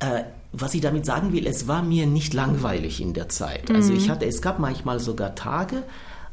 äh, 0.00 0.24
was 0.52 0.74
ich 0.74 0.80
damit 0.80 1.06
sagen 1.06 1.32
will, 1.32 1.46
es 1.46 1.68
war 1.68 1.82
mir 1.82 2.06
nicht 2.06 2.34
langweilig 2.34 3.00
in 3.00 3.12
der 3.12 3.28
Zeit. 3.28 3.70
Also 3.70 3.92
ich 3.92 4.06
mhm. 4.06 4.12
hatte, 4.12 4.26
es 4.26 4.40
gab 4.40 4.58
manchmal 4.58 5.00
sogar 5.00 5.34
Tage, 5.34 5.82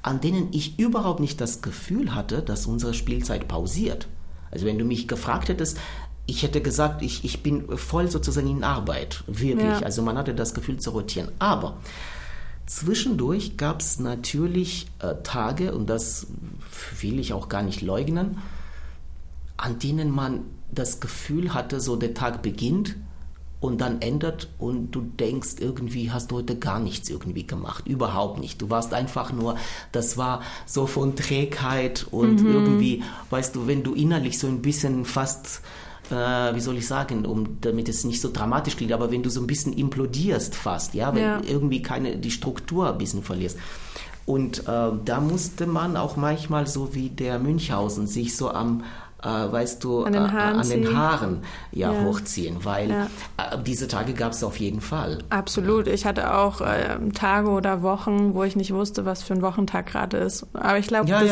an 0.01 0.21
denen 0.21 0.49
ich 0.51 0.79
überhaupt 0.79 1.19
nicht 1.19 1.41
das 1.41 1.61
Gefühl 1.61 2.15
hatte, 2.15 2.41
dass 2.41 2.65
unsere 2.65 2.93
Spielzeit 2.93 3.47
pausiert. 3.47 4.07
Also 4.51 4.65
wenn 4.65 4.77
du 4.77 4.85
mich 4.85 5.07
gefragt 5.07 5.49
hättest, 5.49 5.77
ich 6.25 6.43
hätte 6.43 6.61
gesagt, 6.61 7.01
ich, 7.01 7.25
ich 7.25 7.43
bin 7.43 7.77
voll 7.77 8.09
sozusagen 8.09 8.47
in 8.47 8.63
Arbeit, 8.63 9.23
wirklich. 9.27 9.65
Ja. 9.65 9.79
Also 9.79 10.01
man 10.01 10.17
hatte 10.17 10.33
das 10.33 10.53
Gefühl 10.53 10.77
zu 10.79 10.91
rotieren. 10.91 11.31
Aber 11.39 11.77
zwischendurch 12.65 13.57
gab 13.57 13.81
es 13.81 13.99
natürlich 13.99 14.87
äh, 14.99 15.15
Tage, 15.23 15.73
und 15.73 15.89
das 15.89 16.27
will 17.01 17.19
ich 17.19 17.33
auch 17.33 17.49
gar 17.49 17.61
nicht 17.61 17.81
leugnen, 17.81 18.37
an 19.57 19.79
denen 19.79 20.11
man 20.11 20.41
das 20.71 20.99
Gefühl 20.99 21.53
hatte, 21.53 21.79
so 21.79 21.95
der 21.95 22.13
Tag 22.13 22.41
beginnt 22.41 22.95
und 23.59 23.79
dann 23.79 24.01
ändert 24.01 24.49
und 24.59 24.91
du 24.91 25.01
denkst, 25.01 25.55
irgendwie 25.59 26.11
hast 26.11 26.31
du 26.31 26.37
heute 26.37 26.57
gar 26.57 26.79
nichts 26.79 27.09
irgendwie 27.09 27.47
gemacht. 27.47 27.87
Überhaupt 27.87 28.39
nicht. 28.39 28.61
Du 28.61 28.69
warst 28.69 28.93
einfach 28.93 29.31
nur, 29.31 29.55
das 29.91 30.17
war 30.17 30.41
so 30.65 30.85
von 30.85 31.15
Trägheit 31.15 32.05
und 32.11 32.41
mhm. 32.41 32.53
irgendwie, 32.53 33.03
weißt 33.29 33.55
du, 33.55 33.67
wenn 33.67 33.83
du 33.83 33.93
innerlich 33.93 34.37
so 34.37 34.47
ein 34.47 34.61
bisschen 34.61 35.05
fast 35.05 35.61
äh, 36.09 36.55
wie 36.55 36.59
soll 36.59 36.77
ich 36.77 36.87
sagen, 36.87 37.25
um, 37.25 37.57
damit 37.61 37.89
es 37.89 38.03
nicht 38.03 38.21
so 38.21 38.31
dramatisch 38.31 38.75
klingt, 38.75 38.91
aber 38.91 39.11
wenn 39.11 39.23
du 39.23 39.29
so 39.29 39.41
ein 39.41 39.47
bisschen 39.47 39.73
implodierst 39.73 40.55
fast, 40.55 40.93
ja, 40.93 41.13
wenn 41.13 41.23
ja. 41.23 41.41
irgendwie 41.47 41.81
keine, 41.81 42.17
die 42.17 42.31
Struktur 42.31 42.91
ein 42.91 42.97
bisschen 42.97 43.23
verlierst. 43.23 43.57
Und 44.25 44.67
äh, 44.67 44.91
da 45.03 45.19
musste 45.19 45.67
man 45.67 45.97
auch 45.97 46.15
manchmal, 46.15 46.67
so 46.67 46.93
wie 46.95 47.09
der 47.09 47.39
Münchhausen, 47.39 48.07
sich 48.07 48.37
so 48.37 48.51
am 48.51 48.83
weißt 49.23 49.83
du, 49.83 50.03
an 50.03 50.13
den 50.13 50.31
Haaren, 50.31 50.55
äh, 50.55 50.59
an 50.59 50.69
den 50.69 50.97
Haaren 50.97 51.37
ja, 51.71 51.93
ja, 51.93 52.03
hochziehen, 52.03 52.57
weil 52.63 52.89
ja. 52.89 53.07
äh, 53.37 53.57
diese 53.63 53.87
Tage 53.87 54.13
gab 54.13 54.33
es 54.33 54.43
auf 54.43 54.57
jeden 54.57 54.81
Fall. 54.81 55.19
Absolut. 55.29 55.87
Ich 55.87 56.05
hatte 56.05 56.35
auch 56.35 56.61
äh, 56.61 56.97
Tage 57.13 57.49
oder 57.49 57.81
Wochen, 57.81 58.33
wo 58.33 58.43
ich 58.43 58.55
nicht 58.55 58.73
wusste, 58.73 59.05
was 59.05 59.23
für 59.23 59.33
ein 59.33 59.41
Wochentag 59.41 59.87
gerade 59.87 60.17
ist. 60.17 60.45
Aber 60.53 60.77
ich 60.77 60.87
glaube, 60.87 61.09
ja, 61.09 61.23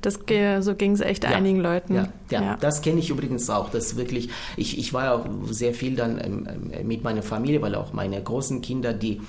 das, 0.00 0.18
das, 0.26 0.64
so 0.64 0.74
ging 0.74 0.92
es 0.92 1.00
echt 1.00 1.24
einigen 1.26 1.60
Leuten. 1.60 1.94
Ja, 1.94 2.08
ja. 2.30 2.56
das 2.58 2.82
kenne 2.82 3.00
ich 3.00 3.10
übrigens 3.10 3.50
auch. 3.50 3.68
Das 3.68 3.96
wirklich, 3.96 4.30
ich, 4.56 4.78
ich 4.78 4.92
war 4.94 5.04
ja 5.04 5.14
auch 5.14 5.26
sehr 5.50 5.74
viel 5.74 5.96
dann 5.96 6.18
ähm, 6.18 6.48
ähm, 6.72 6.86
mit 6.86 7.04
meiner 7.04 7.22
Familie, 7.22 7.60
weil 7.60 7.74
auch 7.74 7.92
meine 7.92 8.22
großen 8.22 8.62
Kinder, 8.62 8.94
die 8.94 9.20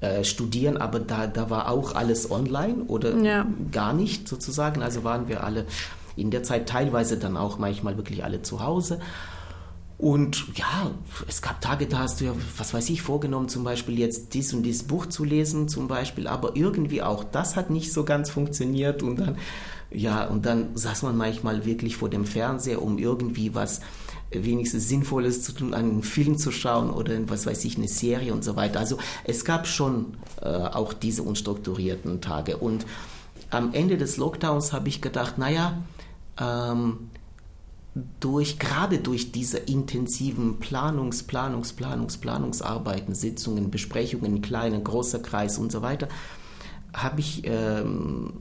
äh, 0.00 0.22
studieren, 0.22 0.76
aber 0.76 1.00
da, 1.00 1.26
da 1.26 1.50
war 1.50 1.68
auch 1.68 1.94
alles 1.94 2.30
online 2.30 2.84
oder 2.86 3.14
gar 3.72 3.92
nicht 3.92 4.28
sozusagen. 4.28 4.82
Also 4.82 5.02
waren 5.02 5.28
wir 5.28 5.42
alle 5.42 5.66
in 6.16 6.30
der 6.30 6.42
Zeit 6.42 6.68
teilweise 6.68 7.18
dann 7.18 7.36
auch 7.36 7.58
manchmal 7.58 7.96
wirklich 7.96 8.24
alle 8.24 8.42
zu 8.42 8.62
Hause. 8.62 9.00
Und 9.96 10.58
ja, 10.58 10.90
es 11.28 11.40
gab 11.40 11.60
Tage, 11.60 11.86
da 11.86 12.00
hast 12.00 12.20
du 12.20 12.24
ja, 12.24 12.32
was 12.58 12.74
weiß 12.74 12.90
ich, 12.90 13.00
vorgenommen, 13.00 13.48
zum 13.48 13.62
Beispiel 13.62 13.98
jetzt 13.98 14.34
dies 14.34 14.52
und 14.52 14.64
dieses 14.64 14.82
Buch 14.82 15.06
zu 15.06 15.24
lesen, 15.24 15.68
zum 15.68 15.86
Beispiel, 15.86 16.26
aber 16.26 16.56
irgendwie 16.56 17.00
auch 17.00 17.22
das 17.22 17.54
hat 17.54 17.70
nicht 17.70 17.92
so 17.92 18.04
ganz 18.04 18.28
funktioniert 18.28 19.04
und 19.04 19.20
dann, 19.20 19.38
ja, 19.92 20.26
und 20.26 20.46
dann 20.46 20.76
saß 20.76 21.04
man 21.04 21.16
manchmal 21.16 21.64
wirklich 21.64 21.96
vor 21.96 22.10
dem 22.10 22.24
Fernseher, 22.24 22.82
um 22.82 22.98
irgendwie 22.98 23.54
was 23.54 23.80
wenigstens 24.32 24.88
Sinnvolles 24.88 25.44
zu 25.44 25.52
tun, 25.52 25.74
einen 25.74 26.02
Film 26.02 26.38
zu 26.38 26.50
schauen 26.50 26.90
oder 26.90 27.14
was 27.28 27.46
weiß 27.46 27.64
ich, 27.64 27.76
eine 27.76 27.86
Serie 27.86 28.32
und 28.32 28.42
so 28.42 28.56
weiter. 28.56 28.80
Also 28.80 28.98
es 29.22 29.44
gab 29.44 29.68
schon 29.68 30.16
äh, 30.42 30.48
auch 30.48 30.92
diese 30.92 31.22
unstrukturierten 31.22 32.20
Tage 32.20 32.56
und 32.56 32.84
am 33.50 33.72
Ende 33.72 33.96
des 33.96 34.16
Lockdowns 34.16 34.72
habe 34.72 34.88
ich 34.88 35.00
gedacht, 35.00 35.38
naja, 35.38 35.78
ähm, 36.38 37.10
durch, 38.20 38.58
gerade 38.58 38.98
durch 38.98 39.30
diese 39.30 39.58
intensiven 39.58 40.58
Planungs-, 40.58 41.26
Planungs-, 41.26 41.74
Planungs-, 41.74 42.18
Planungsarbeiten, 42.18 43.14
Sitzungen, 43.14 43.70
Besprechungen, 43.70 44.42
kleiner, 44.42 44.80
großer 44.80 45.20
Kreis 45.20 45.58
und 45.58 45.70
so 45.70 45.82
weiter, 45.82 46.08
habe 46.92 47.20
ich, 47.20 47.42
ähm, 47.44 48.32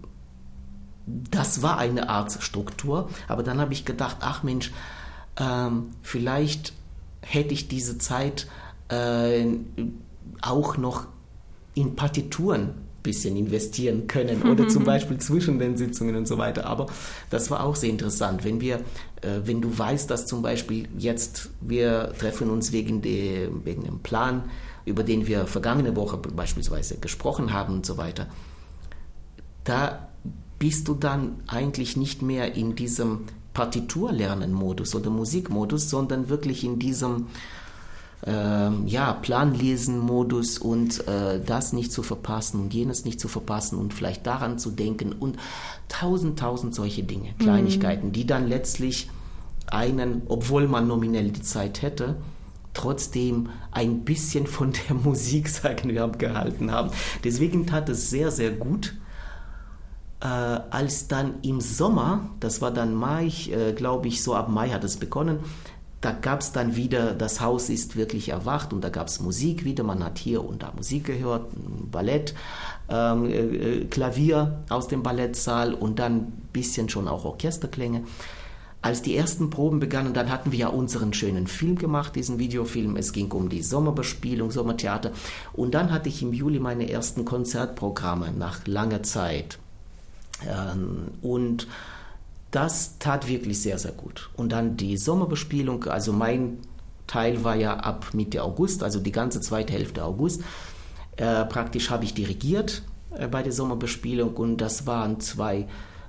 das 1.06 1.62
war 1.62 1.78
eine 1.78 2.10
Art 2.10 2.32
Struktur, 2.42 3.10
aber 3.28 3.44
dann 3.44 3.60
habe 3.60 3.74
ich 3.74 3.86
gedacht, 3.86 4.18
ach 4.22 4.44
Mensch, 4.44 4.72
ähm, 5.38 5.92
vielleicht 6.02 6.74
hätte 7.22 7.54
ich 7.54 7.68
diese 7.68 7.98
Zeit 7.98 8.48
äh, 8.90 9.46
auch 10.42 10.78
noch 10.78 11.08
in 11.76 11.96
Partituren 11.96 12.74
bisschen 13.04 13.36
investieren 13.36 14.08
können 14.08 14.44
oder 14.52 14.68
zum 14.68 14.84
Beispiel 14.84 15.18
zwischen 15.18 15.60
den 15.60 15.78
Sitzungen 15.78 16.16
und 16.16 16.28
so 16.28 16.38
weiter. 16.38 16.66
Aber 16.66 16.88
das 17.30 17.52
war 17.52 17.64
auch 17.64 17.76
sehr 17.76 17.90
interessant, 17.90 18.44
wenn 18.44 18.62
wir, 18.62 18.78
äh, 19.22 19.42
wenn 19.44 19.62
du 19.62 19.78
weißt, 19.78 20.10
dass 20.10 20.26
zum 20.26 20.42
Beispiel 20.42 20.88
jetzt 20.98 21.52
wir 21.62 22.14
treffen 22.18 22.50
uns 22.50 22.72
wegen, 22.72 23.02
de, 23.02 23.50
wegen 23.64 23.84
dem 23.84 24.00
Plan, 24.00 24.44
über 24.86 25.04
den 25.04 25.28
wir 25.28 25.46
vergangene 25.46 25.96
Woche 25.96 26.18
beispielsweise 26.18 26.98
gesprochen 26.98 27.54
haben 27.54 27.76
und 27.76 27.86
so 27.86 27.98
weiter, 27.98 28.28
da 29.64 30.10
bist 30.60 30.88
du 30.88 30.94
dann 30.94 31.42
eigentlich 31.48 31.98
nicht 31.98 32.22
mehr 32.22 32.56
in 32.56 32.76
diesem 32.76 33.26
Partiturlernen-Modus 33.54 34.96
oder 34.96 35.10
Musikmodus, 35.10 35.90
sondern 35.90 36.30
wirklich 36.30 36.64
in 36.64 36.80
diesem 36.80 37.28
ähm, 38.26 38.88
ja, 38.88 39.14
Planlesen-Modus 39.14 40.58
und 40.58 41.08
äh, 41.08 41.42
das 41.46 41.74
nicht 41.74 41.92
zu 41.92 42.04
verpassen 42.04 42.62
und 42.62 42.74
jenes 42.74 43.06
nicht 43.06 43.20
zu 43.20 43.28
verpassen 43.28 43.78
und 43.78 43.94
vielleicht 43.94 44.26
daran 44.26 44.58
zu 44.58 44.72
denken 44.72 45.12
und 45.14 45.38
tausend, 45.90 46.40
tausend 46.40 46.74
solche 46.74 47.04
Dinge, 47.04 47.30
mhm. 47.32 47.38
Kleinigkeiten, 47.44 48.08
mhm. 48.08 48.12
die 48.14 48.26
dann 48.26 48.48
letztlich 48.48 49.10
einen, 49.68 50.24
obwohl 50.28 50.68
man 50.68 50.88
nominell 50.88 51.32
die 51.32 51.42
Zeit 51.42 51.82
hätte, 51.82 52.16
trotzdem 52.74 53.50
ein 53.72 54.04
bisschen 54.04 54.48
von 54.48 54.74
der 54.74 54.96
Musik, 55.04 55.50
sagen 55.50 55.90
wir, 55.90 56.04
abgehalten 56.04 56.72
haben. 56.72 56.92
Deswegen 57.24 57.68
tat 57.68 57.90
es 57.90 58.10
sehr, 58.10 58.32
sehr 58.32 58.52
gut, 58.52 58.96
äh, 60.22 60.28
als 60.28 61.10
dann 61.10 61.36
im 61.42 61.60
Sommer, 61.60 62.30
das 62.40 62.62
war 62.62 62.72
dann 62.72 62.96
Mai, 62.96 63.28
äh, 63.52 63.74
glaube 63.74 64.08
ich, 64.08 64.24
so 64.24 64.34
ab 64.34 64.48
Mai 64.50 64.70
hat 64.70 64.84
es 64.86 64.98
begonnen, 64.98 65.40
da 66.04 66.12
gab 66.12 66.42
es 66.42 66.52
dann 66.52 66.76
wieder, 66.76 67.14
das 67.14 67.40
Haus 67.40 67.70
ist 67.70 67.96
wirklich 67.96 68.30
erwacht 68.30 68.74
und 68.74 68.84
da 68.84 68.90
gab 68.90 69.08
es 69.08 69.22
Musik 69.22 69.64
wieder. 69.64 69.84
Man 69.84 70.04
hat 70.04 70.18
hier 70.18 70.44
und 70.44 70.62
da 70.62 70.74
Musik 70.76 71.06
gehört, 71.06 71.48
Ballett, 71.92 72.36
ähm, 72.90 73.26
äh, 73.26 73.38
äh, 73.38 73.86
Klavier 73.86 74.64
aus 74.68 74.90
dem 74.90 75.02
Ballettsaal 75.02 75.74
und 75.74 76.00
dann 76.00 76.16
ein 76.16 76.50
bisschen 76.52 76.90
schon 76.90 77.08
auch 77.08 77.24
Orchesterklänge. 77.24 78.04
Als 78.82 79.02
die 79.02 79.16
ersten 79.16 79.50
Proben 79.50 79.80
begannen, 79.80 80.14
dann 80.14 80.30
hatten 80.30 80.52
wir 80.52 80.60
ja 80.60 80.68
unseren 80.68 81.14
schönen 81.14 81.48
Film 81.48 81.78
gemacht, 81.78 82.18
diesen 82.18 82.38
Videofilm. 82.38 82.98
Es 82.98 83.14
ging 83.14 83.32
um 83.32 83.48
die 83.48 83.64
Sommerbespielung, 83.64 84.52
Sommertheater. 84.52 85.12
Und 85.54 85.74
dann 85.74 85.90
hatte 85.90 86.10
ich 86.10 86.22
im 86.22 86.34
Juli 86.34 86.60
meine 86.60 86.90
ersten 86.90 87.24
Konzertprogramme 87.24 88.34
nach 88.38 88.68
langer 88.68 89.02
Zeit. 89.04 89.58
Ähm, 90.46 91.12
und 91.22 91.68
das 92.54 93.00
tat 93.00 93.28
wirklich 93.28 93.62
sehr, 93.62 93.78
sehr 93.80 93.92
gut. 93.92 94.30
Und 94.36 94.52
dann 94.52 94.78
die 94.78 94.96
Sommerbespielung, 94.98 95.86
also 95.86 96.14
mein 96.14 96.60
Teil 97.08 97.44
war 97.44 97.56
ja 97.56 97.78
ab 97.78 98.12
Mitte 98.14 98.44
August, 98.44 98.84
also 98.84 99.00
die 99.00 99.12
ganze 99.12 99.42
zweite 99.42 99.74
Hälfte 99.74 100.06
August. 100.06 100.44
Äh, 101.18 101.46
praktisch 101.46 101.90
habe 101.90 102.06
ich 102.06 102.14
dirigiert 102.14 102.84
äh, 103.18 103.28
bei 103.28 103.44
der 103.44 103.52
Sommerbespielung 103.52 104.36
und 104.36 104.58
das 104.58 104.88
waren 104.88 105.20
zwei 105.20 105.68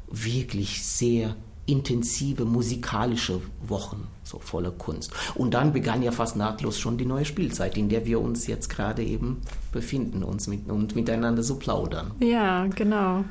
wirklich 0.08 0.84
sehr 0.84 1.34
intensive 1.66 2.44
musikalische 2.44 3.40
Wochen, 3.66 4.06
so 4.22 4.38
voller 4.38 4.70
Kunst. 4.70 5.12
Und 5.34 5.54
dann 5.54 5.72
begann 5.72 6.02
ja 6.02 6.12
fast 6.12 6.36
nahtlos 6.36 6.78
schon 6.78 6.98
die 6.98 7.06
neue 7.06 7.24
Spielzeit, 7.24 7.78
in 7.78 7.88
der 7.88 8.04
wir 8.04 8.20
uns 8.20 8.46
jetzt 8.46 8.68
gerade 8.68 9.02
eben 9.02 9.40
befinden 9.72 10.22
uns 10.22 10.46
mit, 10.46 10.70
und 10.70 10.94
miteinander 10.94 11.42
so 11.42 11.56
plaudern. 11.56 12.10
Ja, 12.20 12.66
genau. 12.66 13.24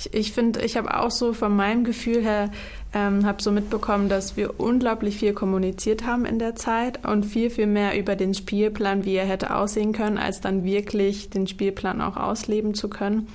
Ich, 0.00 0.14
ich 0.14 0.32
finde, 0.32 0.62
ich 0.62 0.78
habe 0.78 0.98
auch 0.98 1.10
so 1.10 1.34
von 1.34 1.54
meinem 1.54 1.84
Gefühl 1.84 2.22
her, 2.22 2.50
ähm, 2.94 3.26
habe 3.26 3.42
so 3.42 3.52
mitbekommen, 3.52 4.08
dass 4.08 4.36
wir 4.36 4.58
unglaublich 4.58 5.18
viel 5.18 5.34
kommuniziert 5.34 6.06
haben 6.06 6.24
in 6.24 6.38
der 6.38 6.54
Zeit 6.54 7.06
und 7.06 7.26
viel, 7.26 7.50
viel 7.50 7.66
mehr 7.66 7.98
über 7.98 8.16
den 8.16 8.32
Spielplan, 8.32 9.04
wie 9.04 9.14
er 9.14 9.26
hätte 9.26 9.54
aussehen 9.54 9.92
können, 9.92 10.16
als 10.16 10.40
dann 10.40 10.64
wirklich 10.64 11.28
den 11.28 11.46
Spielplan 11.46 12.00
auch 12.00 12.16
ausleben 12.16 12.72
zu 12.74 12.88
können. 12.88 13.28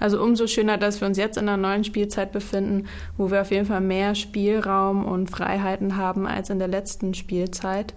Also 0.00 0.20
umso 0.20 0.46
schöner, 0.46 0.78
dass 0.78 1.00
wir 1.00 1.06
uns 1.06 1.18
jetzt 1.18 1.36
in 1.36 1.48
einer 1.48 1.56
neuen 1.56 1.84
Spielzeit 1.84 2.32
befinden, 2.32 2.88
wo 3.16 3.30
wir 3.30 3.42
auf 3.42 3.50
jeden 3.50 3.66
Fall 3.66 3.82
mehr 3.82 4.14
Spielraum 4.14 5.04
und 5.04 5.30
Freiheiten 5.30 5.96
haben 5.96 6.26
als 6.26 6.50
in 6.50 6.58
der 6.58 6.68
letzten 6.68 7.14
Spielzeit. 7.14 7.94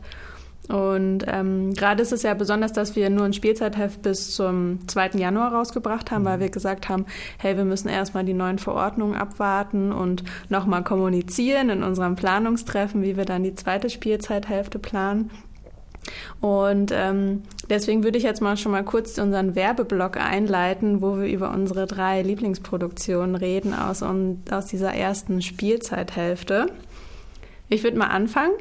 Und 0.70 1.26
ähm, 1.28 1.74
gerade 1.74 2.02
ist 2.02 2.14
es 2.14 2.24
ja 2.24 2.34
besonders, 2.34 2.72
dass 2.72 2.96
wir 2.96 3.10
nur 3.10 3.26
ein 3.26 3.34
Spielzeitheft 3.34 4.02
bis 4.02 4.34
zum 4.34 4.80
2. 4.88 5.12
Januar 5.18 5.54
rausgebracht 5.54 6.10
haben, 6.10 6.24
weil 6.24 6.40
wir 6.40 6.50
gesagt 6.50 6.88
haben, 6.88 7.06
hey, 7.38 7.58
wir 7.58 7.66
müssen 7.66 7.90
erstmal 7.90 8.24
die 8.24 8.34
neuen 8.34 8.60
Verordnungen 8.60 9.16
abwarten 9.16 9.92
und 9.92 10.24
nochmal 10.48 10.84
kommunizieren 10.84 11.70
in 11.70 11.84
unserem 11.84 12.16
Planungstreffen, 12.16 13.02
wie 13.02 13.18
wir 13.18 13.26
dann 13.26 13.44
die 13.44 13.56
zweite 13.56 13.90
Spielzeithälfte 13.90 14.80
planen. 14.80 15.32
Und 16.40 16.92
ähm, 16.94 17.44
deswegen 17.70 18.04
würde 18.04 18.18
ich 18.18 18.24
jetzt 18.24 18.42
mal 18.42 18.58
schon 18.58 18.72
mal 18.72 18.84
kurz 18.84 19.18
unseren 19.18 19.56
Werbeblock 19.56 20.18
einleiten, 20.18 21.02
wo 21.02 21.18
wir 21.18 21.28
über 21.28 21.52
unsere 21.52 21.88
drei 21.88 22.22
Lieblingsproduktionen 22.22 23.36
reden 23.36 23.74
aus, 23.74 24.02
und, 24.02 24.52
aus 24.52 24.66
dieser 24.66 24.94
ersten 24.94 25.42
Spielzeithälfte. 25.42 26.68
Ich 27.70 27.84
würde 27.84 27.98
mal 27.98 28.08
anfangen. 28.08 28.54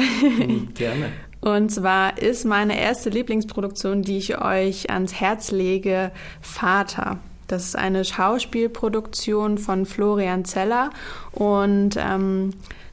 Hm, 0.00 0.68
gerne. 0.74 1.12
Und 1.40 1.70
zwar 1.70 2.18
ist 2.18 2.44
meine 2.44 2.78
erste 2.78 3.08
Lieblingsproduktion, 3.08 4.02
die 4.02 4.18
ich 4.18 4.40
euch 4.40 4.90
ans 4.90 5.14
Herz 5.14 5.50
lege, 5.50 6.12
Vater. 6.40 7.18
Das 7.46 7.64
ist 7.64 7.76
eine 7.76 8.04
Schauspielproduktion 8.04 9.58
von 9.58 9.86
Florian 9.86 10.44
Zeller 10.44 10.90
und 11.32 11.96
ähm, 11.96 12.50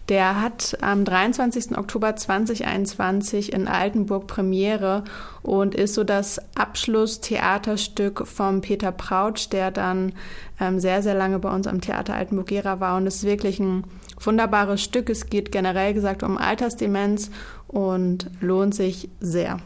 der 0.09 0.41
hat 0.41 0.77
am 0.81 1.03
23. 1.03 1.77
Oktober 1.77 2.15
2021 2.15 3.51
in 3.51 3.67
Altenburg 3.67 4.27
Premiere 4.27 5.03
und 5.41 5.75
ist 5.75 5.95
so 5.95 6.03
das 6.03 6.39
Abschlusstheaterstück 6.55 8.25
von 8.25 8.61
Peter 8.61 8.91
Prautsch, 8.91 9.49
der 9.51 9.71
dann 9.71 10.13
ähm, 10.59 10.79
sehr, 10.79 11.03
sehr 11.03 11.13
lange 11.13 11.39
bei 11.39 11.53
uns 11.53 11.67
am 11.67 11.81
Theater 11.81 12.13
Altenburg-Gera 12.13 12.79
war. 12.79 12.95
Und 12.97 13.05
es 13.05 13.17
ist 13.17 13.23
wirklich 13.25 13.59
ein 13.59 13.83
wunderbares 14.19 14.81
Stück. 14.81 15.09
Es 15.09 15.27
geht 15.27 15.51
generell 15.51 15.93
gesagt 15.93 16.23
um 16.23 16.37
Altersdemenz 16.37 17.29
und 17.67 18.29
lohnt 18.39 18.75
sich 18.75 19.09
sehr. 19.19 19.59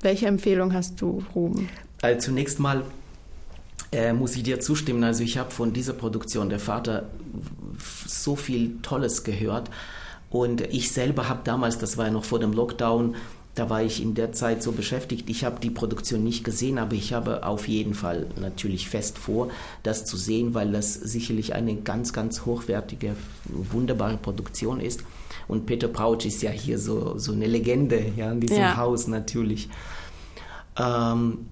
Welche 0.00 0.26
Empfehlung 0.26 0.74
hast 0.74 1.00
du, 1.00 1.22
Ruben? 1.34 1.68
Also 2.02 2.18
zunächst 2.20 2.58
mal 2.58 2.82
äh, 3.92 4.12
muss 4.12 4.36
ich 4.36 4.42
dir 4.42 4.60
zustimmen. 4.60 5.04
Also 5.04 5.22
ich 5.22 5.38
habe 5.38 5.50
von 5.50 5.72
dieser 5.72 5.92
Produktion 5.92 6.48
Der 6.48 6.60
Vater 6.60 7.08
so 8.06 8.36
viel 8.36 8.78
Tolles 8.82 9.24
gehört. 9.24 9.70
Und 10.30 10.60
ich 10.72 10.92
selber 10.92 11.28
habe 11.28 11.40
damals, 11.44 11.78
das 11.78 11.96
war 11.96 12.06
ja 12.06 12.10
noch 12.10 12.24
vor 12.24 12.38
dem 12.38 12.52
Lockdown, 12.52 13.14
da 13.54 13.68
war 13.68 13.82
ich 13.82 14.00
in 14.00 14.14
der 14.14 14.32
Zeit 14.32 14.62
so 14.62 14.72
beschäftigt. 14.72 15.28
Ich 15.28 15.44
habe 15.44 15.58
die 15.60 15.70
Produktion 15.70 16.22
nicht 16.22 16.44
gesehen, 16.44 16.78
aber 16.78 16.94
ich 16.94 17.12
habe 17.12 17.44
auf 17.44 17.66
jeden 17.66 17.94
Fall 17.94 18.26
natürlich 18.40 18.88
fest 18.88 19.18
vor, 19.18 19.48
das 19.82 20.04
zu 20.04 20.16
sehen, 20.16 20.54
weil 20.54 20.70
das 20.70 20.94
sicherlich 20.94 21.54
eine 21.54 21.74
ganz, 21.74 22.12
ganz 22.12 22.44
hochwertige, 22.46 23.16
wunderbare 23.46 24.16
Produktion 24.16 24.80
ist. 24.80 25.02
Und 25.48 25.66
Peter 25.66 25.88
Prautsch 25.88 26.26
ist 26.26 26.42
ja 26.42 26.50
hier 26.50 26.78
so, 26.78 27.18
so 27.18 27.32
eine 27.32 27.46
Legende 27.46 28.12
ja, 28.16 28.30
in 28.30 28.40
diesem 28.40 28.58
ja. 28.58 28.76
Haus 28.76 29.08
natürlich. 29.08 29.68
Ähm, 30.78 31.46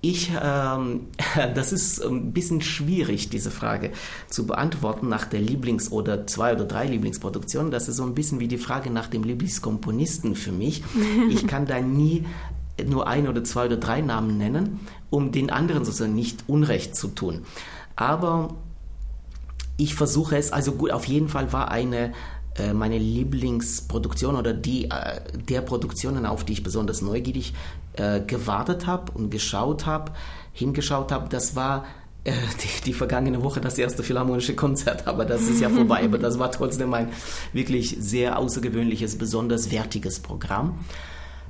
ich, 0.00 0.30
ähm, 0.42 1.08
das 1.54 1.72
ist 1.72 2.02
ein 2.02 2.32
bisschen 2.32 2.62
schwierig, 2.62 3.28
diese 3.28 3.50
Frage 3.50 3.92
zu 4.28 4.46
beantworten 4.46 5.08
nach 5.08 5.26
der 5.26 5.40
Lieblings- 5.40 5.90
oder 5.90 6.26
zwei 6.26 6.54
oder 6.54 6.64
drei 6.64 6.86
Lieblingsproduktionen. 6.86 7.70
Das 7.70 7.88
ist 7.88 7.96
so 7.96 8.04
ein 8.04 8.14
bisschen 8.14 8.40
wie 8.40 8.48
die 8.48 8.58
Frage 8.58 8.90
nach 8.90 9.08
dem 9.08 9.24
Lieblingskomponisten 9.24 10.34
für 10.34 10.52
mich. 10.52 10.82
Ich 11.30 11.46
kann 11.46 11.66
da 11.66 11.80
nie 11.80 12.24
nur 12.86 13.06
ein 13.06 13.28
oder 13.28 13.44
zwei 13.44 13.66
oder 13.66 13.76
drei 13.76 14.00
Namen 14.00 14.38
nennen, 14.38 14.80
um 15.10 15.32
den 15.32 15.50
anderen 15.50 15.84
sozusagen 15.84 16.14
nicht 16.14 16.44
Unrecht 16.46 16.96
zu 16.96 17.08
tun. 17.08 17.42
Aber 17.94 18.54
ich 19.76 19.94
versuche 19.94 20.36
es, 20.36 20.52
also 20.52 20.72
gut, 20.72 20.90
auf 20.90 21.04
jeden 21.04 21.28
Fall 21.28 21.52
war 21.52 21.70
eine 21.70 22.12
meine 22.74 22.98
Lieblingsproduktion 22.98 24.36
oder 24.36 24.52
die 24.52 24.86
äh, 24.86 25.20
der 25.48 25.60
Produktionen, 25.62 26.26
auf 26.26 26.44
die 26.44 26.54
ich 26.54 26.62
besonders 26.62 27.00
neugierig 27.00 27.54
äh, 27.94 28.20
gewartet 28.20 28.86
habe 28.86 29.12
und 29.12 29.30
geschaut 29.30 29.86
habe, 29.86 30.12
hingeschaut 30.52 31.12
habe, 31.12 31.28
das 31.28 31.56
war 31.56 31.84
äh, 32.24 32.32
die, 32.62 32.84
die, 32.86 32.92
vergangene 32.92 33.42
Woche 33.42 33.60
das 33.60 33.78
erste 33.78 34.02
philharmonische 34.02 34.54
Konzert, 34.54 35.06
aber 35.06 35.24
das 35.24 35.42
ist 35.42 35.60
ja 35.60 35.70
vorbei. 35.70 36.04
aber 36.04 36.18
das 36.18 36.38
war 36.38 36.50
trotzdem 36.52 36.92
ein 36.94 37.08
wirklich 37.52 37.96
sehr 37.98 38.38
außergewöhnliches, 38.38 39.16
besonders 39.16 39.70
wertiges 39.70 40.20
Programm. 40.20 40.78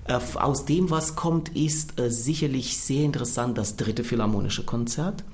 Äh, 0.05 0.19
aus 0.35 0.65
dem, 0.65 0.91
was 0.91 1.17
kommt, 1.17 1.51
ist 1.57 2.01
äh, 2.01 2.11
sicherlich 2.11 2.79
sehr 2.79 3.05
interessant 3.05 3.59
das 3.59 3.77
dritte 3.77 4.05
philharmonische 4.05 4.65
Konzert. 4.65 5.25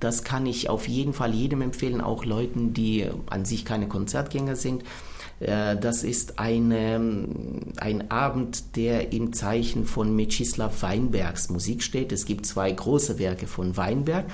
Das 0.00 0.22
kann 0.22 0.46
ich 0.46 0.68
auf 0.68 0.86
jeden 0.86 1.12
Fall 1.12 1.34
jedem 1.34 1.60
empfehlen, 1.60 2.00
auch 2.00 2.24
Leuten, 2.24 2.72
die 2.72 3.06
an 3.26 3.44
sich 3.44 3.64
keine 3.64 3.88
Konzertgänger 3.88 4.54
sind. 4.54 4.84
Äh, 5.40 5.76
das 5.76 6.02
ist 6.04 6.38
eine, 6.38 7.00
ein 7.76 8.10
Abend, 8.10 8.76
der 8.76 9.12
im 9.12 9.32
Zeichen 9.32 9.84
von 9.84 10.14
Mecislav 10.14 10.82
Weinbergs 10.82 11.50
Musik 11.50 11.82
steht. 11.82 12.12
Es 12.12 12.24
gibt 12.24 12.46
zwei 12.46 12.70
große 12.70 13.18
Werke 13.18 13.46
von 13.46 13.76
Weinberg, 13.76 14.26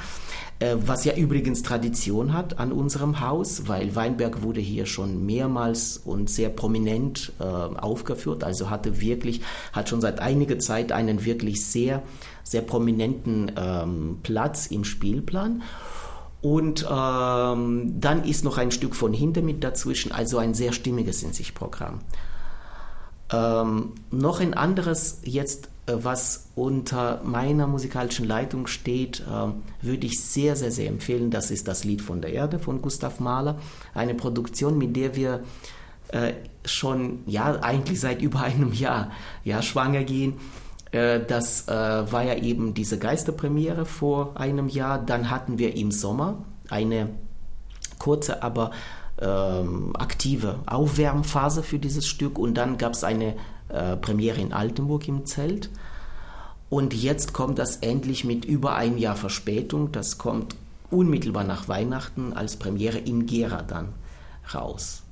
äh, 0.61 0.77
was 0.79 1.05
ja 1.05 1.15
übrigens 1.15 1.63
Tradition 1.63 2.33
hat 2.33 2.59
an 2.59 2.73
unserem 2.73 3.21
Haus, 3.21 3.69
weil 3.69 3.95
Weinberg 3.95 4.43
wurde 4.43 4.61
hier 4.61 4.87
schon 4.87 5.25
mehrmals 5.27 5.99
und 5.99 6.31
sehr 6.31 6.49
prominent 6.49 7.33
äh, 7.41 7.45
aufgeführt. 7.45 8.45
Also 8.45 8.71
hatte 8.71 9.01
wirklich, 9.01 9.43
hat 9.73 9.89
schon 9.89 10.01
seit 10.01 10.21
einiger 10.21 10.59
Zeit 10.59 10.93
einen 10.93 11.25
wirklich 11.25 11.67
sehr, 11.67 12.03
sehr 12.43 12.63
prominenten 12.63 13.53
ähm, 13.57 14.19
Platz 14.23 14.67
im 14.67 14.85
Spielplan. 14.85 15.63
Und 16.45 16.86
ähm, 16.90 17.99
dann 18.01 18.22
ist 18.22 18.45
noch 18.45 18.59
ein 18.59 18.70
Stück 18.70 18.95
von 18.95 19.14
hinten 19.14 19.47
mit 19.47 19.64
dazwischen, 19.64 20.12
also 20.12 20.36
ein 20.36 20.53
sehr 20.53 20.74
stimmiges 20.74 21.22
in 21.22 21.32
sich 21.32 21.55
Programm. 21.55 22.01
Ähm, 23.32 23.92
noch 24.11 24.40
ein 24.40 24.53
anderes 24.53 25.22
jetzt, 25.24 25.70
äh, 25.86 25.95
was 25.97 26.49
unter 26.55 27.22
meiner 27.24 27.66
musikalischen 27.66 28.26
Leitung 28.28 28.66
steht, 28.66 29.20
äh, 29.20 29.53
würde 29.80 30.07
ich 30.07 30.22
sehr, 30.22 30.55
sehr, 30.55 30.70
sehr 30.70 30.88
empfehlen. 30.88 31.30
Das 31.30 31.51
ist 31.51 31.66
das 31.66 31.84
Lied 31.84 32.03
von 32.03 32.20
der 32.20 32.34
Erde 32.34 32.59
von 32.59 32.82
Gustav 32.82 33.20
Mahler. 33.20 33.59
Eine 33.95 34.14
Produktion, 34.14 34.76
mit 34.76 34.95
der 34.97 35.16
wir 35.16 35.45
äh, 36.09 36.34
schon, 36.66 37.20
ja, 37.24 37.59
eigentlich 37.62 38.01
seit 38.01 38.20
über 38.20 38.42
einem 38.42 38.74
Jahr, 38.74 39.12
ja, 39.45 39.62
schwanger 39.62 40.05
gehen. 40.05 40.34
Äh, 40.95 41.24
das 41.26 41.66
äh, 41.66 41.72
war 41.72 42.22
ja 42.22 42.36
eben 42.36 42.72
diese 42.72 42.99
Geisterpremiere 42.99 43.84
vor 43.84 44.38
einem 44.38 44.68
Jahr. 44.68 44.99
Dann 45.05 45.30
hatten 45.30 45.59
wir 45.59 45.76
im 45.76 45.90
Sommer 45.90 46.45
eine 46.70 47.11
kurze, 47.99 48.42
aber 48.42 48.70
ähm, 49.20 49.95
aktive 49.97 50.61
Aufwärmphase 50.66 51.62
für 51.62 51.78
dieses 51.78 52.07
Stück 52.07 52.38
und 52.38 52.55
dann 52.55 52.78
gab 52.78 52.92
es 52.95 53.05
eine 53.05 53.34
äh, 53.68 53.97
Premiere 53.97 54.40
in 54.40 54.53
Altenburg 54.53 55.09
im 55.09 55.26
Zelt. 55.26 55.68
Und 56.70 56.95
jetzt 56.95 57.32
kommt 57.32 57.59
das 57.59 57.76
endlich 57.76 58.24
mit 58.24 58.45
über 58.45 58.74
ein 58.74 58.99
Jahr 58.99 59.16
Verspätung. 59.16 59.92
Das 59.92 60.18
kommt 60.18 60.57
unmittelbar 60.90 61.45
nach 61.45 61.68
Weihnachten 61.68 62.32
als 62.32 62.57
Premiere 62.57 62.99
in 62.99 63.26
Gera 63.26 63.62
dann 63.62 63.90
raus. 64.53 65.04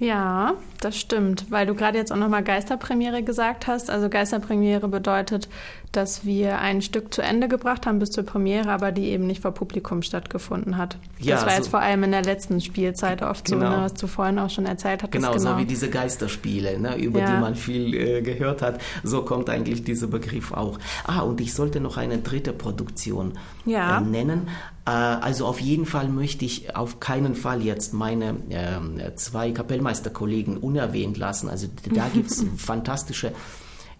Ja, 0.00 0.54
das 0.80 0.96
stimmt, 0.96 1.50
weil 1.50 1.66
du 1.66 1.74
gerade 1.74 1.98
jetzt 1.98 2.10
auch 2.10 2.16
nochmal 2.16 2.42
Geisterpremiere 2.42 3.22
gesagt 3.22 3.66
hast. 3.66 3.90
Also 3.90 4.08
Geisterpremiere 4.08 4.88
bedeutet, 4.88 5.46
dass 5.92 6.24
wir 6.24 6.60
ein 6.60 6.82
Stück 6.82 7.12
zu 7.12 7.20
Ende 7.20 7.48
gebracht 7.48 7.84
haben 7.84 7.98
bis 7.98 8.10
zur 8.10 8.24
Premiere, 8.24 8.70
aber 8.70 8.92
die 8.92 9.06
eben 9.06 9.26
nicht 9.26 9.42
vor 9.42 9.50
Publikum 9.50 10.02
stattgefunden 10.02 10.76
hat. 10.76 10.96
Ja, 11.18 11.34
das 11.34 11.44
war 11.44 11.50
so 11.50 11.56
jetzt 11.56 11.68
vor 11.68 11.80
allem 11.80 12.04
in 12.04 12.12
der 12.12 12.22
letzten 12.22 12.60
Spielzeit 12.60 13.22
oft 13.22 13.46
genau. 13.46 13.70
so, 13.70 13.76
ne, 13.76 13.82
was 13.82 13.94
du 13.94 14.06
vorhin 14.06 14.38
auch 14.38 14.50
schon 14.50 14.66
erzählt 14.66 15.02
hattest. 15.02 15.12
Genau, 15.12 15.32
genau. 15.32 15.52
so 15.52 15.58
wie 15.58 15.64
diese 15.64 15.90
Geisterspiele, 15.90 16.78
ne, 16.78 16.96
über 16.96 17.20
ja. 17.20 17.34
die 17.34 17.40
man 17.40 17.56
viel 17.56 17.94
äh, 17.94 18.22
gehört 18.22 18.62
hat. 18.62 18.80
So 19.02 19.22
kommt 19.22 19.50
eigentlich 19.50 19.82
dieser 19.82 20.06
Begriff 20.06 20.52
auch. 20.52 20.78
Ah, 21.04 21.20
und 21.20 21.40
ich 21.40 21.54
sollte 21.54 21.80
noch 21.80 21.96
eine 21.96 22.18
dritte 22.18 22.52
Produktion 22.52 23.32
ja. 23.64 23.98
äh, 23.98 24.00
nennen. 24.00 24.48
Äh, 24.86 24.90
also 24.90 25.46
auf 25.46 25.60
jeden 25.60 25.86
Fall 25.86 26.08
möchte 26.08 26.44
ich 26.44 26.76
auf 26.76 27.00
keinen 27.00 27.34
Fall 27.34 27.62
jetzt 27.62 27.94
meine 27.94 28.36
äh, 28.48 29.14
zwei 29.16 29.50
Kapellmeisterkollegen 29.50 30.56
unerwähnt 30.56 31.18
lassen. 31.18 31.48
Also 31.48 31.66
da 31.92 32.08
gibt 32.12 32.30
es 32.30 32.44
fantastische 32.56 33.32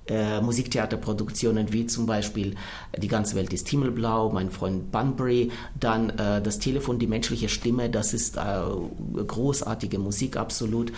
äh, 0.06 0.40
Musiktheaterproduktionen 0.40 1.72
wie 1.72 1.86
zum 1.86 2.06
Beispiel 2.06 2.56
Die 2.96 3.08
ganze 3.08 3.36
Welt 3.36 3.52
ist 3.52 3.68
Himmelblau, 3.68 4.30
mein 4.30 4.50
Freund 4.50 4.90
Bunbury, 4.90 5.50
dann 5.78 6.10
äh, 6.10 6.42
Das 6.42 6.58
Telefon, 6.58 6.98
die 6.98 7.06
menschliche 7.06 7.48
Stimme, 7.48 7.90
das 7.90 8.14
ist 8.14 8.36
äh, 8.36 9.22
großartige 9.26 9.98
Musik, 9.98 10.36
absolut. 10.36 10.92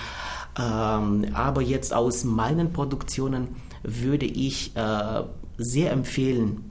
Ähm, 0.59 1.27
aber 1.35 1.63
jetzt 1.63 1.95
aus 1.95 2.25
meinen 2.25 2.73
Produktionen 2.73 3.49
würde 3.83 4.27
ich 4.27 4.77
äh, 4.77 5.23
sehr 5.59 5.93
empfehlen, 5.93 6.71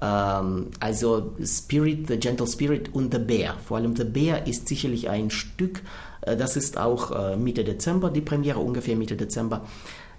ähm, 0.00 0.68
also 0.80 1.34
Spirit, 1.42 2.08
The 2.08 2.18
Gentle 2.18 2.46
Spirit 2.46 2.94
und 2.94 3.12
The 3.12 3.20
Bear. 3.20 3.56
Vor 3.66 3.78
allem 3.78 3.96
The 3.96 4.04
Bear 4.04 4.46
ist 4.46 4.68
sicherlich 4.68 5.08
ein 5.08 5.30
Stück, 5.30 5.82
äh, 6.22 6.36
das 6.36 6.56
ist 6.56 6.78
auch 6.78 7.10
äh, 7.10 7.36
Mitte 7.36 7.64
Dezember, 7.64 8.10
die 8.10 8.20
Premiere 8.20 8.60
ungefähr 8.60 8.96
Mitte 8.96 9.16
Dezember. 9.16 9.62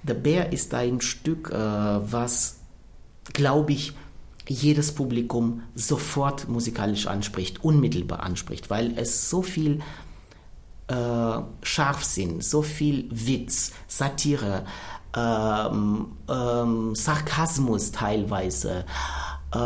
The 0.05 0.13
Bear 0.13 0.51
ist 0.53 0.73
ein 0.73 1.01
Stück, 1.01 1.49
äh, 1.51 1.55
was, 1.55 2.59
glaube 3.33 3.73
ich, 3.73 3.93
jedes 4.47 4.93
Publikum 4.93 5.63
sofort 5.73 6.47
musikalisch 6.47 7.07
anspricht, 7.07 7.63
unmittelbar 7.63 8.21
anspricht, 8.21 8.69
weil 8.69 8.97
es 8.97 9.29
so 9.29 9.41
viel 9.41 9.79
äh, 10.87 11.39
Scharfsinn, 11.63 12.41
so 12.41 12.61
viel 12.61 13.07
Witz, 13.09 13.71
Satire, 13.87 14.65
ähm, 15.15 16.17
ähm, 16.29 16.93
Sarkasmus 16.93 17.91
teilweise, 17.91 18.85
äh, 19.53 19.57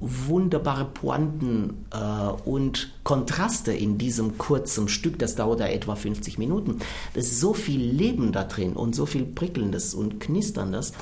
wunderbare 0.00 0.84
Pointen 0.84 1.86
äh, 1.92 2.48
und 2.48 2.92
Kontraste 3.04 3.72
in 3.72 3.98
diesem 3.98 4.38
kurzen 4.38 4.88
Stück, 4.88 5.18
das 5.18 5.34
dauert 5.34 5.60
ja 5.60 5.66
etwa 5.66 5.94
50 5.94 6.38
Minuten. 6.38 6.78
Es 7.14 7.30
ist 7.32 7.40
so 7.40 7.54
viel 7.54 7.80
Leben 7.80 8.32
da 8.32 8.44
drin 8.44 8.72
und 8.72 8.94
so 8.94 9.06
viel 9.06 9.24
Prickelndes 9.24 9.94
und 9.94 10.20
Knisterndes, 10.20 10.92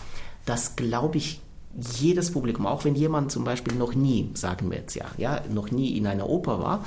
dass, 0.44 0.76
glaube 0.76 1.18
ich, 1.18 1.40
jedes 1.76 2.32
Publikum, 2.32 2.66
auch 2.66 2.84
wenn 2.84 2.94
jemand 2.94 3.30
zum 3.30 3.44
Beispiel 3.44 3.74
noch 3.76 3.94
nie, 3.94 4.30
sagen 4.34 4.70
wir 4.70 4.78
jetzt 4.78 4.96
ja, 4.96 5.06
ja 5.16 5.42
noch 5.48 5.70
nie 5.70 5.96
in 5.96 6.06
einer 6.06 6.28
Oper 6.28 6.60
war, 6.60 6.84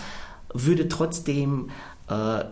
würde 0.53 0.87
trotzdem 0.87 1.69
äh, 2.09 2.43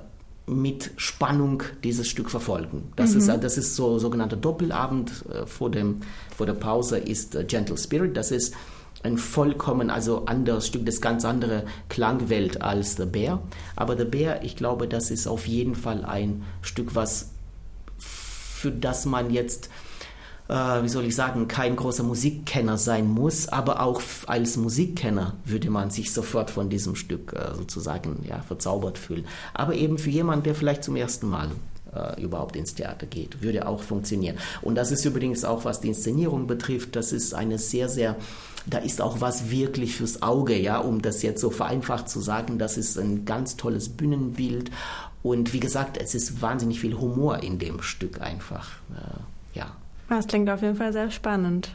mit 0.48 0.92
Spannung 0.98 1.64
dieses 1.84 2.08
Stück 2.08 2.30
verfolgen. 2.30 2.92
Das, 2.96 3.12
mhm. 3.12 3.20
ist, 3.20 3.28
das 3.28 3.58
ist 3.58 3.76
so 3.76 4.00
sogenannter 4.00 4.38
Doppelabend 4.38 5.12
äh, 5.32 5.46
vor, 5.46 5.70
dem, 5.72 6.02
vor 6.36 6.46
der 6.46 6.54
Pause 6.54 6.98
ist 6.98 7.36
äh, 7.36 7.44
Gentle 7.44 7.78
Spirit. 7.78 8.18
Das 8.18 8.32
ist 8.32 8.54
ein 9.04 9.18
vollkommen, 9.18 9.90
also 9.90 10.26
anderes 10.26 10.68
Stück, 10.68 10.86
das 10.86 11.02
ganz 11.02 11.26
andere 11.26 11.66
Klangwelt 11.90 12.62
als 12.62 12.98
The 12.98 13.06
Bear. 13.06 13.42
Aber 13.76 13.98
The 13.98 14.06
Bear, 14.06 14.44
ich 14.44 14.56
glaube, 14.56 14.88
das 14.88 15.10
ist 15.10 15.28
auf 15.28 15.48
jeden 15.48 15.76
Fall 15.76 16.06
ein 16.06 16.44
Stück, 16.62 16.96
was 16.96 17.32
für 17.98 18.72
das 18.72 19.06
man 19.06 19.32
jetzt 19.32 19.70
wie 20.48 20.90
soll 20.90 21.06
ich 21.06 21.16
sagen, 21.16 21.48
kein 21.48 21.76
großer 21.76 22.04
Musikkenner 22.04 22.78
sein 22.78 23.08
muss, 23.08 23.48
aber 23.48 23.82
auch 23.82 24.02
als 24.28 24.58
Musikkenner 24.58 25.36
würde 25.46 25.70
man 25.70 25.92
sich 25.92 26.12
sofort 26.14 26.50
von 26.50 26.70
diesem 26.70 26.96
Stück 26.96 27.34
äh, 27.34 27.56
sozusagen 27.56 28.26
ja, 28.28 28.42
verzaubert 28.42 28.98
fühlen. 28.98 29.26
Aber 29.54 29.76
eben 29.76 29.98
für 29.98 30.10
jemanden, 30.10 30.44
der 30.44 30.56
vielleicht 30.56 30.84
zum 30.84 30.96
ersten 30.96 31.30
Mal 31.30 31.52
äh, 31.96 32.22
überhaupt 32.22 32.56
ins 32.56 32.74
Theater 32.74 33.06
geht, 33.06 33.42
würde 33.42 33.68
auch 33.68 33.82
funktionieren. 33.82 34.38
Und 34.62 34.76
das 34.76 34.92
ist 34.92 35.06
übrigens 35.06 35.46
auch, 35.46 35.66
was 35.66 35.82
die 35.82 35.90
Inszenierung 35.90 36.48
betrifft, 36.48 36.96
das 36.96 37.12
ist 37.12 37.34
eine 37.34 37.58
sehr, 37.58 37.90
sehr 37.90 38.18
da 38.68 38.78
ist 38.78 39.02
auch 39.02 39.22
was 39.22 39.50
wirklich 39.50 39.96
fürs 39.96 40.22
Auge, 40.22 40.56
ja, 40.56 40.78
um 40.78 41.02
das 41.02 41.24
jetzt 41.24 41.42
so 41.42 41.50
vereinfacht 41.50 42.10
zu 42.10 42.20
sagen, 42.20 42.60
das 42.60 42.78
ist 42.78 42.98
ein 42.98 43.26
ganz 43.26 43.58
tolles 43.58 43.90
Bühnenbild 43.90 44.70
und 45.24 45.54
wie 45.54 45.60
gesagt, 45.60 45.98
es 45.98 46.16
ist 46.16 46.42
wahnsinnig 46.42 46.80
viel 46.80 46.98
Humor 46.98 47.42
in 47.44 47.60
dem 47.60 47.82
Stück 47.82 48.22
einfach, 48.22 48.70
äh, 48.92 49.58
ja. 49.58 49.76
Das 50.12 50.28
klingt 50.28 50.50
auf 50.50 50.62
jeden 50.62 50.76
Fall 50.76 50.92
sehr 50.92 51.10
spannend. 51.10 51.72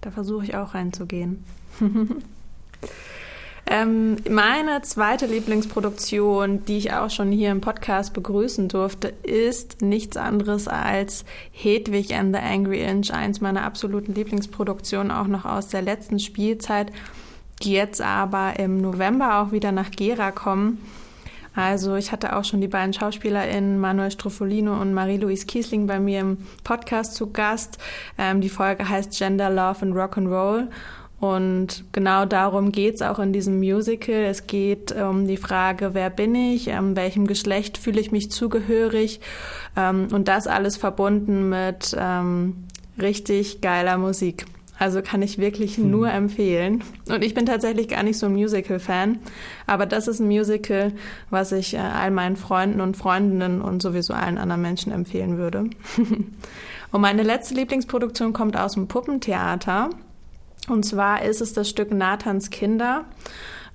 Da 0.00 0.10
versuche 0.10 0.42
ich 0.42 0.56
auch 0.56 0.74
reinzugehen. 0.74 1.44
ähm, 3.66 4.16
meine 4.30 4.80
zweite 4.80 5.26
Lieblingsproduktion, 5.26 6.64
die 6.64 6.78
ich 6.78 6.94
auch 6.94 7.10
schon 7.10 7.30
hier 7.30 7.50
im 7.50 7.60
Podcast 7.60 8.14
begrüßen 8.14 8.68
durfte, 8.68 9.08
ist 9.22 9.82
nichts 9.82 10.16
anderes 10.16 10.66
als 10.66 11.26
Hedwig 11.52 12.14
and 12.14 12.34
the 12.34 12.40
Angry 12.40 12.80
Inch, 12.80 13.12
eins 13.12 13.42
meiner 13.42 13.64
absoluten 13.64 14.14
Lieblingsproduktionen, 14.14 15.12
auch 15.12 15.26
noch 15.26 15.44
aus 15.44 15.68
der 15.68 15.82
letzten 15.82 16.20
Spielzeit, 16.20 16.90
die 17.62 17.72
jetzt 17.72 18.00
aber 18.00 18.58
im 18.58 18.80
November 18.80 19.42
auch 19.42 19.52
wieder 19.52 19.72
nach 19.72 19.90
Gera 19.90 20.30
kommen. 20.30 20.78
Also 21.58 21.96
ich 21.96 22.12
hatte 22.12 22.36
auch 22.36 22.44
schon 22.44 22.60
die 22.60 22.68
beiden 22.68 22.92
SchauspielerInnen 22.92 23.80
Manuel 23.80 24.12
Strofolino 24.12 24.80
und 24.80 24.94
Marie-Louise 24.94 25.44
Kiesling 25.44 25.88
bei 25.88 25.98
mir 25.98 26.20
im 26.20 26.38
Podcast 26.62 27.16
zu 27.16 27.32
Gast. 27.32 27.78
Ähm, 28.16 28.40
die 28.40 28.48
Folge 28.48 28.88
heißt 28.88 29.18
Gender, 29.18 29.50
Love 29.50 29.82
and 29.82 29.96
Rock 29.96 30.18
and 30.18 30.28
Roll. 30.28 30.68
Und 31.18 31.82
genau 31.90 32.26
darum 32.26 32.70
geht 32.70 32.94
es 32.94 33.02
auch 33.02 33.18
in 33.18 33.32
diesem 33.32 33.58
Musical. 33.58 34.14
Es 34.14 34.46
geht 34.46 34.92
um 34.92 35.26
die 35.26 35.36
Frage, 35.36 35.94
wer 35.94 36.10
bin 36.10 36.36
ich, 36.36 36.68
ähm, 36.68 36.94
welchem 36.94 37.26
Geschlecht 37.26 37.76
fühle 37.76 38.00
ich 38.00 38.12
mich 38.12 38.30
zugehörig 38.30 39.20
ähm, 39.76 40.06
und 40.12 40.28
das 40.28 40.46
alles 40.46 40.76
verbunden 40.76 41.48
mit 41.48 41.96
ähm, 41.98 42.68
richtig 43.00 43.60
geiler 43.62 43.98
Musik. 43.98 44.46
Also 44.78 45.02
kann 45.02 45.22
ich 45.22 45.38
wirklich 45.38 45.76
hm. 45.76 45.90
nur 45.90 46.10
empfehlen. 46.10 46.84
Und 47.08 47.24
ich 47.24 47.34
bin 47.34 47.46
tatsächlich 47.46 47.88
gar 47.88 48.02
nicht 48.02 48.18
so 48.18 48.26
ein 48.26 48.32
Musical-Fan, 48.32 49.18
aber 49.66 49.86
das 49.86 50.06
ist 50.06 50.20
ein 50.20 50.28
Musical, 50.28 50.92
was 51.30 51.52
ich 51.52 51.74
äh, 51.74 51.78
all 51.78 52.10
meinen 52.10 52.36
Freunden 52.36 52.80
und 52.80 52.96
Freundinnen 52.96 53.60
und 53.60 53.82
sowieso 53.82 54.14
allen 54.14 54.38
anderen 54.38 54.62
Menschen 54.62 54.92
empfehlen 54.92 55.36
würde. 55.36 55.64
und 56.92 57.00
meine 57.00 57.22
letzte 57.22 57.54
Lieblingsproduktion 57.54 58.32
kommt 58.32 58.56
aus 58.56 58.74
dem 58.74 58.86
Puppentheater. 58.86 59.90
Und 60.68 60.84
zwar 60.84 61.22
ist 61.22 61.40
es 61.40 61.52
das 61.52 61.68
Stück 61.68 61.92
Nathans 61.92 62.50
Kinder. 62.50 63.04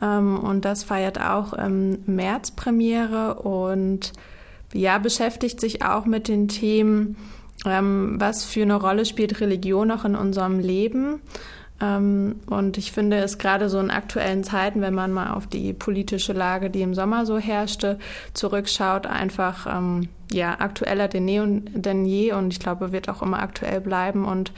Ähm, 0.01 0.39
und 0.39 0.63
das 0.63 0.83
feiert 0.83 1.19
auch 1.19 1.53
im 1.53 2.03
März 2.05 2.51
Premiere 2.51 3.35
und 3.35 4.13
ja, 4.73 4.97
beschäftigt 4.97 5.59
sich 5.59 5.83
auch 5.83 6.05
mit 6.05 6.27
den 6.27 6.47
Themen, 6.47 7.15
ähm, 7.65 8.15
was 8.19 8.45
für 8.45 8.63
eine 8.63 8.75
Rolle 8.75 9.05
spielt 9.05 9.39
Religion 9.41 9.87
noch 9.87 10.05
in 10.05 10.15
unserem 10.15 10.59
Leben. 10.59 11.21
Ähm, 11.81 12.35
und 12.47 12.77
ich 12.77 12.91
finde 12.91 13.17
es 13.17 13.37
gerade 13.37 13.69
so 13.69 13.79
in 13.79 13.91
aktuellen 13.91 14.43
Zeiten, 14.43 14.81
wenn 14.81 14.93
man 14.93 15.11
mal 15.11 15.33
auf 15.33 15.47
die 15.47 15.73
politische 15.73 16.33
Lage, 16.33 16.69
die 16.69 16.81
im 16.81 16.93
Sommer 16.93 17.25
so 17.25 17.37
herrschte, 17.37 17.99
zurückschaut, 18.33 19.05
einfach 19.05 19.67
ja, 20.31 20.59
aktueller 20.59 21.07
denn 21.07 22.05
je 22.05 22.33
und 22.33 22.53
ich 22.53 22.59
glaube, 22.59 22.91
wird 22.91 23.09
auch 23.09 23.21
immer 23.21 23.39
aktuell 23.39 23.81
bleiben. 23.81 24.25
Und 24.25 24.51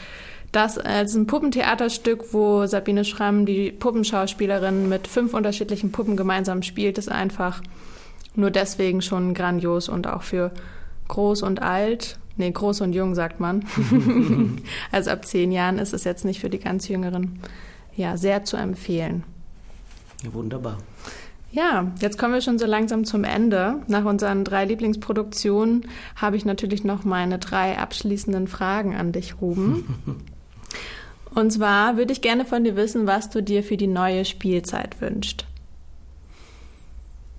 das 0.51 0.77
ist 0.77 1.15
ein 1.15 1.27
Puppentheaterstück, 1.27 2.33
wo 2.33 2.65
Sabine 2.65 3.03
Schramm, 3.03 3.45
die 3.45 3.71
Puppenschauspielerin, 3.71 4.87
mit 4.87 5.07
fünf 5.07 5.33
unterschiedlichen 5.33 5.91
Puppen 5.91 6.15
gemeinsam 6.15 6.61
spielt, 6.61 6.97
ist 6.97 7.11
einfach 7.11 7.61
nur 8.35 8.51
deswegen 8.51 9.01
schon 9.01 9.33
grandios 9.33 9.89
und 9.89 10.07
auch 10.07 10.21
für 10.21 10.51
groß 11.07 11.43
und 11.43 11.61
alt, 11.61 12.17
nee, 12.37 12.51
groß 12.51 12.81
und 12.81 12.93
jung 12.93 13.15
sagt 13.15 13.39
man. 13.39 13.65
also 14.91 15.11
ab 15.11 15.25
zehn 15.25 15.51
Jahren 15.51 15.79
ist 15.79 15.93
es 15.93 16.03
jetzt 16.03 16.25
nicht 16.25 16.39
für 16.39 16.49
die 16.49 16.59
ganz 16.59 16.87
Jüngeren, 16.87 17.39
ja, 17.95 18.17
sehr 18.17 18.43
zu 18.43 18.57
empfehlen. 18.57 19.23
Ja, 20.23 20.33
wunderbar. 20.33 20.77
Ja, 21.51 21.93
jetzt 22.01 22.17
kommen 22.17 22.33
wir 22.33 22.41
schon 22.41 22.59
so 22.59 22.65
langsam 22.65 23.05
zum 23.05 23.23
Ende. 23.23 23.77
Nach 23.87 24.03
unseren 24.03 24.43
drei 24.43 24.65
Lieblingsproduktionen 24.65 25.87
habe 26.17 26.35
ich 26.35 26.43
natürlich 26.43 26.83
noch 26.83 27.05
meine 27.05 27.39
drei 27.39 27.77
abschließenden 27.77 28.49
Fragen 28.49 28.93
an 28.93 29.13
dich, 29.13 29.39
Ruben. 29.39 29.85
Und 31.33 31.51
zwar 31.51 31.97
würde 31.97 32.13
ich 32.13 32.21
gerne 32.21 32.45
von 32.45 32.63
dir 32.63 32.75
wissen, 32.75 33.07
was 33.07 33.29
du 33.29 33.41
dir 33.41 33.63
für 33.63 33.77
die 33.77 33.87
neue 33.87 34.25
Spielzeit 34.25 34.99
wünschst. 35.01 35.45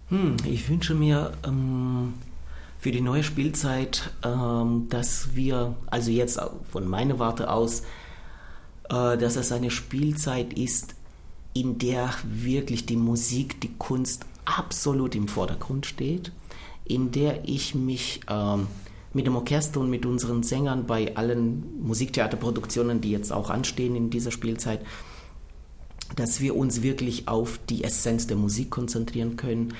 Hm, 0.08 0.36
ich 0.44 0.68
wünsche 0.68 0.94
mir 0.94 1.32
ähm, 1.46 2.14
für 2.86 2.92
die 2.92 3.00
neue 3.00 3.24
Spielzeit, 3.24 4.12
ähm, 4.24 4.86
dass 4.90 5.34
wir, 5.34 5.74
also 5.86 6.12
jetzt 6.12 6.40
von 6.70 6.86
meiner 6.86 7.18
Warte 7.18 7.50
aus, 7.50 7.80
äh, 8.88 9.18
dass 9.18 9.34
es 9.34 9.50
eine 9.50 9.72
Spielzeit 9.72 10.52
ist, 10.52 10.94
in 11.52 11.78
der 11.78 12.10
wirklich 12.22 12.86
die 12.86 12.94
Musik, 12.94 13.60
die 13.60 13.72
Kunst 13.76 14.24
absolut 14.44 15.16
im 15.16 15.26
Vordergrund 15.26 15.84
steht, 15.84 16.30
in 16.84 17.10
der 17.10 17.48
ich 17.48 17.74
mich 17.74 18.20
ähm, 18.30 18.68
mit 19.12 19.26
dem 19.26 19.34
Orchester 19.34 19.80
und 19.80 19.90
mit 19.90 20.06
unseren 20.06 20.44
Sängern 20.44 20.86
bei 20.86 21.16
allen 21.16 21.82
Musiktheaterproduktionen, 21.82 23.00
die 23.00 23.10
jetzt 23.10 23.32
auch 23.32 23.50
anstehen 23.50 23.96
in 23.96 24.10
dieser 24.10 24.30
Spielzeit, 24.30 24.78
dass 26.14 26.40
wir 26.40 26.54
uns 26.54 26.82
wirklich 26.82 27.26
auf 27.26 27.58
die 27.68 27.82
Essenz 27.82 28.28
der 28.28 28.36
Musik 28.36 28.70
konzentrieren 28.70 29.34
können, 29.34 29.74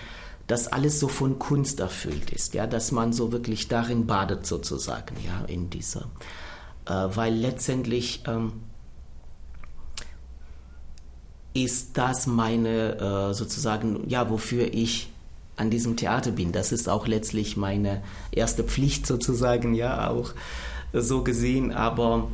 dass 0.47 0.69
alles 0.69 1.01
so 1.01 1.09
von 1.09 1.39
Kunst 1.39 1.81
erfüllt 1.81 2.31
ist, 2.31 2.55
ja, 2.55 2.67
dass 2.67 2.93
man 2.93 3.13
so 3.13 3.33
wirklich 3.33 3.69
darin 3.69 4.07
badet 4.07 4.47
sozusagen, 4.47 5.17
ja, 5.25 5.45
in 5.47 5.71
dieser, 5.71 6.09
äh, 6.87 6.93
weil 6.93 7.35
letztendlich 7.35 8.23
ähm, 8.27 8.53
ist 11.53 11.97
das 11.97 12.27
meine 12.27 12.99
äh, 13.31 13.35
sozusagen, 13.35 14.09
ja, 14.09 14.31
wofür 14.31 14.73
ich 14.73 15.11
an 15.57 15.71
diesem 15.71 15.97
Theater 15.97 16.31
bin. 16.33 16.53
Das 16.53 16.71
ist 16.71 16.89
auch 16.89 17.07
letztlich 17.07 17.57
meine 17.57 18.03
erste 18.31 18.63
Pflicht 18.63 19.07
sozusagen, 19.07 19.75
ja, 19.75 20.11
auch 20.11 20.35
so 20.93 21.25
gesehen. 21.25 21.73
Aber 21.73 22.29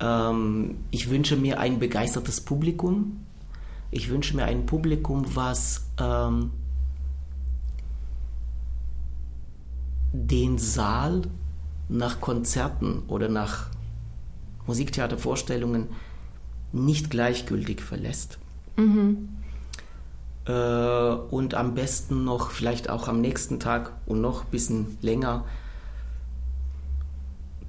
ähm, 0.00 0.76
ich 0.90 1.10
wünsche 1.10 1.36
mir 1.36 1.58
ein 1.58 1.78
begeistertes 1.80 2.40
Publikum. 2.40 3.24
Ich 3.90 4.10
wünsche 4.10 4.36
mir 4.36 4.44
ein 4.44 4.66
Publikum, 4.66 5.24
was 5.34 5.86
ähm, 6.00 6.50
den 10.12 10.58
Saal 10.58 11.22
nach 11.88 12.20
Konzerten 12.20 13.02
oder 13.08 13.28
nach 13.28 13.68
Musiktheatervorstellungen 14.66 15.88
nicht 16.72 17.10
gleichgültig 17.10 17.80
verlässt. 17.80 18.38
Mhm 18.76 19.28
äh, 20.48 21.12
und 21.30 21.54
am 21.54 21.74
besten 21.74 22.24
noch 22.24 22.50
vielleicht 22.50 22.90
auch 22.90 23.06
am 23.08 23.20
nächsten 23.20 23.60
Tag 23.60 23.92
und 24.06 24.20
noch 24.20 24.44
ein 24.44 24.50
bisschen 24.50 24.98
länger 25.02 25.44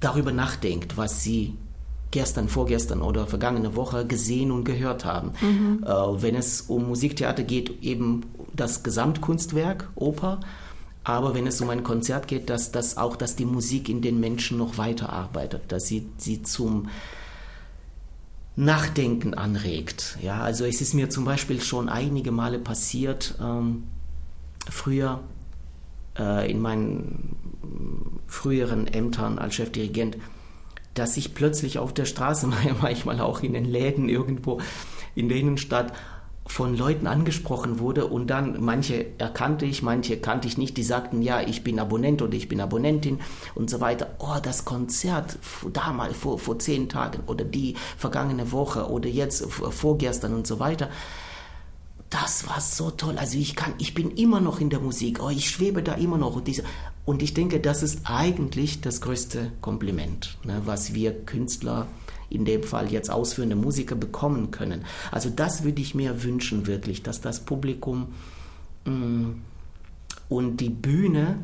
darüber 0.00 0.32
nachdenkt, 0.32 0.96
was 0.96 1.22
sie 1.22 1.54
gestern, 2.10 2.48
vorgestern 2.48 3.02
oder 3.02 3.26
vergangene 3.26 3.76
Woche 3.76 4.06
gesehen 4.06 4.50
und 4.50 4.64
gehört 4.64 5.04
haben. 5.04 5.32
Mhm. 5.40 5.84
Äh, 5.84 6.22
wenn 6.22 6.34
es 6.34 6.62
um 6.62 6.88
Musiktheater 6.88 7.42
geht, 7.42 7.82
eben 7.82 8.22
das 8.54 8.82
Gesamtkunstwerk, 8.82 9.90
Oper. 9.94 10.40
Aber 11.02 11.34
wenn 11.34 11.46
es 11.46 11.60
um 11.60 11.70
ein 11.70 11.82
Konzert 11.82 12.28
geht, 12.28 12.50
dass 12.50 12.72
das 12.72 12.96
auch, 12.96 13.16
dass 13.16 13.36
die 13.36 13.46
Musik 13.46 13.88
in 13.88 14.02
den 14.02 14.20
Menschen 14.20 14.58
noch 14.58 14.76
weiterarbeitet, 14.76 15.62
dass 15.68 15.86
sie 15.86 16.06
sie 16.18 16.42
zum 16.42 16.88
Nachdenken 18.56 19.32
anregt. 19.32 20.18
Ja, 20.20 20.42
also 20.42 20.66
es 20.66 20.80
ist 20.80 20.92
mir 20.92 21.08
zum 21.08 21.24
Beispiel 21.24 21.60
schon 21.62 21.88
einige 21.88 22.30
Male 22.32 22.58
passiert, 22.58 23.34
ähm, 23.40 23.84
früher 24.68 25.20
äh, 26.18 26.50
in 26.50 26.60
meinen 26.60 27.36
früheren 28.26 28.86
Ämtern 28.86 29.38
als 29.38 29.54
Chefdirigent, 29.54 30.18
dass 30.94 31.16
ich 31.16 31.34
plötzlich 31.34 31.78
auf 31.78 31.94
der 31.94 32.04
Straße, 32.04 32.48
manchmal 32.82 33.20
auch 33.20 33.42
in 33.42 33.54
den 33.54 33.64
Läden 33.64 34.08
irgendwo 34.08 34.60
in 35.14 35.28
der 35.28 35.38
Innenstadt, 35.38 35.92
von 36.46 36.76
Leuten 36.76 37.06
angesprochen 37.06 37.78
wurde 37.78 38.06
und 38.06 38.28
dann 38.28 38.62
manche 38.62 39.06
erkannte 39.18 39.66
ich, 39.66 39.82
manche 39.82 40.18
kannte 40.18 40.48
ich 40.48 40.58
nicht, 40.58 40.76
die 40.76 40.82
sagten, 40.82 41.22
ja, 41.22 41.40
ich 41.40 41.62
bin 41.62 41.78
Abonnent 41.78 42.22
oder 42.22 42.34
ich 42.34 42.48
bin 42.48 42.60
Abonnentin 42.60 43.20
und 43.54 43.70
so 43.70 43.80
weiter. 43.80 44.16
Oh, 44.18 44.36
das 44.42 44.64
Konzert 44.64 45.38
damals 45.72 46.16
vor, 46.16 46.38
vor 46.38 46.58
zehn 46.58 46.88
Tagen 46.88 47.22
oder 47.26 47.44
die 47.44 47.76
vergangene 47.96 48.50
Woche 48.52 48.90
oder 48.90 49.08
jetzt 49.08 49.44
vorgestern 49.50 50.34
und 50.34 50.46
so 50.46 50.58
weiter. 50.58 50.88
Das 52.08 52.48
war 52.48 52.60
so 52.60 52.90
toll. 52.90 53.16
Also 53.18 53.38
ich 53.38 53.54
kann, 53.54 53.74
ich 53.78 53.94
bin 53.94 54.10
immer 54.10 54.40
noch 54.40 54.60
in 54.60 54.68
der 54.68 54.80
Musik. 54.80 55.20
Oh, 55.22 55.30
ich 55.30 55.48
schwebe 55.48 55.80
da 55.80 55.94
immer 55.94 56.18
noch. 56.18 56.34
Und, 56.34 56.48
diese, 56.48 56.64
und 57.04 57.22
ich 57.22 57.34
denke, 57.34 57.60
das 57.60 57.84
ist 57.84 58.00
eigentlich 58.04 58.80
das 58.80 59.00
größte 59.00 59.52
Kompliment, 59.60 60.36
ne, 60.42 60.62
was 60.64 60.92
wir 60.92 61.24
Künstler 61.24 61.86
in 62.30 62.44
dem 62.44 62.62
Fall 62.62 62.90
jetzt 62.90 63.10
ausführende 63.10 63.56
Musiker 63.56 63.96
bekommen 63.96 64.50
können. 64.50 64.84
Also 65.10 65.30
das 65.30 65.64
würde 65.64 65.82
ich 65.82 65.94
mir 65.94 66.22
wünschen 66.22 66.66
wirklich, 66.66 67.02
dass 67.02 67.20
das 67.20 67.40
Publikum 67.40 68.14
mh, 68.84 68.94
mm, 68.94 69.42
und 70.28 70.56
die 70.58 70.70
Bühne, 70.70 71.38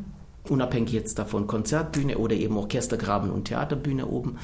unabhängig 0.49 0.93
jetzt 0.93 1.18
davon 1.18 1.47
Konzertbühne 1.47 2.18
oder 2.18 2.37
eben 2.37 2.57
Orchestergraben 2.57 3.30
und 3.30 3.47
Theaterbühne 3.47 4.07
oben, 4.07 4.39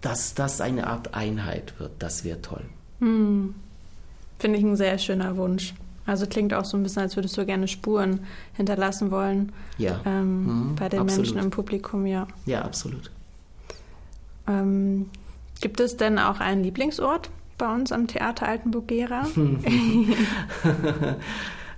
dass 0.00 0.34
das 0.34 0.60
eine 0.60 0.86
Art 0.86 1.14
Einheit 1.14 1.78
wird. 1.78 1.92
Das 1.98 2.24
wäre 2.24 2.40
toll. 2.40 2.62
Hm. 3.00 3.54
Finde 4.38 4.58
ich 4.58 4.64
ein 4.64 4.76
sehr 4.76 4.98
schöner 4.98 5.36
Wunsch. 5.36 5.74
Also 6.06 6.26
klingt 6.26 6.54
auch 6.54 6.64
so 6.64 6.76
ein 6.76 6.82
bisschen, 6.82 7.02
als 7.02 7.16
würdest 7.16 7.36
du 7.36 7.44
gerne 7.44 7.66
Spuren 7.66 8.20
hinterlassen 8.54 9.10
wollen. 9.10 9.52
Ja. 9.76 10.00
Ähm, 10.04 10.70
mhm, 10.70 10.74
bei 10.76 10.88
den 10.88 11.00
absolut. 11.00 11.26
Menschen 11.26 11.44
im 11.44 11.50
Publikum, 11.50 12.06
ja. 12.06 12.28
Ja, 12.46 12.62
absolut. 12.62 13.10
Ähm, 14.46 15.10
Gibt 15.60 15.80
es 15.80 15.96
denn 15.96 16.18
auch 16.18 16.40
einen 16.40 16.62
Lieblingsort 16.62 17.30
bei 17.58 17.72
uns 17.72 17.92
am 17.92 18.06
Theater 18.06 18.48
Altenburg-Gera? 18.48 19.26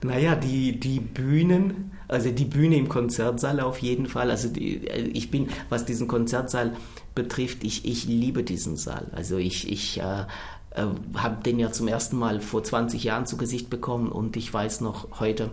naja, 0.03 0.35
die, 0.35 0.79
die 0.79 1.01
Bühnen, 1.01 1.93
also 2.09 2.31
die 2.31 2.45
Bühne 2.45 2.77
im 2.77 2.89
Konzertsaal 2.89 3.61
auf 3.61 3.79
jeden 3.79 4.07
Fall. 4.07 4.31
Also 4.31 4.49
die, 4.49 4.87
ich 4.87 5.31
bin, 5.31 5.49
was 5.69 5.85
diesen 5.85 6.09
Konzertsaal 6.09 6.75
betrifft, 7.15 7.65
ich, 7.65 7.85
ich 7.85 8.07
liebe 8.07 8.43
diesen 8.43 8.77
Saal. 8.77 9.07
Also 9.13 9.37
ich, 9.37 9.71
ich 9.71 10.01
äh, 10.01 10.25
äh, 10.71 10.87
habe 11.15 11.43
den 11.45 11.59
ja 11.59 11.73
zum 11.73 11.89
ersten 11.89 12.19
Mal 12.19 12.41
vor 12.41 12.63
20 12.63 13.05
Jahren 13.05 13.27
zu 13.27 13.37
Gesicht 13.37 13.71
bekommen 13.71 14.11
und 14.11 14.37
ich 14.37 14.53
weiß 14.53 14.81
noch 14.81 15.21
heute, 15.21 15.51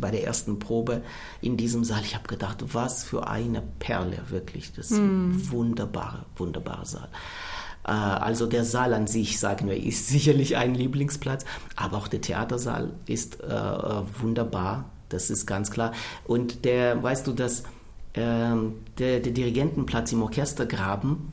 bei 0.00 0.10
der 0.10 0.24
ersten 0.24 0.58
Probe 0.58 1.02
in 1.40 1.56
diesem 1.56 1.84
Saal, 1.84 2.02
ich 2.02 2.14
habe 2.14 2.26
gedacht, 2.28 2.64
was 2.72 3.04
für 3.04 3.26
eine 3.28 3.62
Perle, 3.78 4.18
wirklich. 4.28 4.72
Das 4.72 4.90
mm. 4.90 4.94
ein 4.94 5.50
wunderbarer, 5.50 6.26
wunderbarer 6.36 6.84
Saal. 6.84 7.08
Äh, 7.84 7.90
also 7.90 8.46
der 8.46 8.64
Saal 8.64 8.94
an 8.94 9.06
sich, 9.06 9.38
sagen 9.38 9.68
wir, 9.68 9.76
ist 9.76 10.08
sicherlich 10.08 10.56
ein 10.56 10.74
Lieblingsplatz, 10.74 11.44
aber 11.76 11.98
auch 11.98 12.08
der 12.08 12.20
Theatersaal 12.20 12.90
ist 13.06 13.40
äh, 13.42 13.48
wunderbar, 14.20 14.90
das 15.08 15.30
ist 15.30 15.46
ganz 15.46 15.70
klar. 15.70 15.92
Und 16.26 16.64
der, 16.64 17.02
weißt 17.02 17.26
du, 17.26 17.32
dass 17.32 17.64
ähm, 18.14 18.74
der, 18.98 19.20
der 19.20 19.32
Dirigentenplatz 19.32 20.12
im 20.12 20.22
Orchestergraben 20.22 21.32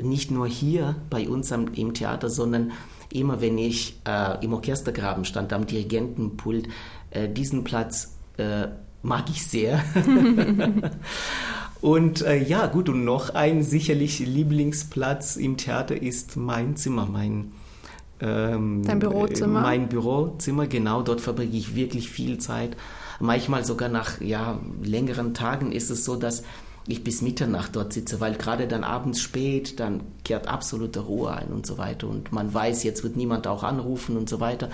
nicht 0.00 0.30
nur 0.30 0.46
hier 0.46 0.96
bei 1.10 1.28
uns 1.28 1.52
am, 1.52 1.74
im 1.74 1.94
Theater, 1.94 2.30
sondern 2.30 2.72
immer 3.12 3.40
wenn 3.40 3.58
ich 3.58 4.00
äh, 4.06 4.44
im 4.44 4.52
Orchestergraben 4.52 5.24
stand, 5.24 5.52
am 5.52 5.66
Dirigentenpult, 5.66 6.68
äh, 7.10 7.28
diesen 7.28 7.64
Platz 7.64 8.16
äh, 8.36 8.68
mag 9.02 9.28
ich 9.30 9.46
sehr. 9.46 9.82
und 11.80 12.22
äh, 12.22 12.42
ja, 12.42 12.66
gut, 12.66 12.88
und 12.88 13.04
noch 13.04 13.34
ein 13.34 13.62
sicherlich 13.62 14.20
Lieblingsplatz 14.20 15.36
im 15.36 15.56
Theater 15.56 16.00
ist 16.00 16.36
mein 16.36 16.76
Zimmer, 16.76 17.06
mein 17.06 17.52
ähm, 18.20 18.82
Dein 18.84 18.98
Bürozimmer? 18.98 19.62
Mein 19.62 19.88
Bürozimmer, 19.88 20.66
genau, 20.66 21.02
dort 21.02 21.20
verbringe 21.20 21.56
ich 21.56 21.74
wirklich 21.74 22.10
viel 22.10 22.38
Zeit. 22.38 22.76
Manchmal 23.18 23.64
sogar 23.64 23.88
nach 23.88 24.20
ja, 24.20 24.60
längeren 24.82 25.34
Tagen 25.34 25.72
ist 25.72 25.90
es 25.90 26.04
so, 26.04 26.16
dass 26.16 26.42
ich 26.86 27.04
bis 27.04 27.22
Mitternacht 27.22 27.76
dort 27.76 27.92
sitze, 27.92 28.20
weil 28.20 28.34
gerade 28.34 28.66
dann 28.66 28.84
abends 28.84 29.20
spät, 29.20 29.80
dann 29.80 30.00
kehrt 30.24 30.48
absolute 30.48 31.00
Ruhe 31.00 31.32
ein 31.32 31.48
und 31.48 31.66
so 31.66 31.78
weiter. 31.78 32.08
Und 32.08 32.32
man 32.32 32.52
weiß, 32.52 32.82
jetzt 32.82 33.02
wird 33.02 33.16
niemand 33.16 33.46
auch 33.46 33.62
anrufen 33.62 34.16
und 34.16 34.28
so 34.28 34.40
weiter. 34.40 34.70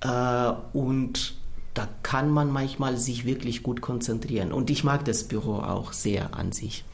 Äh, 0.00 0.52
und 0.76 1.34
da 1.74 1.88
kann 2.02 2.30
man 2.30 2.50
manchmal 2.50 2.96
sich 2.96 3.24
wirklich 3.24 3.62
gut 3.62 3.80
konzentrieren. 3.80 4.52
Und 4.52 4.70
ich 4.70 4.82
mag 4.82 5.04
das 5.04 5.24
Büro 5.24 5.56
auch 5.56 5.92
sehr 5.92 6.34
an 6.34 6.52
sich. 6.52 6.84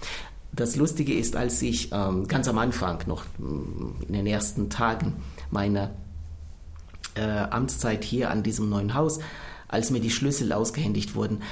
Das 0.52 0.76
Lustige 0.76 1.14
ist, 1.14 1.36
als 1.36 1.60
ich 1.62 1.92
ähm, 1.92 2.28
ganz 2.28 2.48
am 2.48 2.58
Anfang, 2.58 3.06
noch 3.06 3.24
mm, 3.38 4.02
in 4.08 4.12
den 4.12 4.26
ersten 4.26 4.70
Tagen 4.70 5.14
meiner 5.50 5.90
äh, 7.14 7.22
Amtszeit 7.22 8.04
hier 8.04 8.30
an 8.30 8.42
diesem 8.42 8.68
neuen 8.68 8.94
Haus, 8.94 9.18
als 9.68 9.90
mir 9.90 10.00
die 10.00 10.10
Schlüssel 10.10 10.52
ausgehändigt 10.52 11.14
wurden, 11.14 11.42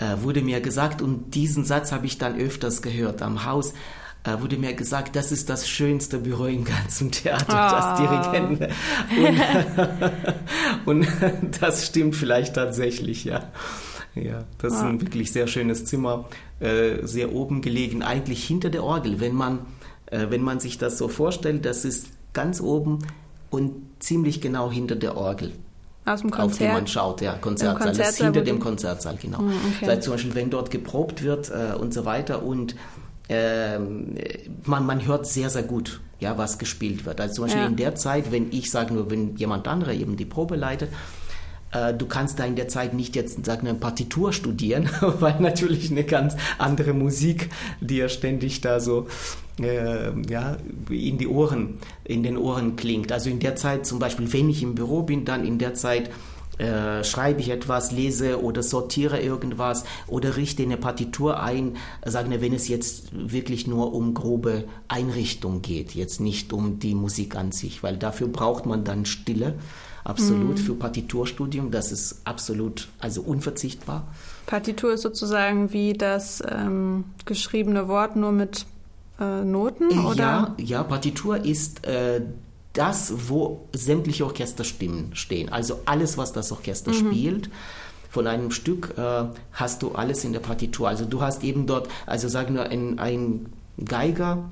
äh, 0.00 0.22
wurde 0.22 0.40
mir 0.40 0.60
gesagt, 0.60 1.02
und 1.02 1.34
diesen 1.34 1.64
Satz 1.64 1.92
habe 1.92 2.06
ich 2.06 2.18
dann 2.18 2.38
öfters 2.38 2.82
gehört 2.82 3.22
am 3.22 3.44
Haus, 3.44 3.74
äh, 4.24 4.40
wurde 4.40 4.56
mir 4.56 4.74
gesagt, 4.74 5.14
das 5.14 5.30
ist 5.30 5.48
das 5.48 5.68
schönste 5.68 6.18
Büro 6.18 6.46
im 6.46 6.64
ganzen 6.64 7.10
Theater, 7.10 7.46
oh. 7.48 7.70
das 7.70 7.98
Dirigenten. 7.98 8.66
Und, 10.86 11.06
und 11.06 11.62
das 11.62 11.86
stimmt 11.86 12.16
vielleicht 12.16 12.54
tatsächlich, 12.54 13.24
ja. 13.24 13.50
Ja, 14.14 14.44
das 14.58 14.74
ist 14.74 14.80
ein 14.80 15.00
wirklich 15.00 15.30
sehr 15.30 15.46
schönes 15.46 15.84
Zimmer, 15.84 16.28
äh, 16.58 17.06
sehr 17.06 17.32
oben 17.32 17.60
gelegen, 17.60 18.02
eigentlich 18.02 18.44
hinter 18.44 18.70
der 18.70 18.82
Orgel. 18.82 19.20
Wenn 19.20 19.34
man, 19.34 19.60
äh, 20.06 20.26
wenn 20.30 20.42
man 20.42 20.58
sich 20.58 20.78
das 20.78 20.98
so 20.98 21.08
vorstellt, 21.08 21.64
das 21.64 21.84
ist 21.84 22.08
ganz 22.32 22.60
oben 22.60 23.00
und 23.50 23.72
ziemlich 24.00 24.40
genau 24.40 24.70
hinter 24.70 24.96
der 24.96 25.16
Orgel. 25.16 25.52
Aus 26.10 26.20
dem 26.20 26.30
Konzert? 26.30 26.52
Auf 26.52 26.58
die 26.58 26.80
man 26.80 26.86
schaut, 26.86 27.20
ja, 27.20 27.34
Konzertsaal. 27.34 27.76
Konzertsaal 27.76 28.06
das 28.06 28.14
ist 28.14 28.24
hinter 28.24 28.40
dem 28.42 28.60
Konzertsaal, 28.60 29.16
genau. 29.20 29.38
Hm, 29.38 29.48
okay. 29.48 29.76
Das 29.80 29.88
heißt 29.88 30.02
zum 30.02 30.12
Beispiel, 30.14 30.34
wenn 30.34 30.50
dort 30.50 30.70
geprobt 30.70 31.22
wird 31.22 31.50
äh, 31.50 31.76
und 31.76 31.94
so 31.94 32.04
weiter 32.04 32.42
und 32.42 32.74
äh, 33.28 33.78
man, 33.78 34.86
man 34.86 35.06
hört 35.06 35.26
sehr, 35.26 35.50
sehr 35.50 35.62
gut, 35.62 36.00
ja, 36.18 36.36
was 36.36 36.58
gespielt 36.58 37.06
wird. 37.06 37.20
Also 37.20 37.34
zum 37.34 37.44
Beispiel 37.44 37.62
ja. 37.62 37.68
in 37.68 37.76
der 37.76 37.94
Zeit, 37.94 38.32
wenn 38.32 38.50
ich 38.50 38.70
sage 38.70 38.92
nur, 38.92 39.10
wenn 39.10 39.36
jemand 39.36 39.68
anderer 39.68 39.92
eben 39.92 40.16
die 40.16 40.24
Probe 40.24 40.56
leitet, 40.56 40.90
du 41.72 42.06
kannst 42.06 42.38
da 42.38 42.44
in 42.44 42.56
der 42.56 42.68
Zeit 42.68 42.94
nicht 42.94 43.14
jetzt 43.14 43.44
sagen, 43.44 43.68
eine 43.68 43.78
Partitur 43.78 44.32
studieren, 44.32 44.90
weil 45.00 45.40
natürlich 45.40 45.90
eine 45.90 46.04
ganz 46.04 46.36
andere 46.58 46.92
Musik 46.92 47.50
dir 47.80 48.08
ständig 48.08 48.60
da 48.60 48.80
so 48.80 49.06
äh, 49.60 50.10
ja, 50.28 50.56
in 50.88 51.18
die 51.18 51.28
Ohren, 51.28 51.78
in 52.04 52.22
den 52.22 52.36
Ohren 52.36 52.76
klingt. 52.76 53.12
Also 53.12 53.30
in 53.30 53.40
der 53.40 53.56
Zeit 53.56 53.86
zum 53.86 53.98
Beispiel, 53.98 54.32
wenn 54.32 54.50
ich 54.50 54.62
im 54.62 54.74
Büro 54.74 55.02
bin, 55.02 55.24
dann 55.24 55.44
in 55.44 55.58
der 55.58 55.74
Zeit 55.74 56.10
äh, 56.58 57.04
schreibe 57.04 57.40
ich 57.40 57.48
etwas, 57.48 57.90
lese 57.90 58.42
oder 58.42 58.62
sortiere 58.62 59.20
irgendwas 59.20 59.84
oder 60.06 60.36
richte 60.36 60.62
eine 60.62 60.76
Partitur 60.76 61.42
ein, 61.42 61.76
sagen 62.04 62.30
wir, 62.30 62.42
wenn 62.42 62.52
es 62.52 62.68
jetzt 62.68 63.08
wirklich 63.12 63.66
nur 63.66 63.94
um 63.94 64.12
grobe 64.12 64.64
Einrichtung 64.86 65.62
geht, 65.62 65.94
jetzt 65.94 66.20
nicht 66.20 66.52
um 66.52 66.78
die 66.78 66.94
Musik 66.94 67.34
an 67.36 67.52
sich, 67.52 67.82
weil 67.82 67.96
dafür 67.96 68.28
braucht 68.28 68.66
man 68.66 68.84
dann 68.84 69.06
Stille, 69.06 69.54
absolut, 70.04 70.58
mhm. 70.58 70.62
für 70.62 70.74
Partiturstudium, 70.74 71.70
das 71.70 71.92
ist 71.92 72.20
absolut, 72.24 72.88
also 72.98 73.22
unverzichtbar. 73.22 74.06
Partitur 74.46 74.92
ist 74.92 75.02
sozusagen 75.02 75.72
wie 75.72 75.92
das 75.92 76.42
ähm, 76.48 77.04
geschriebene 77.24 77.88
Wort 77.88 78.16
nur 78.16 78.32
mit 78.32 78.66
äh, 79.20 79.44
Noten? 79.44 79.98
Oder? 80.00 80.16
Ja, 80.18 80.54
ja, 80.58 80.82
Partitur 80.82 81.44
ist 81.44 81.86
äh, 81.86 82.22
das, 82.72 83.12
wo 83.28 83.68
sämtliche 83.72 84.24
Orchesterstimmen 84.24 85.14
stehen. 85.14 85.50
Also 85.50 85.80
alles, 85.84 86.18
was 86.18 86.32
das 86.32 86.52
Orchester 86.52 86.92
mhm. 86.92 86.94
spielt. 86.94 87.50
Von 88.10 88.26
einem 88.26 88.50
Stück 88.50 88.94
äh, 88.96 89.24
hast 89.52 89.82
du 89.82 89.92
alles 89.92 90.24
in 90.24 90.32
der 90.32 90.40
Partitur. 90.40 90.88
Also 90.88 91.04
du 91.04 91.20
hast 91.20 91.44
eben 91.44 91.66
dort, 91.66 91.88
also 92.06 92.28
sagen 92.28 92.54
wir, 92.54 92.68
ein, 92.68 92.98
ein 92.98 93.46
Geiger 93.84 94.50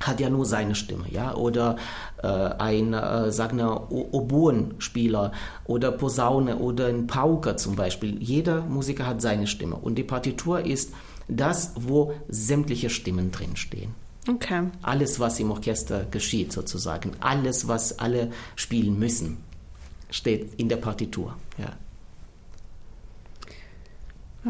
hat 0.00 0.20
ja 0.20 0.28
nur 0.28 0.44
seine 0.44 0.74
Stimme, 0.74 1.04
ja, 1.10 1.34
oder 1.34 1.76
äh, 2.22 2.26
ein, 2.26 2.92
äh, 2.92 3.32
sagen 3.32 3.58
wir, 3.58 3.90
Oboenspieler 3.90 5.32
oder 5.64 5.92
Posaune 5.92 6.58
oder 6.58 6.86
ein 6.86 7.06
Pauker 7.06 7.56
zum 7.56 7.76
Beispiel. 7.76 8.22
Jeder 8.22 8.62
Musiker 8.62 9.06
hat 9.06 9.22
seine 9.22 9.46
Stimme 9.46 9.76
und 9.76 9.96
die 9.96 10.04
Partitur 10.04 10.64
ist 10.64 10.92
das, 11.28 11.72
wo 11.76 12.12
sämtliche 12.28 12.90
Stimmen 12.90 13.32
drinstehen. 13.32 13.94
Okay. 14.28 14.68
Alles, 14.82 15.20
was 15.20 15.38
im 15.40 15.50
Orchester 15.50 16.04
geschieht, 16.10 16.52
sozusagen, 16.52 17.12
alles, 17.20 17.68
was 17.68 17.98
alle 17.98 18.32
spielen 18.56 18.98
müssen, 18.98 19.38
steht 20.10 20.54
in 20.56 20.68
der 20.68 20.76
Partitur. 20.76 21.36
Ja. 21.58 21.72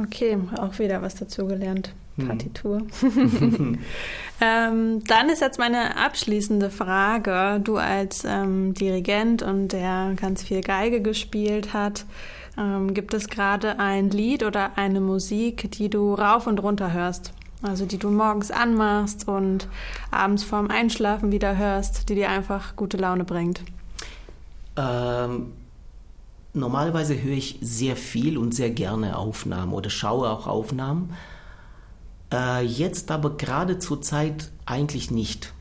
Okay, 0.02 0.38
auch 0.58 0.78
wieder 0.78 1.02
was 1.02 1.14
dazugelernt. 1.14 1.92
Hm. 2.16 2.28
Partitur. 2.28 2.82
ähm, 4.40 5.04
dann 5.04 5.28
ist 5.28 5.40
jetzt 5.40 5.58
meine 5.58 5.96
abschließende 5.96 6.70
Frage. 6.70 7.60
Du 7.62 7.76
als 7.76 8.24
ähm, 8.24 8.74
Dirigent 8.74 9.42
und 9.42 9.68
der 9.68 10.14
ganz 10.16 10.42
viel 10.42 10.62
Geige 10.62 11.02
gespielt 11.02 11.74
hat, 11.74 12.06
ähm, 12.58 12.94
gibt 12.94 13.12
es 13.12 13.28
gerade 13.28 13.78
ein 13.78 14.10
Lied 14.10 14.42
oder 14.42 14.78
eine 14.78 15.00
Musik, 15.00 15.70
die 15.72 15.90
du 15.90 16.14
rauf 16.14 16.46
und 16.46 16.62
runter 16.62 16.92
hörst? 16.92 17.32
Also 17.62 17.86
die 17.86 17.98
du 17.98 18.10
morgens 18.10 18.50
anmachst 18.50 19.28
und 19.28 19.68
abends 20.10 20.44
vorm 20.44 20.70
Einschlafen 20.70 21.32
wieder 21.32 21.56
hörst, 21.56 22.08
die 22.08 22.14
dir 22.14 22.30
einfach 22.30 22.76
gute 22.76 22.96
Laune 22.96 23.24
bringt? 23.24 23.62
Ähm, 24.76 25.52
normalerweise 26.52 27.20
höre 27.20 27.36
ich 27.36 27.58
sehr 27.60 27.96
viel 27.96 28.38
und 28.38 28.54
sehr 28.54 28.70
gerne 28.70 29.18
Aufnahmen 29.18 29.72
oder 29.72 29.90
schaue 29.90 30.30
auch 30.30 30.46
Aufnahmen. 30.46 31.14
Äh, 32.32 32.64
jetzt 32.64 33.10
aber 33.10 33.36
gerade 33.36 33.78
zur 33.78 34.02
Zeit 34.02 34.50
eigentlich 34.64 35.10
nicht, 35.10 35.52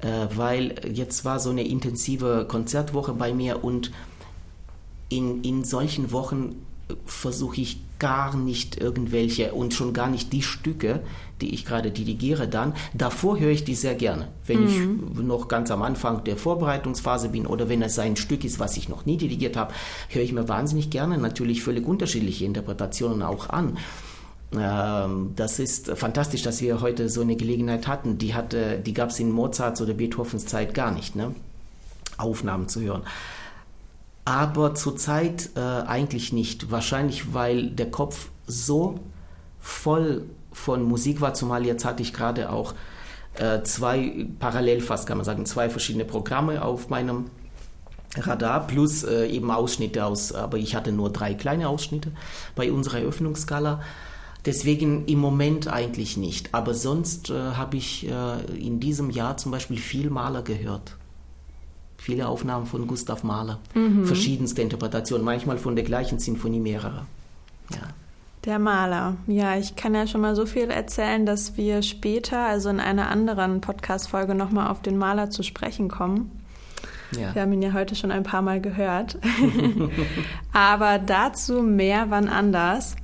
äh, 0.00 0.28
weil 0.34 0.74
jetzt 0.92 1.24
war 1.24 1.40
so 1.40 1.50
eine 1.50 1.66
intensive 1.66 2.46
Konzertwoche 2.48 3.12
bei 3.12 3.32
mir 3.32 3.64
und 3.64 3.90
in, 5.08 5.42
in 5.42 5.64
solchen 5.64 6.12
Wochen 6.12 6.66
versuche 7.04 7.60
ich 7.60 7.80
gar 7.98 8.36
nicht 8.36 8.80
irgendwelche 8.80 9.52
und 9.52 9.74
schon 9.74 9.92
gar 9.92 10.08
nicht 10.08 10.32
die 10.32 10.42
Stücke, 10.42 11.00
die 11.40 11.52
ich 11.52 11.64
gerade 11.64 11.90
dirigiere, 11.90 12.48
dann. 12.48 12.74
Davor 12.94 13.38
höre 13.38 13.50
ich 13.50 13.64
die 13.64 13.74
sehr 13.74 13.94
gerne. 13.94 14.28
Wenn 14.46 14.62
mhm. 14.62 15.10
ich 15.12 15.22
noch 15.24 15.48
ganz 15.48 15.70
am 15.70 15.82
Anfang 15.82 16.24
der 16.24 16.36
Vorbereitungsphase 16.36 17.28
bin 17.30 17.46
oder 17.46 17.68
wenn 17.68 17.82
es 17.82 17.98
ein 17.98 18.16
Stück 18.16 18.44
ist, 18.44 18.60
was 18.60 18.76
ich 18.76 18.88
noch 18.88 19.04
nie 19.04 19.16
dirigiert 19.16 19.56
habe, 19.56 19.74
höre 20.08 20.22
ich 20.22 20.32
mir 20.32 20.48
wahnsinnig 20.48 20.90
gerne 20.90 21.18
natürlich 21.18 21.62
völlig 21.62 21.86
unterschiedliche 21.86 22.44
Interpretationen 22.44 23.22
auch 23.22 23.50
an. 23.50 23.78
Ähm, 24.56 25.32
das 25.36 25.58
ist 25.58 25.90
fantastisch, 25.90 26.42
dass 26.42 26.60
wir 26.60 26.80
heute 26.80 27.08
so 27.08 27.20
eine 27.20 27.36
Gelegenheit 27.36 27.86
hatten. 27.86 28.18
Die, 28.18 28.34
hatte, 28.34 28.78
die 28.78 28.94
gab 28.94 29.10
es 29.10 29.20
in 29.20 29.30
Mozarts 29.30 29.80
oder 29.80 29.94
Beethovens 29.94 30.46
Zeit 30.46 30.74
gar 30.74 30.90
nicht, 30.90 31.16
ne? 31.16 31.34
Aufnahmen 32.16 32.68
zu 32.68 32.80
hören 32.80 33.02
aber 34.28 34.74
zurzeit 34.74 35.48
äh, 35.56 35.60
eigentlich 35.60 36.34
nicht. 36.34 36.70
Wahrscheinlich, 36.70 37.32
weil 37.32 37.70
der 37.70 37.90
Kopf 37.90 38.28
so 38.46 39.00
voll 39.58 40.26
von 40.52 40.82
Musik 40.82 41.22
war, 41.22 41.32
zumal 41.32 41.64
jetzt 41.64 41.86
hatte 41.86 42.02
ich 42.02 42.12
gerade 42.12 42.52
auch 42.52 42.74
äh, 43.38 43.62
zwei, 43.62 44.26
parallel 44.38 44.82
fast 44.82 45.06
kann 45.06 45.16
man 45.16 45.24
sagen, 45.24 45.46
zwei 45.46 45.70
verschiedene 45.70 46.04
Programme 46.04 46.60
auf 46.62 46.90
meinem 46.90 47.30
Radar 48.18 48.66
plus 48.66 49.02
äh, 49.02 49.28
eben 49.28 49.50
Ausschnitte 49.50 50.04
aus, 50.04 50.32
aber 50.34 50.58
ich 50.58 50.74
hatte 50.74 50.92
nur 50.92 51.10
drei 51.10 51.32
kleine 51.32 51.66
Ausschnitte 51.66 52.12
bei 52.54 52.70
unserer 52.70 52.98
Eröffnungsskala. 52.98 53.80
Deswegen 54.44 55.04
im 55.06 55.18
Moment 55.18 55.68
eigentlich 55.68 56.16
nicht. 56.16 56.54
Aber 56.54 56.74
sonst 56.74 57.30
äh, 57.30 57.34
habe 57.34 57.76
ich 57.76 58.08
äh, 58.08 58.56
in 58.56 58.80
diesem 58.80 59.10
Jahr 59.10 59.36
zum 59.36 59.52
Beispiel 59.52 59.78
viel 59.78 60.10
Maler 60.10 60.42
gehört 60.42 60.96
viele 61.98 62.28
Aufnahmen 62.28 62.64
von 62.66 62.86
Gustav 62.86 63.22
Mahler, 63.22 63.58
mhm. 63.74 64.06
verschiedenste 64.06 64.62
Interpretationen, 64.62 65.24
manchmal 65.24 65.58
von 65.58 65.76
der 65.76 65.84
gleichen 65.84 66.18
Sinfonie 66.18 66.60
mehrere. 66.60 67.04
Ja. 67.70 67.88
Der 68.44 68.58
Maler. 68.58 69.16
Ja, 69.26 69.58
ich 69.58 69.76
kann 69.76 69.94
ja 69.94 70.06
schon 70.06 70.22
mal 70.22 70.34
so 70.34 70.46
viel 70.46 70.70
erzählen, 70.70 71.26
dass 71.26 71.56
wir 71.56 71.82
später, 71.82 72.46
also 72.46 72.70
in 72.70 72.80
einer 72.80 73.10
anderen 73.10 73.60
Podcast-Folge, 73.60 74.34
nochmal 74.34 74.68
auf 74.68 74.80
den 74.80 74.96
Maler 74.96 75.28
zu 75.28 75.42
sprechen 75.42 75.88
kommen. 75.88 76.30
Ja. 77.10 77.34
Wir 77.34 77.42
haben 77.42 77.52
ihn 77.52 77.62
ja 77.62 77.72
heute 77.72 77.94
schon 77.94 78.10
ein 78.10 78.22
paar 78.22 78.42
Mal 78.42 78.60
gehört. 78.60 79.18
Aber 80.52 80.98
dazu 80.98 81.62
mehr 81.62 82.06
wann 82.08 82.28
anders. 82.28 82.96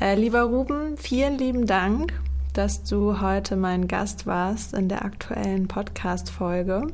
Äh, 0.00 0.14
lieber 0.14 0.44
Ruben, 0.44 0.96
vielen 0.96 1.36
lieben 1.36 1.66
Dank, 1.66 2.14
dass 2.54 2.84
du 2.84 3.20
heute 3.20 3.54
mein 3.54 3.86
Gast 3.86 4.26
warst 4.26 4.72
in 4.72 4.88
der 4.88 5.04
aktuellen 5.04 5.68
Podcast-Folge. 5.68 6.86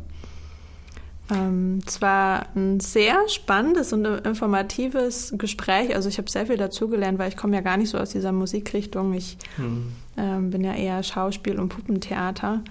Ähm, 1.30 1.80
es 1.86 2.02
war 2.02 2.46
ein 2.56 2.80
sehr 2.80 3.28
spannendes 3.28 3.92
und 3.92 4.04
informatives 4.04 5.32
Gespräch. 5.38 5.94
Also 5.94 6.08
ich 6.08 6.18
habe 6.18 6.28
sehr 6.28 6.46
viel 6.48 6.56
dazugelernt, 6.56 7.20
weil 7.20 7.28
ich 7.28 7.36
komme 7.36 7.54
ja 7.54 7.62
gar 7.62 7.76
nicht 7.76 7.90
so 7.90 7.98
aus 7.98 8.10
dieser 8.10 8.32
Musikrichtung. 8.32 9.14
Ich 9.14 9.38
hm. 9.54 9.92
ähm, 10.16 10.50
bin 10.50 10.64
ja 10.64 10.74
eher 10.74 11.04
Schauspiel 11.04 11.60
und 11.60 11.68
Puppentheater. 11.68 12.62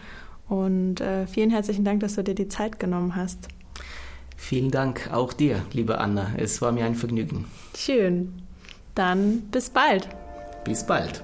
Und 0.49 0.99
äh, 0.99 1.27
vielen 1.27 1.49
herzlichen 1.49 1.85
Dank, 1.85 2.01
dass 2.01 2.15
du 2.15 2.25
dir 2.25 2.35
die 2.35 2.49
Zeit 2.49 2.77
genommen 2.77 3.15
hast. 3.15 3.47
Vielen 4.35 4.69
Dank 4.69 5.09
auch 5.13 5.31
dir, 5.31 5.61
liebe 5.71 5.97
Anna. 5.97 6.31
Es 6.35 6.61
war 6.61 6.73
mir 6.73 6.83
ein 6.83 6.95
Vergnügen. 6.95 7.45
Schön. 7.73 8.33
Dann 8.95 9.43
bis 9.51 9.69
bald. 9.69 10.09
Bis 10.65 10.83
bald. 10.83 11.23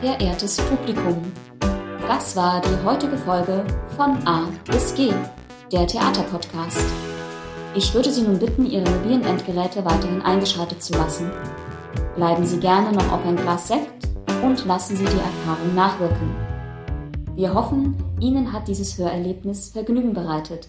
Verehrtes 0.00 0.56
Publikum, 0.56 1.32
das 2.06 2.36
war 2.36 2.60
die 2.60 2.84
heutige 2.84 3.16
Folge 3.18 3.64
von 3.96 4.16
A 4.24 4.48
bis 4.70 4.94
G, 4.94 5.12
der 5.72 5.86
Theaterpodcast. 5.86 7.07
Ich 7.78 7.94
würde 7.94 8.10
Sie 8.10 8.22
nun 8.22 8.40
bitten, 8.40 8.66
Ihre 8.66 8.90
mobilen 8.90 9.22
Endgeräte 9.22 9.84
weiterhin 9.84 10.20
eingeschaltet 10.20 10.82
zu 10.82 10.94
lassen. 10.94 11.30
Bleiben 12.16 12.44
Sie 12.44 12.58
gerne 12.58 12.90
noch 12.90 13.12
auf 13.12 13.24
ein 13.24 13.36
Glas 13.36 13.68
Sekt 13.68 14.08
und 14.42 14.66
lassen 14.66 14.96
Sie 14.96 15.04
die 15.04 15.12
Erfahrung 15.12 15.76
nachwirken. 15.76 16.34
Wir 17.36 17.54
hoffen, 17.54 17.94
Ihnen 18.18 18.52
hat 18.52 18.66
dieses 18.66 18.98
Hörerlebnis 18.98 19.68
Vergnügen 19.68 20.12
bereitet. 20.12 20.66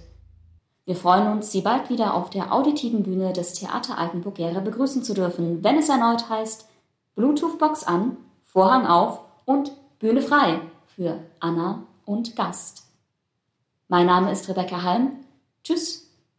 Wir 0.86 0.96
freuen 0.96 1.32
uns, 1.32 1.52
Sie 1.52 1.62
bald 1.62 1.90
wieder 1.90 2.14
auf 2.14 2.30
der 2.30 2.54
auditiven 2.54 3.02
Bühne 3.02 3.34
des 3.34 3.54
Theater 3.54 3.98
Altenburg-Gera 3.98 4.60
begrüßen 4.60 5.02
zu 5.02 5.16
dürfen, 5.16 5.64
wenn 5.64 5.80
es 5.80 5.90
erneut 5.90 6.30
heißt 6.30 6.70
Bluetooth-Box 7.16 7.86
an, 7.86 8.18
Vorhang 8.44 8.86
auf 8.86 9.22
und 9.46 9.72
Bühne 9.98 10.22
frei 10.22 10.62
für 10.86 11.18
Anna 11.40 11.88
und 12.06 12.36
Gast. 12.36 12.84
Mein 13.88 14.06
Name 14.06 14.32
ist 14.32 14.48
Rebecca 14.48 14.84
Halm. 14.84 15.14
Tschüss 15.64 16.09